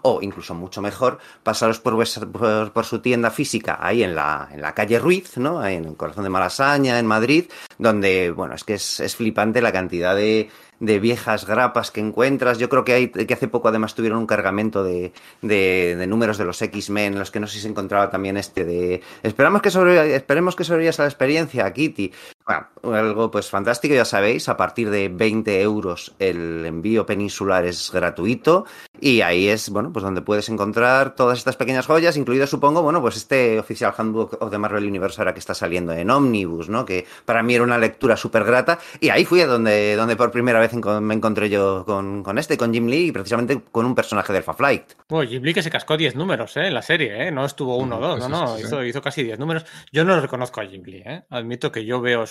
[0.02, 1.96] o incluso mucho mejor pasaros por,
[2.32, 5.64] por, por su tienda física ahí en la, en la calle Ruiz, ¿no?
[5.66, 7.46] En el corazón de Malasaña, en Madrid,
[7.78, 10.50] donde, bueno, es que es, es flipante la cantidad de,
[10.80, 12.58] de viejas grapas que encuentras.
[12.58, 15.12] Yo creo que hay, que hace poco además tuvieron un cargamento de,
[15.42, 18.64] de, números de los X-Men, en los que no sé si se encontraba también este
[18.64, 22.12] de esperamos que sobre, esperemos que sobrevivas a la experiencia, Kitty.
[22.46, 27.90] Bueno, algo pues fantástico, ya sabéis, a partir de 20 euros el envío peninsular es
[27.90, 28.66] gratuito
[29.00, 33.00] y ahí es, bueno, pues donde puedes encontrar todas estas pequeñas joyas, incluido supongo, bueno,
[33.00, 36.86] pues este oficial Handbook of the Marvel Universe ahora que está saliendo en Omnibus, ¿no?
[36.86, 40.30] Que para mí era una lectura súper grata y ahí fui a donde, donde por
[40.30, 43.96] primera vez me encontré yo con, con este, con Jim Lee y precisamente con un
[43.96, 44.92] personaje de Alpha Flight.
[45.08, 46.68] Bueno, Jim Lee que se cascó 10 números ¿eh?
[46.68, 47.32] en la serie, ¿eh?
[47.32, 48.66] no estuvo uno o dos, no, no, sí, sí.
[48.68, 49.66] hizo, hizo casi 10 números.
[49.90, 51.24] Yo no reconozco a Jim Lee, ¿eh?
[51.28, 52.24] admito que yo veo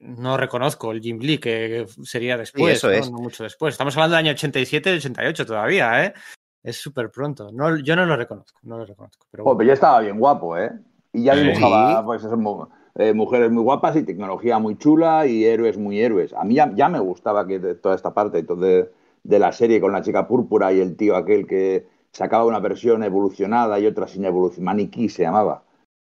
[0.00, 2.94] No reconozco el Jim Lee que sería después, eso ¿no?
[2.94, 3.10] es.
[3.10, 3.74] No mucho después.
[3.74, 6.14] Estamos hablando del año 87 y 88 todavía, ¿eh?
[6.62, 7.50] Es súper pronto.
[7.52, 9.26] No, yo no lo reconozco, no lo reconozco.
[9.30, 9.58] Pero bueno.
[9.58, 10.72] pero ya estaba bien guapo, ¿eh?
[11.12, 11.40] Y ya Sí.
[11.42, 16.32] dibujaba, pues eso, eh, mujeres muy guapas y tecnología muy chula y héroes muy héroes.
[16.32, 18.90] A mí ya, ya me gustaba que de toda esta parte de,
[19.22, 23.02] de la serie con la chica púrpura y el tío aquel que sacaba una versión
[23.04, 24.64] evolucionada y otra sin evolución.
[24.64, 25.63] Maniquí se llamaba.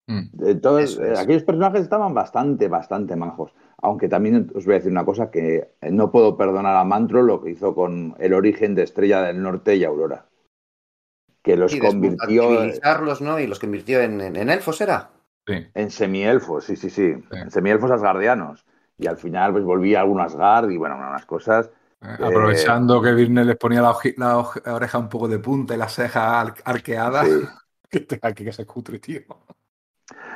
[0.08, 0.30] Mm.
[0.42, 1.18] Entonces, Eso es.
[1.18, 3.54] eh, aquellos personajes estaban bastante, bastante majos.
[3.80, 7.22] Aunque también os voy a decir una cosa que eh, no puedo perdonar a Mantro
[7.22, 10.24] lo que hizo con el origen de Estrella del Norte y Aurora.
[11.42, 12.50] Que los Y convirtió
[13.20, 13.38] ¿no?
[13.38, 15.10] Y los convirtió en, en, en elfos, ¿era?
[15.46, 15.66] Sí.
[15.74, 17.36] en semielfos, sí, sí, sí, Sí.
[17.36, 18.66] en semielfos asgardianos.
[18.98, 21.70] Y al final pues volvía a algún Asgard y bueno, unas cosas.
[22.02, 23.94] Eh, Aprovechando que Virne les ponía la,
[24.74, 26.16] oreja un poco de punta y las cejas
[26.48, 27.28] ar- arqueadas.
[27.28, 27.40] sí.
[27.90, 29.20] que, te- que, que se cutre, tío.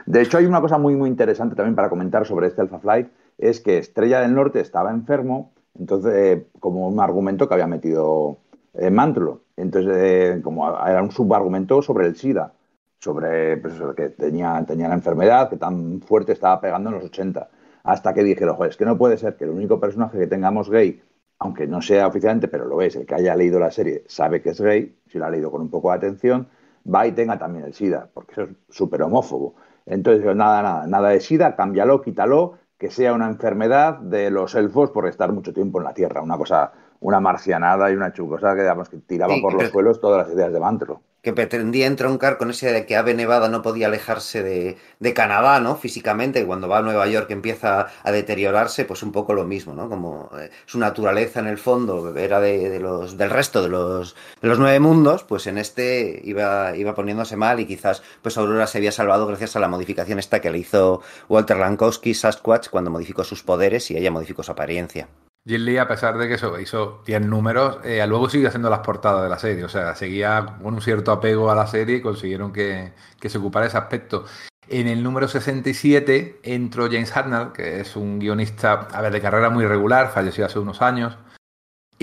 [0.07, 3.09] De hecho, hay una cosa muy, muy interesante también para comentar sobre este Alpha Flight,
[3.39, 8.39] es que Estrella del Norte estaba enfermo, entonces, eh, como un argumento que había metido
[8.74, 9.43] eh, Mantlo.
[9.57, 12.53] Entonces, eh, como era un subargumento sobre el SIDA,
[12.99, 17.49] sobre pues, que tenía, tenía la enfermedad que tan fuerte estaba pegando en los 80.
[17.85, 20.70] Hasta que dijeron, joder, es que no puede ser que el único personaje que tengamos
[20.70, 21.03] gay,
[21.39, 24.51] aunque no sea oficialmente, pero lo es, el que haya leído la serie sabe que
[24.51, 26.49] es gay, si lo ha leído con un poco de atención,
[26.85, 29.55] va y tenga también el SIDA, porque eso es súper homófobo.
[29.87, 34.91] Entonces, nada, nada, nada de SIDA, cámbialo, quítalo, que sea una enfermedad de los elfos
[34.91, 36.73] por estar mucho tiempo en la Tierra, una cosa,
[37.03, 40.35] una marcianada y una chucosa que, digamos, que tiraba Sí, por los suelos todas las
[40.35, 41.03] ideas de Mantro.
[41.23, 45.61] que pretendía entroncar con ese de que Ave Nevada no podía alejarse de, de Canadá,
[45.61, 45.77] ¿no?
[45.77, 49.73] Físicamente, y cuando va a Nueva York empieza a deteriorarse, pues un poco lo mismo,
[49.73, 49.89] ¿no?
[49.89, 54.16] Como eh, su naturaleza en el fondo era de, de los, del resto de los,
[54.41, 58.66] de los nueve mundos, pues en este iba, iba poniéndose mal y quizás pues Aurora
[58.66, 62.91] se había salvado gracias a la modificación esta que le hizo Walter Lankowski, Sasquatch, cuando
[62.91, 65.09] modificó sus poderes y ella modificó su apariencia.
[65.44, 68.78] Jim Lee, a pesar de que eso hizo 10 números, eh, luego sigue haciendo las
[68.81, 69.64] portadas de la serie.
[69.64, 73.39] O sea, seguía con un cierto apego a la serie y consiguieron que, que se
[73.39, 74.24] ocupara ese aspecto.
[74.69, 79.51] En el número 67 entró James Hartnell, que es un guionista, a ver, de carrera
[79.51, 81.19] muy regular, falleció hace unos años.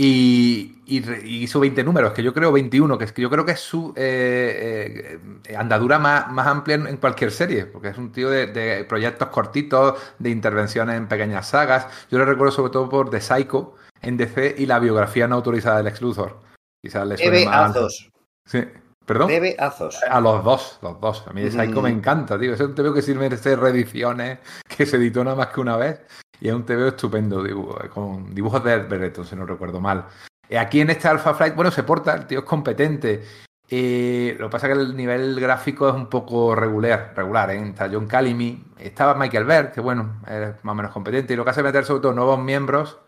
[0.01, 3.29] Y, y re- y hizo 20 números, que yo creo 21, que es que yo
[3.29, 7.89] creo que es su eh, eh, andadura más, más amplia en, en cualquier serie, porque
[7.89, 11.87] es un tío de, de proyectos cortitos, de intervenciones en pequeñas sagas.
[12.09, 15.79] Yo lo recuerdo sobre todo por The Psycho en DC y la biografía no autorizada
[15.79, 16.39] del ex Luthor.
[16.81, 17.71] Quizás le suene más.
[17.71, 18.09] Azos.
[18.45, 18.63] Sí.
[19.05, 19.27] ¿Perdón?
[19.27, 19.99] Debe Azos.
[20.09, 21.25] A los dos, los dos.
[21.27, 21.83] A mí Psycho Mm.
[21.83, 22.53] me encanta, tío.
[22.53, 25.99] Es un TVO que sirve de reediciones, que se editó nada más que una vez.
[26.41, 27.43] Y es un TVO estupendo,
[27.93, 30.05] con dibujos de Ed si no recuerdo mal.
[30.47, 33.23] Eh, Aquí en este Alpha Flight, bueno, se porta, el tío es competente.
[33.71, 37.61] Eh, lo que pasa es que el nivel gráfico es un poco regular, regular ¿eh?
[37.61, 41.33] Está John Calimi, estaba Michael Berg, que bueno, es más o menos competente.
[41.33, 42.99] Y lo que hace meter sobre todo nuevos miembros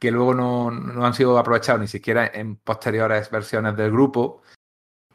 [0.00, 4.42] que luego no, no han sido aprovechados ni siquiera en posteriores versiones del grupo.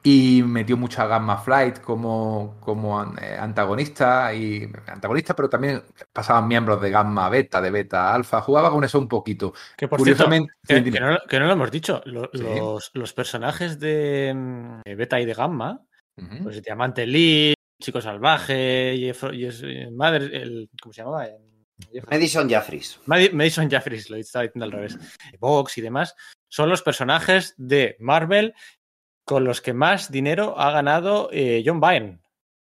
[0.07, 5.81] Y metió mucho a Gamma Flight como, como eh, antagonista, y antagonista, pero también
[6.13, 8.39] pasaban miembros de Gamma Beta, de Beta Alfa.
[8.41, 9.55] Jugaba con eso un poquito.
[9.75, 12.43] Que por Curiosamente, cierto, que, que, no, que, no, lo hemos dicho, los, ¿Sí?
[12.43, 15.81] los, los personajes de, de, Beta y de Gamma,
[16.17, 16.43] uh -huh.
[16.43, 21.25] pues Diamante Lee, Chico Salvaje, y, y, y Madre, el, ¿cómo se llamaba?
[22.11, 22.99] Madison Jeffries.
[23.07, 24.99] Madison Jeffries, lo estaba diciendo al revés.
[25.39, 26.15] Vox y demás,
[26.47, 28.53] son los personajes de Marvel
[29.25, 32.19] con los que más dinero ha ganado eh, John Byrne.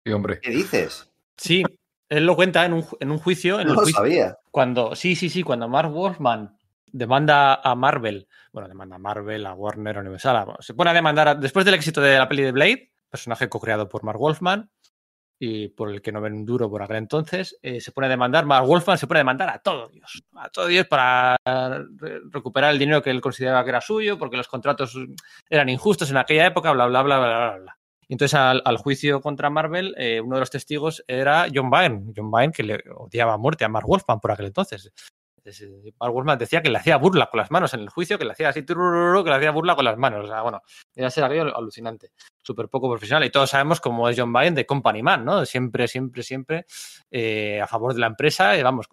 [0.05, 0.39] Sí, hombre.
[0.39, 1.11] ¿Qué dices?
[1.35, 1.63] Sí,
[2.07, 3.59] él lo cuenta en un, en un juicio.
[3.59, 4.37] En no el lo juicio, sabía.
[4.51, 6.55] Cuando, sí, sí, sí, cuando Mark Wolfman
[6.85, 10.93] demanda a Marvel, bueno, demanda a Marvel, a Warner, a Universal, a, se pone a
[10.93, 14.69] demandar, a, después del éxito de la peli de Blade, personaje co-creado por Mark Wolfman,
[15.43, 18.45] y por el que no ven duro por aquel entonces, eh, se pone a demandar,
[18.45, 22.71] Mark Wolfman se pone a demandar a todo Dios, a todo Dios para re recuperar
[22.71, 24.95] el dinero que él consideraba que era suyo, porque los contratos
[25.49, 27.77] eran injustos en aquella época, bla, bla, bla, bla, bla, bla.
[28.07, 32.53] Entonces al, juicio contra Marvel, eh, uno de los testigos era John Byrne, John Byrne
[32.53, 34.91] que le odiaba muerte a Mark Wolfman por aquel entonces.
[35.99, 38.31] Mark Wolfman decía que le hacía burla con las manos en el juicio, que le
[38.31, 40.25] hacía así, que le hacía burla con las manos.
[40.25, 40.61] O sea, bueno,
[40.95, 42.11] era ser aquello alucinante,
[42.41, 43.25] súper poco profesional.
[43.25, 45.45] Y todos sabemos cómo es John Byrne de Company Man, ¿no?
[45.45, 46.65] Siempre, siempre, siempre
[47.09, 48.57] eh, a favor de la empresa.
[48.57, 48.87] Y vamos,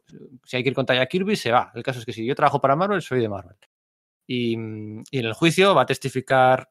[0.45, 1.71] si hay que ir contra Jack Kirby, se va.
[1.75, 3.57] El caso es que si yo trabajo para Marvel, soy de Marvel.
[4.27, 6.71] Y, en el juicio va a testificar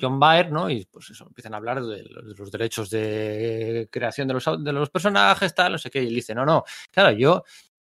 [0.00, 0.70] John Byrne, ¿no?
[0.70, 4.44] Y pues eso, empiezan a hablar de los, de los derechos de creación de los,
[4.44, 6.02] de los, personajes, tal, no sé qué.
[6.02, 6.62] Y él dice, no, no,
[6.92, 7.42] claro, yo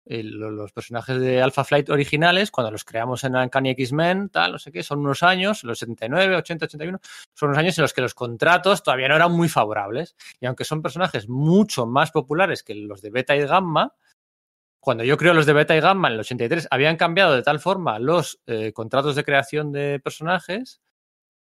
[0.06, 4.72] los personajes de Alpha Flight originales, cuando los creamos en Uncanny X-Men, tal, no sé
[4.72, 7.00] qué, son unos años, los 79, 80, 81,
[7.34, 10.16] son unos años en los que los contratos todavía no eran muy favorables.
[10.40, 13.94] Y aunque son personajes mucho más populares que los de Beta y Gamma,
[14.80, 17.62] cuando yo creo los de Beta y Gamma en el 83 habían cambiado de tal
[17.62, 20.82] forma los eh, contratos de creación de personajes,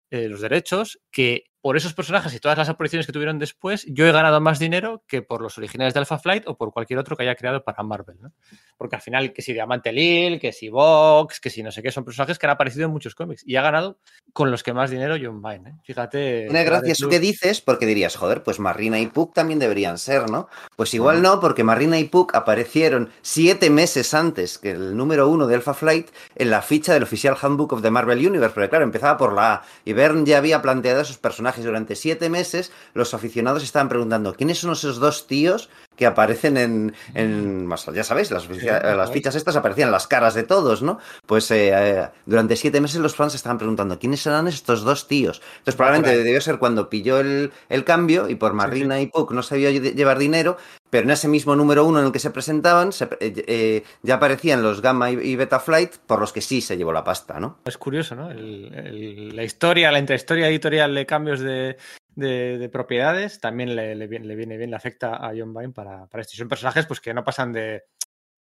[0.10, 4.06] eh, los derechos, que por esos personajes y todas las apariciones que tuvieron después, yo
[4.06, 7.18] he ganado más dinero que por los originales de Alpha Flight o por cualquier otro
[7.18, 8.18] que haya creado para Marvel.
[8.22, 8.32] ¿no?
[8.78, 11.92] Porque al final, que si Diamante Lil, que si Vox, que si no sé qué,
[11.92, 14.00] son personajes que han aparecido en muchos cómics y ha ganado
[14.34, 15.72] con los que más dinero John Byrne.
[15.72, 15.74] ¿eh?
[15.84, 16.44] Fíjate.
[16.46, 20.30] Tiene gracia eso que dices porque dirías, joder, pues Marina y Puck también deberían ser,
[20.30, 20.48] ¿no?
[20.76, 25.48] Pues igual no, porque Marina y Puck aparecieron siete meses antes que el número uno
[25.48, 28.84] de Alpha Flight en la ficha del oficial Handbook of the Marvel Universe, porque claro,
[28.86, 33.14] empezaba por la A y Byrne ya había planteado esos personajes durante siete meses los
[33.14, 38.48] aficionados estaban preguntando quiénes son esos dos tíos que aparecen en, en ya sabéis, las,
[38.48, 41.00] las, fichas estas aparecían las caras de todos, ¿no?
[41.26, 45.42] Pues eh, eh, durante siete meses los fans estaban preguntando quiénes serán estos dos tíos.
[45.58, 49.08] Entonces probablemente debió ser cuando pilló el, el cambio y por Marina sí, sí.
[49.08, 50.58] y Puck no sabía llevar dinero,
[50.90, 54.16] pero en ese mismo número uno en el que se presentaban se, eh, eh, ya
[54.16, 57.40] aparecían los Gamma y, y, Beta Flight por los que sí se llevó la pasta,
[57.40, 57.58] ¿no?
[57.66, 58.30] Es curioso, ¿no?
[58.30, 61.78] El, el, la historia, la intrahistoria editorial de cambios de,
[62.18, 66.08] de, de propiedades también le, le, le, viene bien, le afecta a John Byrne para,
[66.08, 66.34] para esto.
[66.34, 67.84] Y son personajes pues, que no pasan de,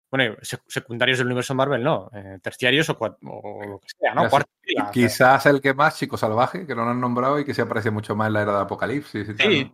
[0.09, 0.35] bueno,
[0.67, 4.29] secundarios del universo Marvel, no, eh, terciarios o, o, lo que sea, ¿no?
[4.29, 4.49] Cuarto,
[4.91, 7.91] quizás el que más, Chico Salvaje, que no lo han nombrado y que se aparece
[7.91, 9.27] mucho más en la era de Apocalipsis.
[9.37, 9.71] Sí,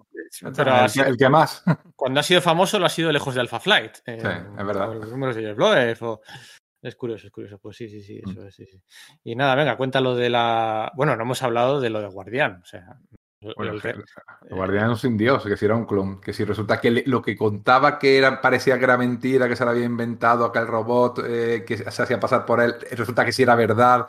[0.53, 1.63] pero el, el, que más.
[1.95, 3.97] Cuando ha sido famoso lo ha sido lejos de Alpha Flight.
[4.05, 4.93] Eh, sí, es verdad.
[4.93, 6.21] Los números de Jeff o...
[6.81, 7.59] Es curioso, es curioso.
[7.59, 8.47] Pues sí, sí, sí, eso mm.
[8.47, 8.81] es, sí, sí.
[9.23, 10.91] Y nada, venga, cuéntalo de la.
[10.95, 12.59] Bueno, no hemos hablado de lo de Guardián.
[12.61, 12.99] O sea,
[13.55, 14.03] bueno, el, el,
[14.49, 17.21] el Guardián sin Dios, que si era un clon, que si resulta que le, lo
[17.21, 21.23] que contaba que era, parecía que era mentira, que se lo había inventado aquel robot,
[21.25, 24.07] eh, que se hacía pasar por él, resulta que sí era verdad.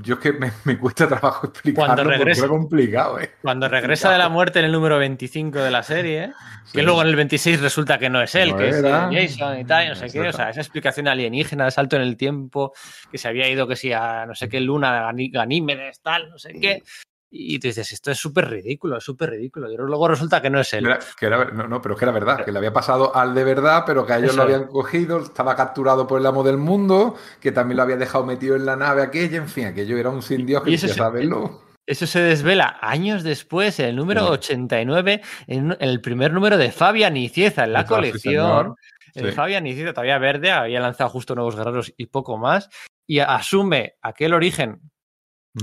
[0.00, 3.20] Yo es que me, me cuesta trabajo explicarlo cuando regresa, porque es complicado.
[3.20, 3.30] Eh.
[3.42, 6.32] Cuando regresa de la muerte en el número 25 de la serie,
[6.64, 6.72] sí.
[6.74, 9.10] que luego en el 26 resulta que no es él, no que era.
[9.10, 10.28] es Jason y tal, y no sé qué.
[10.28, 12.72] O sea, esa explicación alienígena de salto en el tiempo,
[13.10, 16.52] que se había ido, que sí, a no sé qué luna, Ganímedes, tal, no sé
[16.60, 16.82] qué.
[17.28, 19.70] Y te dices, esto es súper ridículo, es súper ridículo.
[19.70, 20.86] Y luego resulta que no es él.
[20.86, 23.34] Era, que era, no, no, pero es que era verdad, que le había pasado al
[23.34, 24.36] de verdad, pero que a ellos Eso.
[24.36, 28.24] lo habían cogido, estaba capturado por el amo del mundo, que también lo había dejado
[28.24, 31.62] metido en la nave aquella, en fin, aquello era un sin Dios que quería saberlo.
[31.86, 34.32] Eso se desvela años después, en el número sí.
[34.32, 38.74] 89, en el primer número de Fabian Icieza en la Eso, colección.
[39.14, 42.70] Sí, el Fabian Icieza, todavía verde, había lanzado justo Nuevos Guerreros y poco más,
[43.06, 44.80] y asume aquel origen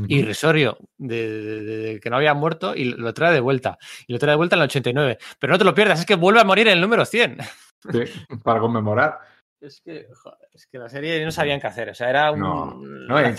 [0.07, 3.77] irrisorio de, de, de, que no había muerto y lo trae de vuelta.
[4.07, 5.17] Y lo trae de vuelta en el 89.
[5.39, 7.37] Pero no te lo pierdas, es que vuelve a morir en el número 100.
[7.91, 8.03] Sí,
[8.43, 9.19] para conmemorar.
[9.63, 11.89] Es que, joder, es que la serie no sabían qué hacer.
[11.89, 12.39] O sea, era un.
[12.41, 13.33] No, no en,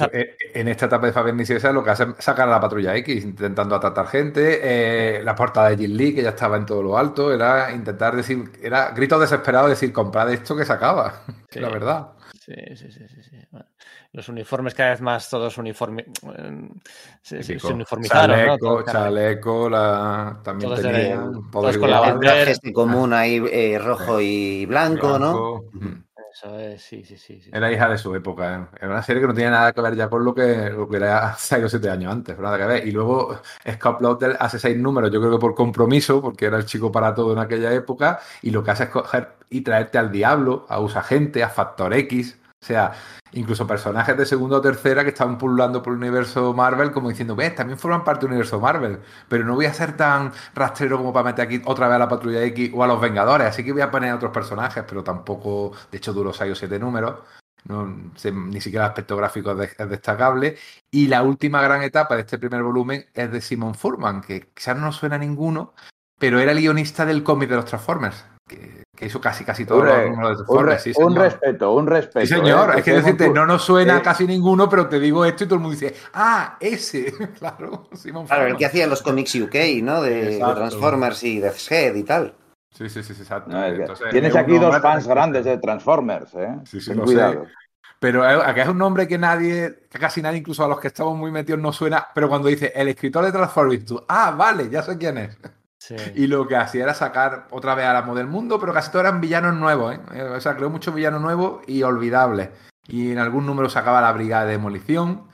[0.55, 3.25] en, esta etapa de Fabián Niciesa lo que hace es sacar a la patrulla X,
[3.25, 4.61] intentando atratar gente.
[4.63, 8.17] Eh, la portada de Jim Lee, que ya estaba en todo lo alto, era intentar
[8.17, 8.53] decir.
[8.63, 11.23] Era gritos desesperados decir, comprad esto que se acaba.
[11.55, 11.61] Sí.
[11.61, 12.09] La verdad.
[12.45, 13.23] Sí, sí, sí, sí.
[13.23, 13.37] sí.
[13.51, 13.67] Bueno,
[14.13, 16.05] los uniformes cada vez más todos uniforme,
[17.23, 18.37] se, se- uniformizaron, ¿no?
[18.37, 18.93] chaleco, claro.
[18.93, 20.41] chaleco, la...
[20.45, 25.19] también Todos tenían todos con la este común ahí eh, rojo y blanco, ¿no?
[25.19, 25.65] blanco.
[25.73, 26.05] Mm.
[26.35, 27.41] Eso es, sí, sí, sí.
[27.41, 27.51] sí.
[27.53, 28.69] Era hija de su época.
[28.73, 28.77] ¿eh?
[28.81, 30.97] Era una serie que no tenía nada que ver ya con lo que, lo que
[30.97, 32.89] era 6 o 7 años antes, nada que ver.
[32.89, 33.41] Y luego
[33.73, 37.15] Scott Laughter hace seis números, yo creo que por compromiso, porque era el chico para
[37.15, 40.81] todo en aquella época, y lo que hace es coger y traerte al diablo, a
[40.81, 42.93] Usagente, a Factor X, o sea,
[43.33, 47.37] incluso personajes de segunda o tercera que estaban pululando por el universo Marvel, como diciendo,
[47.37, 51.13] ves, también forman parte del universo Marvel, pero no voy a ser tan rastrero como
[51.13, 53.73] para meter aquí otra vez a la Patrulla X o a los Vengadores, así que
[53.73, 57.21] voy a poner a otros personajes, pero tampoco, de hecho, duró 6 o 7 números.
[57.67, 60.57] No, se- ni siquiera el aspecto gráfico es, de- es destacable.
[60.91, 64.77] Y la última gran etapa de este primer volumen es de Simon Furman, que quizás
[64.77, 65.75] no suena a ninguno,
[66.19, 69.85] pero era el guionista del cómic de los Transformers, que, que hizo casi casi todos
[69.85, 70.85] los números de Un, Transformers.
[70.85, 71.23] re- sí, un señor.
[71.25, 72.21] respeto, un respeto.
[72.27, 72.79] Sí, señor, ¿eh?
[72.79, 75.57] es que decirte, no nos suena eh, casi ninguno, pero te digo esto y todo
[75.57, 80.01] el mundo dice, ah, ese, claro, Simon Claro, el que hacía los cómics UK, ¿no?
[80.03, 80.39] De, de.
[80.39, 82.35] Transformers y Deathhead y tal.
[82.71, 83.51] Sí, sí, sí, sí, exacto.
[83.51, 86.57] no, es que Entonces, tienes aquí dos fans grandes de Transformers, ¿eh?
[86.65, 87.47] Sí, sí, Ten lo cuidado.
[88.01, 90.89] Pero eh, acá es un nombre que nadie, que casi nadie, incluso a los que
[90.89, 92.07] estamos muy metidos, no suena.
[92.15, 95.39] Pero cuando dice el escritor de Transformers, tú, ah, vale, ya sé quién es.
[96.15, 99.05] Y lo que hacía era sacar otra vez a la del mundo, pero casi todos
[99.05, 100.01] eran villanos nuevos, ¿eh?
[100.15, 102.51] Eh, O sea, creó muchos villanos nuevos y olvidables.
[102.87, 105.29] Y en algún número sacaba la Brigada de Demolición.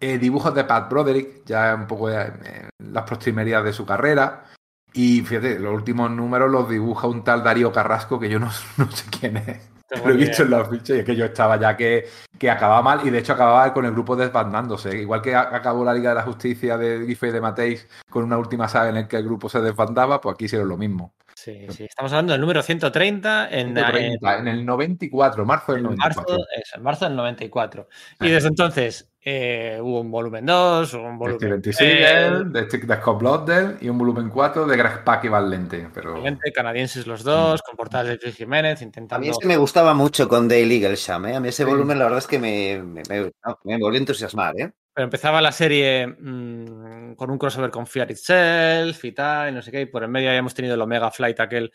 [0.00, 4.44] Eh, dibujos de Pat Broderick, ya un poco en las proximerías de su carrera.
[4.92, 8.90] Y fíjate, los últimos números los dibuja un tal Darío Carrasco, que yo no, no
[8.90, 9.75] sé quién es.
[9.90, 12.08] Lo he visto en los fichas y es que yo estaba ya que,
[12.38, 14.96] que acababa mal y de hecho acababa con el grupo desbandándose.
[14.98, 18.36] Igual que acabó la Liga de la Justicia de Giffen y de Mateis con una
[18.36, 21.14] última saga en la que el grupo se desbandaba, pues aquí hicieron lo mismo.
[21.34, 21.84] Sí, sí.
[21.84, 26.22] Estamos hablando del número 130 en, en, 130, en el 94, marzo del en marzo,
[26.22, 26.46] 94.
[26.56, 27.88] eso, en marzo del 94.
[28.22, 31.70] Y desde entonces eh, hubo un volumen 2, hubo un volumen Steven T.
[31.72, 35.28] 3, Seagal, de, Stick- de Scott Bloodell y un volumen 4 de Greg Pak y
[35.28, 35.88] Van Lente.
[35.92, 36.22] Pero
[36.54, 39.26] canadienses los dos, con portadas de Luis Jiménez, A mí intentando...
[39.28, 41.34] ese me gustaba mucho con Dale Eaglesham, ¿eh?
[41.36, 41.68] A mí ese Sí.
[41.68, 43.32] volumen la verdad es que me, me, me-
[43.64, 44.70] me volvió a entusiasmar, ¿eh?
[44.94, 49.60] Pero empezaba la serie mm, con un crossover con Fear Itself y tal, y no
[49.60, 51.70] sé qué, y por en medio habíamos tenido el Omega Flight aquel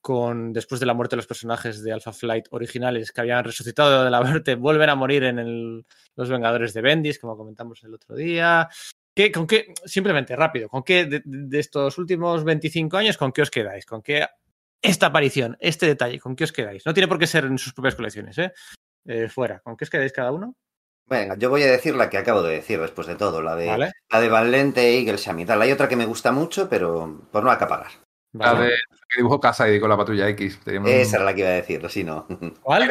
[0.00, 4.04] con después de la muerte de los personajes de Alpha Flight originales que habían resucitado
[4.04, 5.84] de la muerte, vuelven a morir en el-
[6.16, 8.68] los Vengadores de Bendis, como comentamos el otro día.
[9.14, 9.74] ¿Qué, ¿Con qué?
[9.84, 13.84] Simplemente, rápido, ¿con qué de, de estos últimos 25 años, con qué os quedáis?
[13.84, 14.24] ¿Con qué
[14.80, 16.86] esta aparición, este detalle, con qué os quedáis?
[16.86, 18.52] No tiene por qué ser en sus propias colecciones, ¿eh?
[19.06, 20.54] Eh, fuera, ¿con qué os quedáis cada uno?
[21.06, 23.66] Venga, yo voy a decir la que acabo de decir después de todo, la de,
[23.66, 23.92] ¿Vale?
[24.10, 25.62] la de Van Lente e Eaglesham y tal.
[25.62, 27.90] Hay otra que me gusta mucho, pero por no acaparar.
[28.38, 28.70] La de
[29.10, 30.60] que dibujó Casady con la Patrulla X.
[30.62, 32.26] Teníamos un- Esa era la que iba a decir, si no.
[32.62, 32.90] ¿Cuál?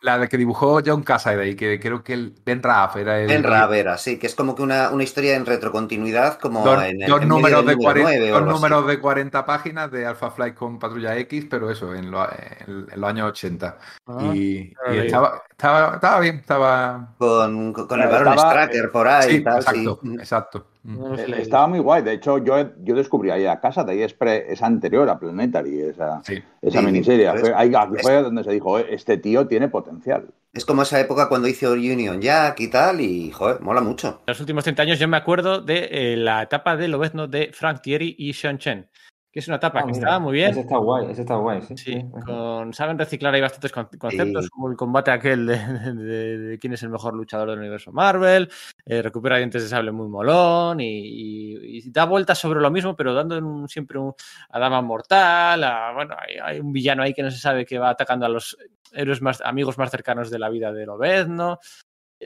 [0.00, 3.30] La de que dibujó John Casady, que creo que el Ben Raff era el.
[3.30, 7.02] En Ravera, sí, que es como que una, una historia en retrocontinuidad, como Dos, en
[7.02, 8.56] el dos en números, de número 40, nueve o dos algo así.
[8.62, 12.86] números de 40 páginas de Alpha Flight con Patrulla X, pero eso, en, lo- en-
[12.90, 13.78] en los años 80.
[14.06, 17.14] Ah, y estaba, estaba, estaba bien, estaba.
[17.18, 20.14] Con, con, el varón Stracker por ahí Sí, y tal, exacto, sí.
[20.18, 20.66] exacto.
[20.84, 21.26] No Eh.
[21.42, 22.02] Estaba muy guay.
[22.02, 25.18] De hecho, yo, yo descubrí ahí a casa de ahí es, pre- es anterior a
[25.18, 26.42] Planetary, esa, Sí.
[26.62, 27.30] esa Sí, miniserie.
[27.38, 30.26] Fue, ahí, fue donde se dijo, "Eh, este tío tiene potencial.
[30.54, 34.20] Es como esa época cuando hizo Union Jack y tal, y joder, mola mucho.
[34.26, 37.50] En los últimos 30 años yo me acuerdo de eh, la etapa de Lobezno de
[37.52, 38.88] Frank Thierry y Sean Chen,
[39.30, 40.50] que es una etapa Ah, que mira, estaba muy bien.
[40.50, 41.76] Ese está guay, ese está guay, sí.
[41.76, 42.20] Sí, Ujú.
[42.24, 44.50] con, saben reciclar ahí bastantes con- conceptos, Sí.
[44.50, 45.58] como el combate aquel de,
[45.94, 48.50] de- de quién es el mejor luchador del universo Marvel,
[48.86, 52.96] eh, recupera dientes de sable muy molón y, y- y da vueltas sobre lo mismo,
[52.96, 54.14] pero dando un- siempre un,
[54.48, 57.78] a Dama Mortal, a, bueno, hay, hay un villano ahí que no se sabe que
[57.78, 58.56] va atacando a los
[58.92, 61.58] héroes más, amigos más cercanos de la vida de Lobezno.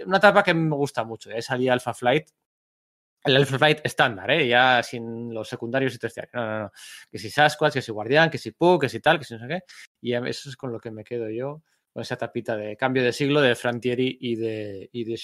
[0.07, 2.29] Una etapa que me gusta mucho, ahí salía Alpha Flight,
[3.24, 4.49] el Alpha Flight estándar, ¿eh?
[4.49, 6.35] ya sin los secundarios y terciarios.
[6.35, 6.73] No, no, no.
[7.11, 9.40] Que si Sasquatch, que si Guardián, que si Pooh, que si tal, que si no
[9.40, 9.62] sé qué.
[10.01, 11.62] Y eso es con lo que me quedo yo,
[11.93, 15.16] con esa tapita de cambio de siglo de Frantieri y de, y de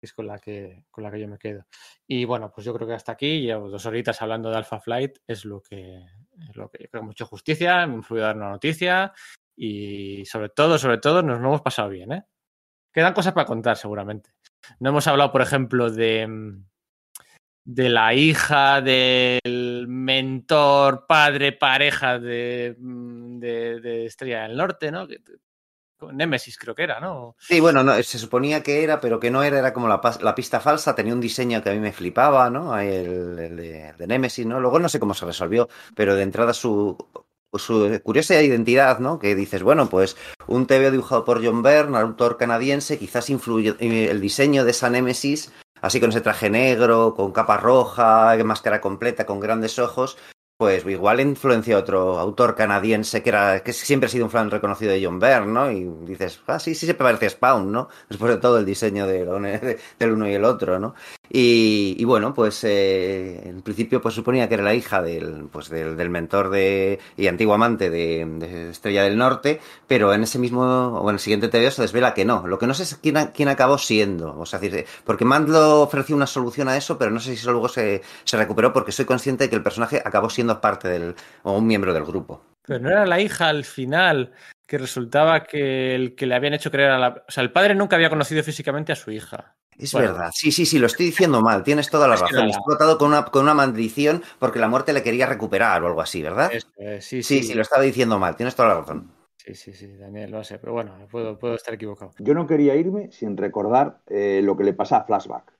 [0.00, 1.66] que es con la que, con la que yo me quedo.
[2.06, 5.18] Y bueno, pues yo creo que hasta aquí, llevo dos horitas hablando de Alpha Flight,
[5.26, 6.04] es lo que,
[6.48, 9.12] es lo que yo creo mucho justicia, me influye dar una noticia
[9.56, 12.24] y sobre todo, sobre todo, nos lo hemos pasado bien, ¿eh?
[12.92, 14.30] Quedan cosas para contar seguramente.
[14.80, 16.64] No hemos hablado, por ejemplo, de, mm,
[17.68, 25.06] de la hija del mentor, padre, pareja de, mm, de, de Estrella del Norte, ¿no?
[26.10, 27.36] Nemesis creo que era, ¿no?
[27.38, 30.60] Sí, bueno, no, se suponía que era, pero que no era, era como la, pista
[30.60, 32.78] falsa, tenía un diseño que a mí me flipaba, ¿no?
[32.78, 34.60] El, el de, de Nemesis, ¿no?
[34.60, 36.96] Luego no sé cómo se resolvió, pero de entrada su,
[37.52, 39.18] su curiosa identidad, ¿no?
[39.18, 40.16] Que dices, bueno, pues
[40.46, 45.52] un TV dibujado por John Byrne, autor canadiense, quizás influye el diseño de esa Némesis,
[45.80, 50.16] así con ese traje negro, con capa roja, máscara completa, con grandes ojos,
[50.58, 54.50] pues igual influencia a otro autor canadiense que era que siempre ha sido un fan
[54.50, 55.70] reconocido de John Byrne, ¿no?
[55.70, 57.88] Y dices, ah, sí, sí se parece a Spawn, ¿no?
[58.08, 60.94] Después de todo el diseño de, del uno y el otro, ¿no?
[61.30, 66.10] Y, bueno, pues eh, en principio pues suponía que era la hija del, pues del,
[66.10, 71.14] mentor de, y antiguo amante de, Estrella del Norte, pero en ese mismo, o en
[71.14, 72.46] el siguiente TVO se desvela que no.
[72.46, 74.38] Lo que no sé es quién, quién acabó siendo.
[74.38, 74.60] O sea,
[75.04, 78.36] porque Mandlo ofreció una solución a eso, pero no sé si eso luego se, se
[78.36, 81.92] recuperó porque soy consciente de que el personaje acabó siendo parte del, o un miembro
[81.92, 82.42] del grupo.
[82.66, 84.32] Pero no era la hija al final,
[84.68, 87.24] que resultaba que el que le habían hecho creer a la...
[87.26, 89.56] O sea, el padre nunca había conocido físicamente a su hija.
[89.78, 90.12] Es bueno.
[90.12, 92.50] verdad, sí, sí, sí, lo estoy diciendo mal, tienes toda la es razón.
[92.50, 96.02] Está tratado con una, con una maldición porque la muerte le quería recuperar o algo
[96.02, 96.52] así, ¿verdad?
[96.52, 99.10] Es, eh, sí, sí, sí, sí, lo estaba diciendo mal, tienes toda la razón.
[99.36, 102.12] Sí, sí, sí, Daniel, lo sé, pero bueno, puedo, puedo estar equivocado.
[102.18, 105.50] Yo no quería irme sin recordar eh, lo que le pasa a Flashback,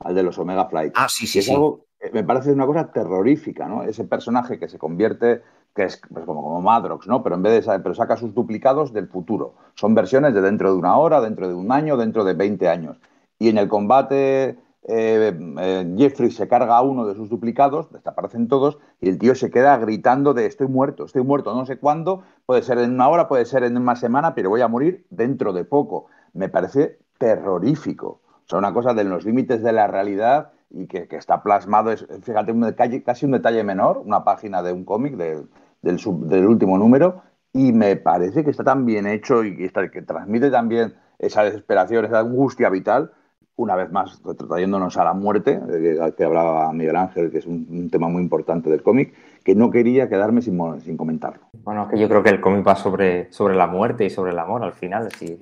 [0.00, 0.92] al de los Omega Flight.
[0.96, 1.52] Ah, sí, sí, es sí.
[1.52, 3.84] Algo, eh, me parece una cosa terrorífica, ¿no?
[3.84, 5.42] Ese personaje que se convierte
[5.76, 7.22] que es pues, como, como Madrox, ¿no?
[7.22, 9.54] Pero en vez de pero saca sus duplicados del futuro.
[9.74, 12.96] Son versiones de dentro de una hora, dentro de un año, dentro de 20 años.
[13.38, 14.58] Y en el combate
[14.88, 19.34] eh, eh, Jeffrey se carga a uno de sus duplicados, desaparecen todos, y el tío
[19.34, 23.08] se queda gritando de estoy muerto, estoy muerto, no sé cuándo, puede ser en una
[23.08, 26.06] hora, puede ser en una semana, pero voy a morir dentro de poco.
[26.32, 28.20] Me parece terrorífico.
[28.46, 31.94] O sea, una cosa de los límites de la realidad y que, que está plasmado,
[32.22, 35.44] fíjate, casi un detalle menor, una página de un cómic de,
[35.86, 37.22] del, sub, del, último número,
[37.52, 41.42] y me parece que está tan bien hecho y que, está, que transmite también esa
[41.42, 43.12] desesperación, esa angustia vital,
[43.56, 47.66] una vez más trayéndonos a la muerte, de que, hablaba Miguel Ángel, que es un,
[47.70, 51.46] un tema muy importante del cómic, que no quería quedarme sin, sin, comentarlo.
[51.64, 54.32] Bueno, es que yo creo que el cómic va sobre, sobre la muerte y sobre
[54.32, 55.38] el amor al final, sí,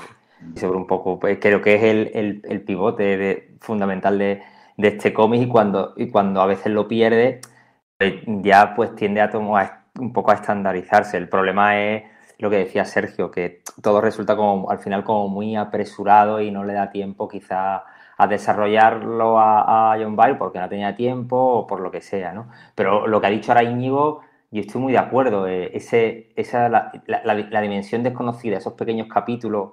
[0.55, 4.43] y sobre un poco, pues, creo que es el, el, el pivote de, fundamental de,
[4.77, 7.41] de este cómic y cuando, y cuando a veces lo pierde,
[8.27, 11.16] ya pues tiende a tomar un poco a estandarizarse.
[11.16, 12.05] El problema es
[12.39, 16.65] lo que decía Sergio, que todo resulta como al final como muy apresurado y no
[16.65, 17.85] le da tiempo quizá
[18.16, 22.49] a desarrollarlo a, John Byrne porque no tenía tiempo o por lo que sea, ¿no?
[22.75, 25.49] Pero lo que ha dicho ahora Íñigo, yo estoy muy de acuerdo.
[25.49, 29.73] Eh, ese, esa, la, dimensión desconocida, esos pequeños capítulos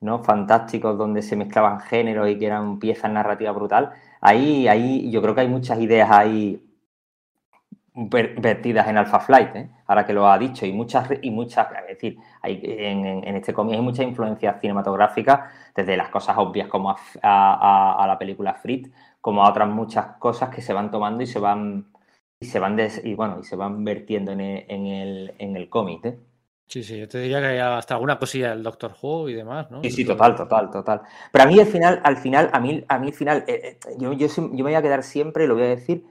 [0.00, 0.22] ¿no?
[0.22, 3.92] fantásticos donde se mezclaban géneros y que eran piezas narrativas brutal.
[4.20, 6.60] Ahí, ahí yo creo que hay muchas ideas ahí
[7.94, 9.70] vertidas en Alpha Flight, ¿eh?
[9.86, 13.52] ahora que lo ha dicho, y muchas, y muchas es decir, hay, en, en, este
[13.52, 18.54] cómic hay muchas influencias cinematográficas, desde las cosas obvias como a, a, a, la película
[18.54, 18.90] Fritz,
[19.20, 21.86] como a otras muchas cosas que se van tomando y se van
[22.40, 25.56] y se van des, y bueno y se van vertiendo en el, en el, en
[25.56, 26.04] el cómic.
[26.04, 26.18] ¿eh?
[26.66, 29.70] Sí, sí, yo te diría que hay hasta alguna cosilla del Doctor Who y demás,
[29.70, 29.82] ¿no?
[29.82, 31.02] Sí, sí, total, total, total.
[31.30, 34.12] Pero a mí al final, al final, a mí, a mí al final, eh, yo,
[34.14, 36.04] yo, yo me voy a quedar siempre, lo voy a decir,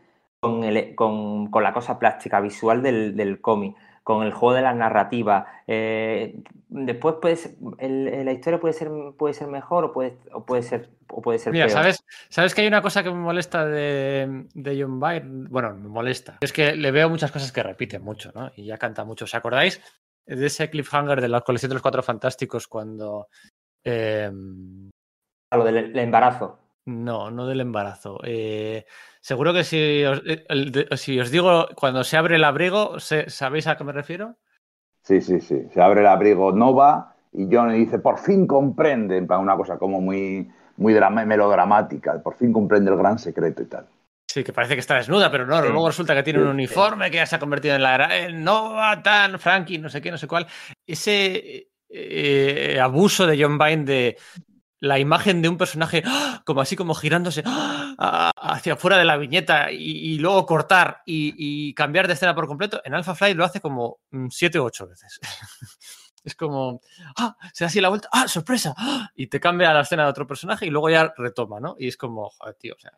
[0.43, 4.61] con, el, con, con, la cosa plástica, visual del, del cómic, con el juego de
[4.61, 5.47] la narrativa.
[5.65, 6.35] Eh,
[6.67, 10.89] después puedes, el, la historia puede ser, puede ser mejor o puede, o puede ser,
[11.07, 11.77] o puede ser Mira, peor.
[11.77, 15.47] ¿sabes, ¿sabes que hay una cosa que me molesta de, de John Byrne?
[15.49, 16.37] Bueno, me molesta.
[16.41, 18.51] Es que le veo muchas cosas que repite mucho, ¿no?
[18.57, 19.23] Y ya canta mucho.
[19.23, 19.81] ¿Os acordáis
[20.25, 23.29] de ese cliffhanger de la colección de los cuatro fantásticos cuando...
[23.85, 24.29] Eh...
[25.51, 26.62] A lo del embarazo.
[26.85, 28.19] No, no del embarazo.
[28.23, 28.85] Eh,
[29.21, 33.77] seguro que si os, de, si os, digo cuando se abre el abrigo, ¿sabéis a
[33.77, 34.35] qué me refiero?
[35.01, 35.63] Sí, sí, sí.
[35.73, 39.77] Se abre el abrigo Nova y John le dice, por fin comprende, para una cosa
[39.77, 43.87] como muy, muy melodramática, por fin comprende el gran secreto y tal.
[44.27, 45.67] Sí, que parece que está desnuda, pero no, sí.
[45.67, 49.01] luego resulta que tiene un uniforme que ya se ha convertido en la en Nova,
[49.03, 50.47] tan, Frankie, no sé qué, no sé cuál.
[50.87, 54.17] Ese eh, abuso de John Vine de
[54.83, 56.41] la imagen de un personaje ¡oh!
[56.43, 58.31] como así como girándose ¡oh!
[58.35, 62.93] hacia afuera de la viñeta y, luego cortar y, cambiar de escena por completo, en
[62.93, 63.99] Alpha Flight lo hace como
[64.29, 65.21] siete o ocho veces.
[66.25, 66.81] es como,
[67.17, 69.09] ah, se da así la vuelta, ah, sorpresa, ¡ah!
[69.15, 71.75] y te cambia la escena de otro personaje y luego ya retoma, ¿no?
[71.79, 72.91] Y es como, joder, tío, o sea,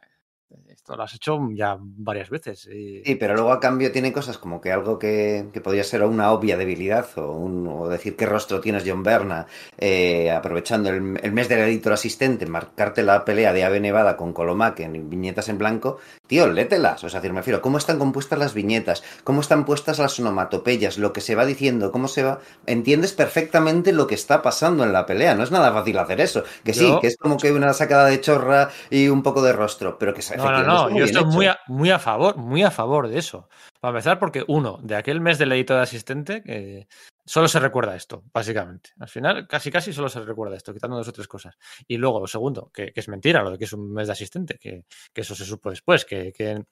[0.69, 2.67] esto lo has hecho ya varias veces.
[2.67, 3.01] Y...
[3.03, 6.31] Sí, pero luego a cambio tiene cosas como que algo que, que podría ser una
[6.31, 9.47] obvia debilidad o, un, o, decir qué rostro tienes John Berna,
[9.77, 14.33] eh, aprovechando el, el, mes del editor asistente, marcarte la pelea de Ave Nevada con
[14.33, 15.97] Colomac en viñetas en blanco,
[16.27, 17.03] tío, lételas.
[17.03, 20.97] O sea, decir, me refiero, cómo están compuestas las viñetas, cómo están puestas las onomatopeyas,
[20.97, 22.39] lo que se va diciendo, cómo se va.
[22.65, 25.35] Entiendes perfectamente lo que está pasando en la pelea.
[25.35, 26.43] No es nada fácil hacer eso.
[26.63, 26.99] Que sí, Yo...
[26.99, 30.21] que es como que una sacada de chorra y un poco de rostro, pero que
[30.37, 33.49] No, no, no, yo estoy muy a, muy a favor, muy a favor de eso.
[33.79, 36.87] Para empezar, porque uno, de aquel mes del editor de asistente, que
[37.25, 38.91] solo se recuerda esto, básicamente.
[38.99, 41.57] Al final, casi casi solo se recuerda esto, quitando dos o tres cosas.
[41.87, 44.13] Y luego, lo segundo, que, que es mentira lo de que es un mes de
[44.13, 46.63] asistente, que, que eso se supo después, que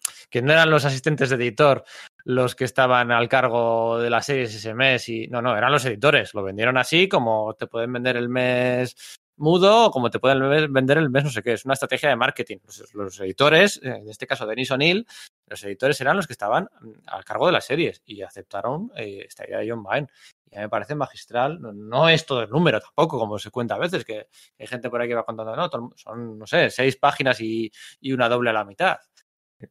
[0.41, 1.83] no eran los asistentes de editor
[2.25, 5.85] los que estaban al cargo de las series ese mes y no, no, eran los
[5.85, 6.33] editores.
[6.33, 8.95] Lo vendieron así, como te pueden vender el mes
[9.37, 11.53] mudo o como te pueden ve- vender el mes no sé qué.
[11.53, 12.57] Es una estrategia de marketing.
[12.65, 15.05] Los, los editores, eh, en este caso Denis O'Neill,
[15.47, 16.69] los editores eran los que estaban
[17.07, 20.07] al cargo de las series y aceptaron eh, esta idea de John Byrne.
[20.51, 21.59] Y a mí me parece magistral.
[21.61, 24.27] No, no es todo el número tampoco, como se cuenta a veces, que
[24.59, 28.13] hay gente por ahí que va contando, no, son, no sé, seis páginas y, y
[28.13, 28.97] una doble a la mitad.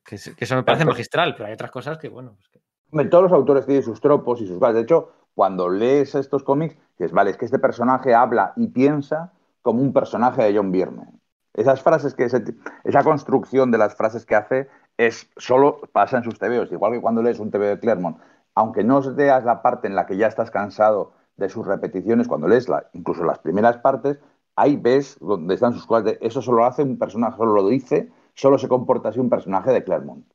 [0.05, 3.25] Que, que eso me parece magistral, pero hay otras cosas que, bueno, pues que- Todos
[3.25, 4.59] los autores tienen sus tropos y sus.
[4.59, 9.33] De hecho, cuando lees estos cómics, dices, vale, es que este personaje habla y piensa
[9.63, 11.07] como un personaje de John Byrne.
[11.55, 12.45] Esas frases que ese-
[12.85, 16.73] esa construcción de las frases que hace es solo pasa en sus TVOs.
[16.73, 18.19] Igual que cuando lees un TV de Claremont,
[18.55, 22.49] aunque no veas la parte en la que ya estás cansado de sus repeticiones, cuando
[22.49, 24.19] lees la, incluso las primeras partes,
[24.57, 26.05] ahí ves donde están sus cosas.
[26.05, 29.31] de, eso solo lo hace un personaje, solo lo dice, solo se comporta así un
[29.31, 30.27] personaje de Claremont.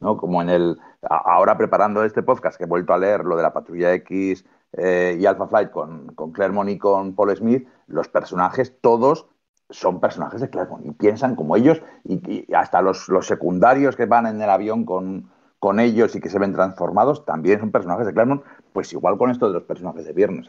[0.00, 0.16] ¿no?
[0.16, 0.78] Como en el.
[1.08, 4.44] Ahora preparando este podcast, que he vuelto a leer lo de la Patrulla X
[4.76, 9.26] eh, y Alpha Flight con, con Claremont y con Paul Smith, los personajes todos
[9.70, 14.26] son personajes de Claremont y piensan como ellos y, hasta los, los secundarios que van
[14.26, 18.12] en el avión con, con ellos y que se ven transformados también son personajes de
[18.12, 18.42] Claremont,
[18.72, 20.46] pues igual con esto de los personajes de Viernes.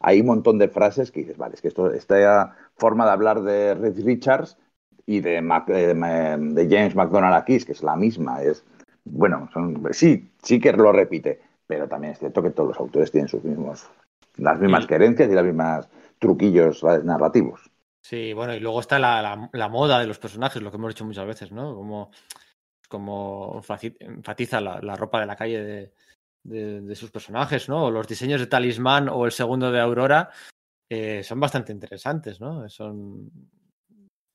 [0.00, 3.42] Hay un montón de frases que dices, vale, es que esto, esta forma de hablar
[3.42, 4.56] de Reed Richards
[5.06, 8.64] y de, Mac- de, de James McDonald aquí, que es la misma, es
[9.04, 11.40] bueno, son, sí, sí que lo repite,
[11.72, 13.86] pero también es cierto que todos los autores tienen sus mismos,
[14.36, 15.88] las mismas querencias y los mismos
[16.18, 17.62] truquillos narrativos.
[18.02, 20.90] Sí, bueno, y luego está la, la- la moda de los personajes, lo que hemos
[20.94, 21.74] dicho muchas veces, ¿no?
[21.74, 22.10] Como,
[22.88, 23.62] como
[24.00, 25.92] enfatiza la, la ropa de la calle de,
[26.44, 27.86] de- de sus personajes, ¿no?
[27.86, 30.28] O los diseños de Talismán o el segundo de Aurora
[30.90, 32.68] eh, son bastante interesantes, ¿no?
[32.68, 33.30] Son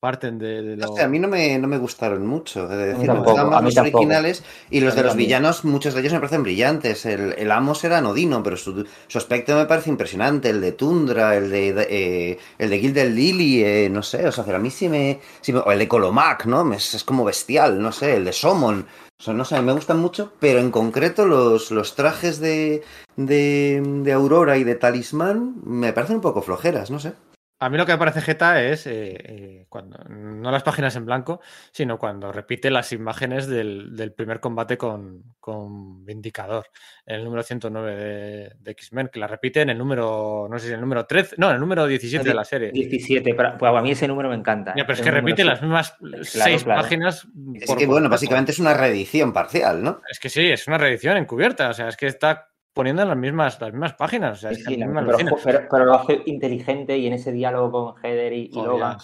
[0.00, 2.68] parten de, de a mí no me, no me gustaron mucho.
[2.68, 3.98] De decir, me tampoco, gustaban a más mí los tampoco.
[3.98, 7.04] originales y los de los villanos, muchos de ellos me parecen brillantes.
[7.06, 10.50] El, el Amos era anodino, pero su, su aspecto me parece impresionante.
[10.50, 14.32] El de Tundra, el de, de, eh, el de Gilded Lily, eh, no sé, o
[14.32, 16.72] sea, pero a mí sí me, sí me- O el de Colomac, ¿no?
[16.72, 18.86] Es, es como bestial, no sé, el de Somon.
[19.20, 22.82] O sea, no sé, me gustan mucho, pero en concreto los, los trajes de,
[23.16, 27.14] de, de Aurora y de Talismán me parecen un poco flojeras, no sé.
[27.60, 31.06] A mí lo que me parece jeta es eh, eh, cuando no las páginas en
[31.06, 31.40] blanco,
[31.72, 36.66] sino cuando repite las imágenes del, del primer combate con, con Vindicador,
[37.04, 40.66] en el número 109 de, de X-Men, que la repite en el número, no sé
[40.66, 42.70] si en el número 13, no, en el número 17 de la serie.
[42.70, 44.74] 17, pero pues a mí ese número me encanta.
[44.76, 46.82] Ya, pero es que repite las mismas seis claro.
[46.82, 47.26] páginas.
[47.54, 50.00] Es por que, bueno, básicamente es una reedición parcial, ¿no?
[50.08, 53.60] Es que sí, es una reedición encubierta, o sea, es que está poniendo las mismas,
[53.60, 54.38] las mismas páginas.
[54.38, 57.70] O sea, es que sí, pero, pero- pero lo hace inteligente y en ese diálogo
[57.94, 58.96] con Heather y, y Logan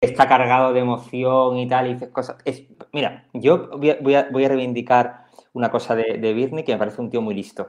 [0.00, 2.38] está cargado de emoción y tal, y dices cosas.
[2.46, 6.64] Es, mira, yo voy a, voy a- voy a reivindicar una cosa de, de Birney
[6.64, 7.68] que me parece un tío muy listo.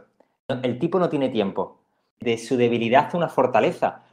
[0.63, 1.81] El tipo no tiene tiempo.
[2.21, 4.03] De su debilidad hace una fortaleza.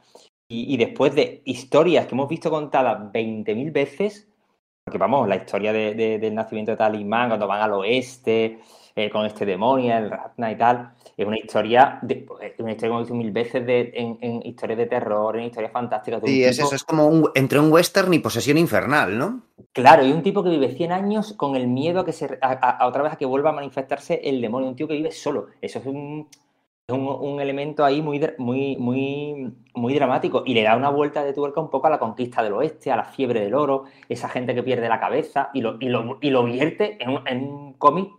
[0.49, 4.27] Y, y después de historias que hemos visto contadas 20.000 veces,
[4.85, 8.59] porque vamos, la historia de- de- del nacimiento de Talismán, cuando van al oeste,
[8.97, 12.25] eh, con este demonio, el Ratna y tal, es una historia, de,
[12.59, 15.71] una historia como he dicho mil veces de, en, en historias de terror, en historias
[15.71, 16.21] fantásticas.
[16.25, 19.41] Sí, es tipo- eso, es como un- entre un western y posesión infernal, ¿no?
[19.71, 22.85] Claro, y un tipo que vive 100 años con el miedo a que se a,
[22.87, 25.47] otra vez a que vuelva a manifestarse el demonio, un tío que vive solo.
[25.61, 26.27] Eso es un,
[26.89, 31.33] un, un elemento ahí muy, muy, muy, muy dramático y le da una vuelta de
[31.33, 34.55] tuerca un poco a la conquista del oeste, a la fiebre del oro, esa gente
[34.55, 37.73] que pierde la cabeza y lo, y lo, y lo vierte en un, en un
[37.73, 38.09] cómic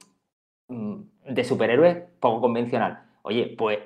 [0.69, 3.05] de superhéroes poco convencional.
[3.23, 3.81] Oye, pues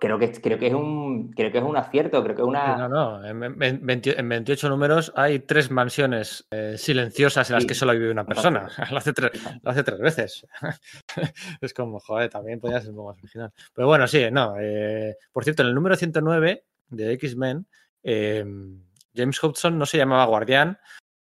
[0.00, 2.76] creo que, creo que es un creo que es un acierto, creo que es una...
[2.76, 7.62] No, no, en, en 20 en 28 números hay tres mansiones eh, silenciosas en las
[7.62, 7.68] Sí.
[7.68, 8.68] que solo vive una persona.
[8.90, 9.30] Lo hace, tres,
[9.62, 10.46] lo hace tres veces.
[11.60, 13.52] es como, joder, también podría ser un poco más original.
[13.72, 14.56] Pero bueno, sí, no.
[14.58, 17.66] eh, por cierto, en el número 109 de X-Men,
[18.02, 18.44] eh,
[19.14, 20.78] James Hudson no se llamaba Guardián,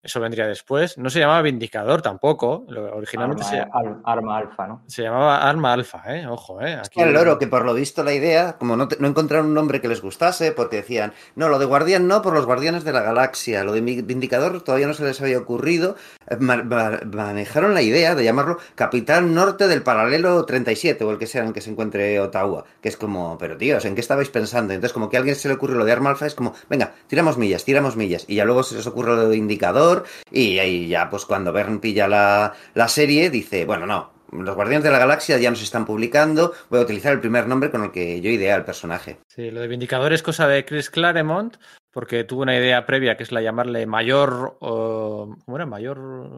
[0.08, 0.98] eso vendría después.
[0.98, 2.66] No se llamaba Vindicador tampoco.
[2.94, 4.82] Originalmente arma, se, al- arma alfa, ¿no?
[4.88, 6.26] se llamaba Arma Alfa, ¿eh?
[6.28, 6.76] Ojo, ¿eh?
[6.76, 9.54] Aquí- El loro, que por lo visto la idea, como no, te- no encontraron un
[9.54, 12.94] nombre que les gustase, porque decían, no, lo de guardián no, por los guardianes de
[12.94, 15.96] la galaxia, lo de Vindicador todavía no se les había ocurrido,
[16.30, 21.18] eh, ma- ma- manejaron la idea de llamarlo Capitán Norte del Paralelo 37, o el
[21.18, 24.02] que sea en el que se encuentre Ottawa, que es como, pero tíos, ¿en qué
[24.02, 24.74] estabais pensando?
[24.74, 26.94] Entonces como que a alguien se le ocurre lo de Arma Alfa, es como, venga,
[27.08, 29.97] tiramos millas, tiramos millas, y ya luego se les ocurre lo de Indicador,
[30.32, 34.84] Y ahí ya, pues cuando Bern pilla la, la serie, dice, bueno, no, los Guardianes
[34.84, 37.92] de la Galaxia ya nos están publicando, voy a utilizar el primer nombre con el
[37.92, 39.20] que yo ideé al personaje.
[39.28, 41.58] Sí, lo de Vindicador es cosa de Chris Claremont,
[41.98, 45.66] porque tuvo una idea previa que es la llamarle mayor, ¿cómo era?
[45.66, 45.98] Mayor...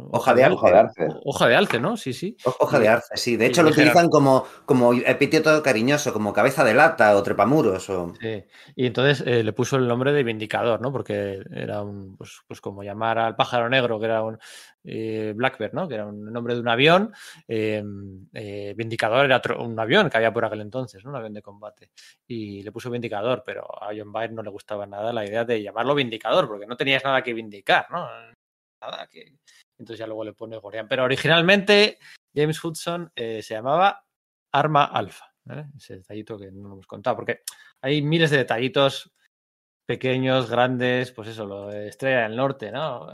[0.09, 1.03] Hoja de Hoja de alce.
[1.03, 1.19] arce.
[1.25, 1.97] Hoja de alce, ¿no?
[1.97, 2.37] Sí, sí.
[2.45, 3.35] Ho- Hoja de arce, sí.
[3.35, 7.89] De Sí, hecho, lo utilizan como, como epíteto cariñoso, como cabeza de lata o trepamuros.
[7.89, 8.13] O...
[8.21, 8.41] Sí,
[8.77, 10.93] y entonces eh, le puso el nombre de Vindicador, ¿no?
[10.93, 14.39] Porque era un, pues, pues como llamar al pájaro negro, que era un
[14.83, 15.87] eh, Blackbird, ¿no?
[15.87, 17.13] Que era un nombre de un avión.
[17.47, 17.83] eh,
[18.33, 21.11] eh, Vindicador era otro- un avión que había por aquel entonces, ¿no?
[21.11, 21.91] Un avión de combate.
[22.27, 25.61] Y le puso Vindicador, pero a John Byrne no le gustaba nada la idea de
[25.61, 28.07] llamarlo Vindicador, porque no tenías nada que vindicar, ¿no?
[28.81, 29.35] Nada que...
[29.77, 30.87] Entonces ya luego le pone Gorian.
[30.87, 31.99] Pero originalmente
[32.35, 34.03] James Hudson eh, se llamaba
[34.53, 35.33] Arma Alpha.
[35.75, 37.41] Ese detallito que no hemos contado, porque
[37.81, 39.11] hay miles de detallitos
[39.87, 43.07] pequeños, grandes, pues eso, lo de Estrella del Norte, ¿no?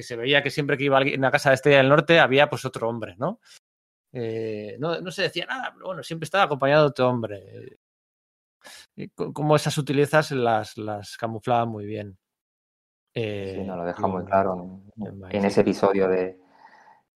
[0.00, 2.18] Que se veía que siempre que iba alguien a una casa de Estrella del Norte
[2.18, 3.38] había pues otro hombre, ¿no?
[4.14, 7.76] Eh, no, no se decía nada, pero bueno, siempre estaba acompañado de otro hombre.
[9.14, 12.16] Como esas sutilezas las, las camuflaba muy bien.
[13.12, 14.80] Eh, Sí, nos lo deja muy claro
[15.28, 16.40] en, ese episodio de,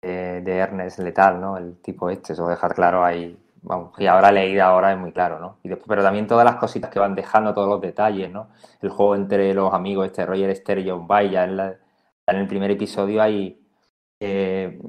[0.01, 1.57] de, de Ernest Letal, ¿no?
[1.57, 3.39] El tipo este, eso dejar claro ahí.
[3.61, 5.59] Vamos, y ahora leída ahora es muy claro, ¿no?
[5.63, 8.49] Y después, pero también todas las cositas que van dejando, todos los detalles, ¿no?
[8.81, 11.77] El juego entre los amigos, este Roger Esther y John Bay, ya en, la-
[12.27, 13.59] en el primer episodio hay.
[14.19, 14.79] eh,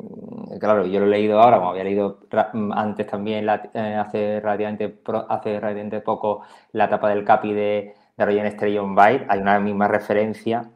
[0.61, 6.01] claro, yo lo he leído ahora, como había leído ra- antes también, eh, hace, relativamente,
[6.01, 6.43] poco,
[6.73, 10.71] la etapa del Capi de, de Roger John Bay, hay una misma referencia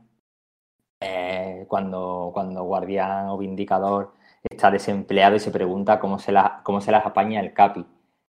[1.01, 4.15] eh, cuando, cuando Guardián o Vindicador
[4.49, 7.87] está desempleado y se pregunta cómo se, la, cómo se las apaña el Capi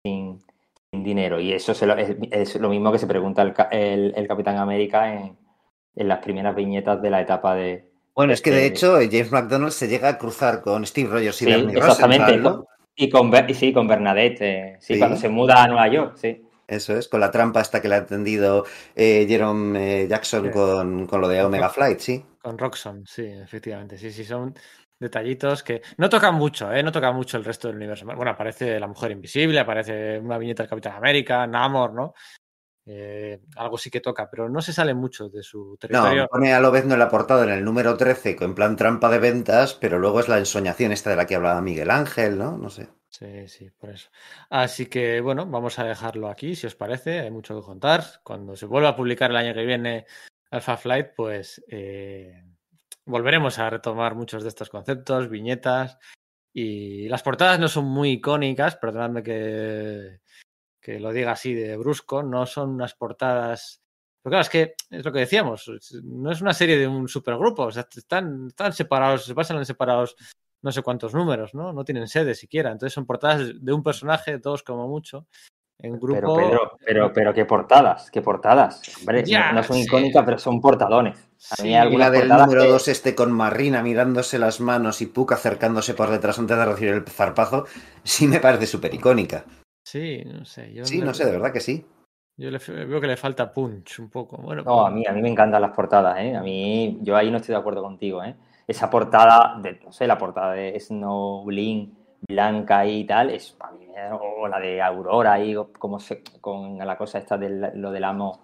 [0.04, 0.44] sin,
[0.92, 1.40] dinero.
[1.42, 5.14] Y eso se lo- es, lo mismo que se pregunta el, el- el Capitán América
[5.14, 5.38] en,
[5.96, 7.92] en las primeras viñetas de la etapa de...
[8.16, 11.42] Bueno, es que de Eh, hecho James McDonald se llega a cruzar con Steve Rogers
[11.42, 12.26] y Sí, Bernie exactamente.
[12.26, 12.68] Rosenthal, ¿no?
[12.96, 15.00] Y con, y sí, con Bernadette, eh, sí, Sí.
[15.00, 16.42] cuando se muda a Nueva York, sí.
[16.68, 18.66] Eso es, con la trampa hasta que le ha tendido
[18.96, 20.52] eh, Jerome eh, Jackson Sí.
[20.52, 22.26] con, con lo de Omega Flight, sí.
[22.42, 23.98] Con Roxxon, sí, efectivamente.
[23.98, 24.56] Sí, sí, son
[24.98, 26.82] detallitos que no tocan mucho, ¿eh?
[26.82, 28.06] No toca mucho el resto del universo.
[28.06, 32.14] Bueno, aparece la Mujer Invisible, aparece una viñeta del Capitán América, Namor, ¿no?
[32.88, 36.28] Eh, algo sí que toca, pero no se sale mucho de su No, territorio.
[36.28, 39.74] pone a Lobezno en la portada en el número 13 en plan trampa de ventas,
[39.74, 42.58] pero luego es la ensoñación esta de la que hablaba Miguel Ángel, ¿no?
[42.58, 42.88] No sé.
[43.10, 44.10] Sí, sí, por eso.
[44.50, 47.22] Así que bueno, vamos a dejarlo aquí, si os parece.
[47.22, 48.04] Hay mucho que contar.
[48.24, 50.06] Cuando se vuelva a publicar el año que viene
[50.52, 52.44] Alpha Flight, pues eh,
[53.06, 55.98] volveremos a retomar muchos de estos conceptos, viñetas.
[56.54, 60.20] Y las portadas no son muy icónicas, perdonadme que,
[60.86, 63.82] que lo diga así de brusco, no son unas portadas.
[64.22, 65.66] Pero claro, es que es lo que decíamos,
[66.04, 69.66] no es una serie de un supergrupo, o sea, están, están separados, se pasan en
[69.66, 70.16] separados
[70.62, 71.74] no sé cuántos números, ¿no?
[71.74, 72.72] No tienen sede siquiera.
[72.72, 75.28] Entonces son portadas de un personaje, dos como mucho,
[75.80, 76.14] en grupo.
[76.14, 78.82] Pero, Pedro, pero, pero qué portadas, qué portadas.
[79.00, 79.84] Hombre, Ya, no, no son sí.
[79.84, 81.18] icónicas, pero son portadones.
[81.18, 84.40] A mí Sí, hay Y la algunas del número que- 2 este con Marina mirándose
[84.40, 87.66] las manos y Puck acercándose por detrás antes de recibir el zarpazo,
[88.04, 89.46] sí me parece súper icónica.
[89.86, 90.74] Sí, no sé.
[90.74, 91.86] Yo Sí, le- no sé, de verdad que sí.
[92.38, 94.38] Yo le, veo que le falta punch un poco.
[94.38, 96.36] Bueno, No, a mí, a mí me encantan las portadas, ¿eh?
[96.36, 98.36] A mí, yo ahí no estoy de acuerdo contigo, ¿eh?
[98.68, 101.96] Esa portada, de, no sé, la portada de Snowblin
[102.28, 103.88] blanca y tal, es para mí,
[104.20, 108.42] o la de Aurora ahí, como se, con la cosa esta de lo del amo,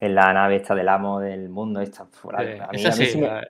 [0.00, 2.96] en la nave esta del amo del mundo, esta, fuera, sí, a mí, esa a
[2.96, 3.48] mí sí, sí me- la-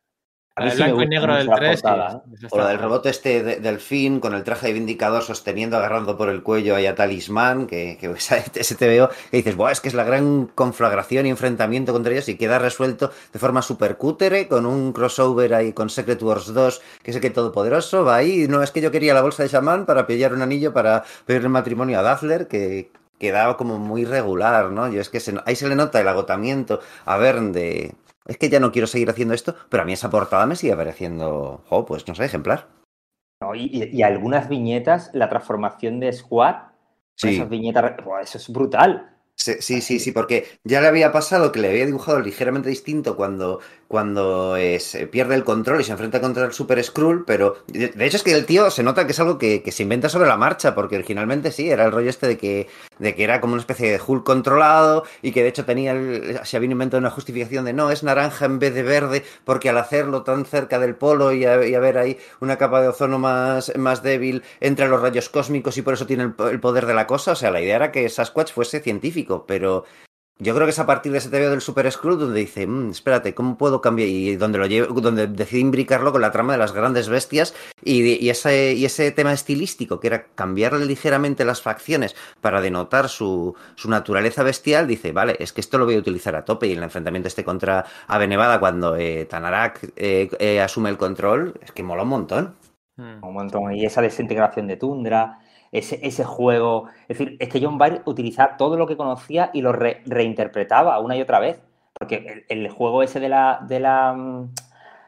[0.66, 1.82] me blanco y negro del la 3.
[1.82, 2.46] portada, sí, ¿eh?
[2.46, 2.88] esa O la del guay.
[2.88, 6.74] robot este de- del fin con el traje de Vindicador sosteniendo, agarrando por el cuello
[6.76, 8.08] ahí a Talismán, que, que
[8.60, 12.12] ese te veo que dices, Buah, es que es la gran conflagración y enfrentamiento contra
[12.12, 16.52] ellos y queda resuelto de forma super cútere con un crossover ahí con Secret Wars
[16.52, 18.46] 2, que es el que todopoderoso va ahí.
[18.48, 21.48] No, es que yo quería la bolsa de chamán para pillar un anillo para pedirle
[21.48, 24.88] matrimonio a Dazzler, que quedaba como muy regular, ¿no?
[24.88, 27.94] Yo es que se- ahí se le nota el agotamiento a Verne de...
[28.28, 30.76] Es que ya no quiero seguir haciendo esto, pero a mí esa portada me sigue
[30.76, 32.68] pareciendo, jo, pues no sé, ejemplar.
[33.40, 33.54] ¿no?
[33.54, 36.56] Y, algunas viñetas, la transformación de Squad,
[37.14, 37.30] Sí.
[37.34, 39.16] esas viñetas, buah, eso es brutal.
[39.34, 43.16] Sí, sí, sí, sí, porque ya le había pasado que le había dibujado ligeramente distinto
[43.16, 47.56] cuando, cuando eh, se pierde el control y se enfrenta contra el Super Skrull, pero
[47.66, 50.10] de, hecho es que el tío se nota que es algo que, que se inventa
[50.10, 53.40] sobre la marcha, porque originalmente sí, era el rollo este de que, de que era
[53.40, 56.98] como una especie de Hulk controlado y que de hecho tenía, el- se había inventado
[57.00, 60.78] una justificación de no, es naranja en vez de verde, porque al hacerlo tan cerca
[60.78, 64.88] del polo y, a- y haber ahí una capa de ozono más, más débil entre
[64.88, 67.50] los rayos cósmicos y por eso tiene el, el poder de la cosa, o sea,
[67.50, 69.84] la idea era que Sasquatch fuese científico, pero
[70.38, 72.90] yo creo que es a partir de ese TVO del Super Screw donde dice, "Mm,
[72.90, 74.08] espérate, ¿cómo puedo cambiar?
[74.08, 78.24] Y donde lo llevo, donde decide imbricarlo con la trama de las grandes bestias y,
[78.24, 83.54] y ese, y ese tema estilístico, que era cambiarle ligeramente las facciones para denotar su,
[83.74, 86.66] su naturaleza bestial, dice, vale, es que esto lo voy a utilizar a tope.
[86.68, 90.96] Y en el enfrentamiento este contra Ave Nevada, cuando eh, Tanarak eh, eh, asume el
[90.98, 92.54] control, es que mola un montón.
[92.96, 93.24] Mm.
[93.24, 93.74] Un montón.
[93.74, 95.38] Y esa desintegración de tundra,
[95.72, 96.88] ese, ese juego.
[97.08, 100.98] Es decir, es que John Byrne utilizaba todo lo que conocía y lo re- reinterpretaba
[101.00, 101.60] una y otra vez.
[101.98, 103.60] Porque el, el juego ese de la.
[103.68, 104.50] De la mm,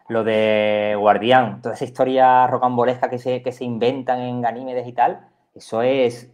[0.09, 4.93] lo de Guardián, toda esa historia rocambolesca que se, que se inventan en Ganímedes y
[4.93, 6.28] tal, eso es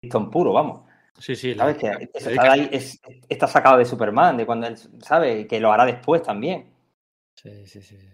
[0.00, 0.82] Krypton puro, vamos.
[1.18, 1.52] Sí, sí.
[1.54, 1.76] la- ¿Sabes?
[1.78, 5.72] Que eso está, ahí- es- está sacado de Superman, de cuando él sabe que lo
[5.72, 6.70] hará después también.
[7.34, 7.98] Sí, sí, sí.
[7.98, 8.08] sí.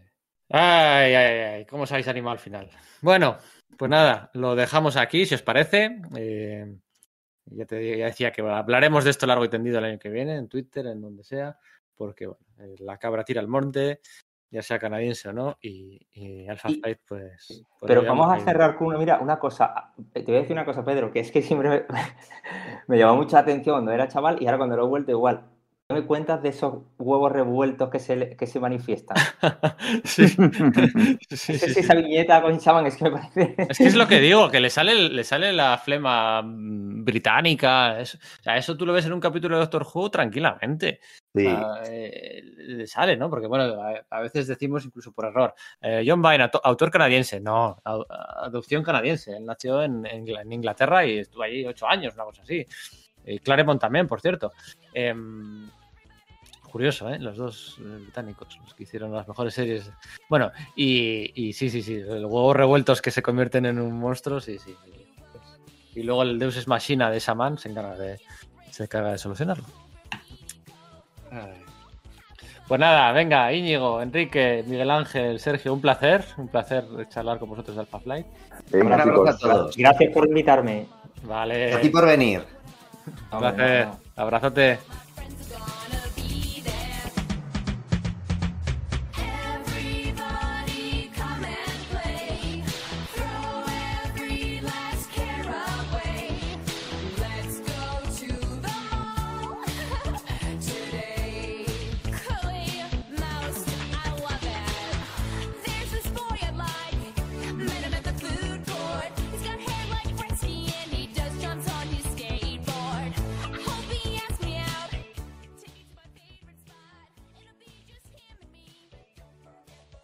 [0.49, 2.69] Ay, ay, ay, cómo os habéis animado al final.
[3.01, 3.37] Bueno,
[3.77, 6.01] pues nada, lo dejamos aquí, si os parece.
[6.17, 6.75] Eh,
[7.47, 10.09] ya, te, ya decía que bueno, hablaremos de esto largo y tendido el año que
[10.11, 11.59] viene, en Twitter, en donde sea,
[11.97, 14.01] porque bueno, eh, la cabra tira al monte,
[14.51, 17.65] ya sea canadiense o no, y, y Alpha Y- Flight, pues.
[17.81, 19.93] Pero vamos a cerrar con una, mira, una cosa.
[20.13, 21.85] Te voy a decir una cosa, Pedro, que es que siempre me,
[22.87, 25.49] me llamó mucha atención cuando era chaval y ahora cuando lo he vuelto igual.
[25.93, 29.17] ¿No me cuentas de esos huevos revueltos que se, le- que se manifiestan?
[30.05, 30.27] sí.
[30.29, 30.39] sí,
[31.31, 31.81] Esa- sí, sí.
[31.81, 33.55] Esa viñeta con Shaman es que me parece...
[33.69, 38.01] Es que es lo que digo, que le sale, le sale la flema mm, británica.
[38.01, 41.01] es- o sea, eso tú lo ves en un capítulo de Doctor Who tranquilamente.
[41.35, 41.47] Sí.
[41.87, 43.29] Eh, le sale, ¿no?
[43.29, 45.55] Porque, bueno, a, a veces decimos incluso por error.
[45.81, 47.41] eh, John auto- autor canadiense.
[47.41, 49.37] No, adopción canadiense.
[49.37, 52.67] Él nació en, en Ingl- en Inglaterra y estuvo allí ocho años, una cosa así.
[53.25, 54.53] Y Claremont también, por cierto.
[54.93, 55.71] Em,
[56.73, 57.19] curioso, ¿eh?
[57.21, 59.91] Los dos eh, británicos, los que hicieron las mejores series.
[60.29, 61.99] Bueno, y, y sí, sí, sí.
[62.01, 64.75] Los huevos revueltos que se convierten en un monstruo, sí, sí.
[64.85, 64.91] sí.
[65.95, 68.19] Y luego el Deus es Machina de Shaman se encarga de,
[68.71, 69.65] se encarga de solucionarlo.
[72.69, 77.77] Pues nada, venga, Íñigo, Enrique, Miguel Ángel, Sergio, un placer, un placer charlar con vosotros
[77.77, 78.27] de Alpha Flight.
[78.71, 79.35] Venga, Un abrazo chicos.
[79.35, 79.77] a todos.
[79.77, 80.87] Gracias por invitarme.
[81.25, 82.43] Vale, A ti por venir.
[83.33, 84.79] un placer, abrazote.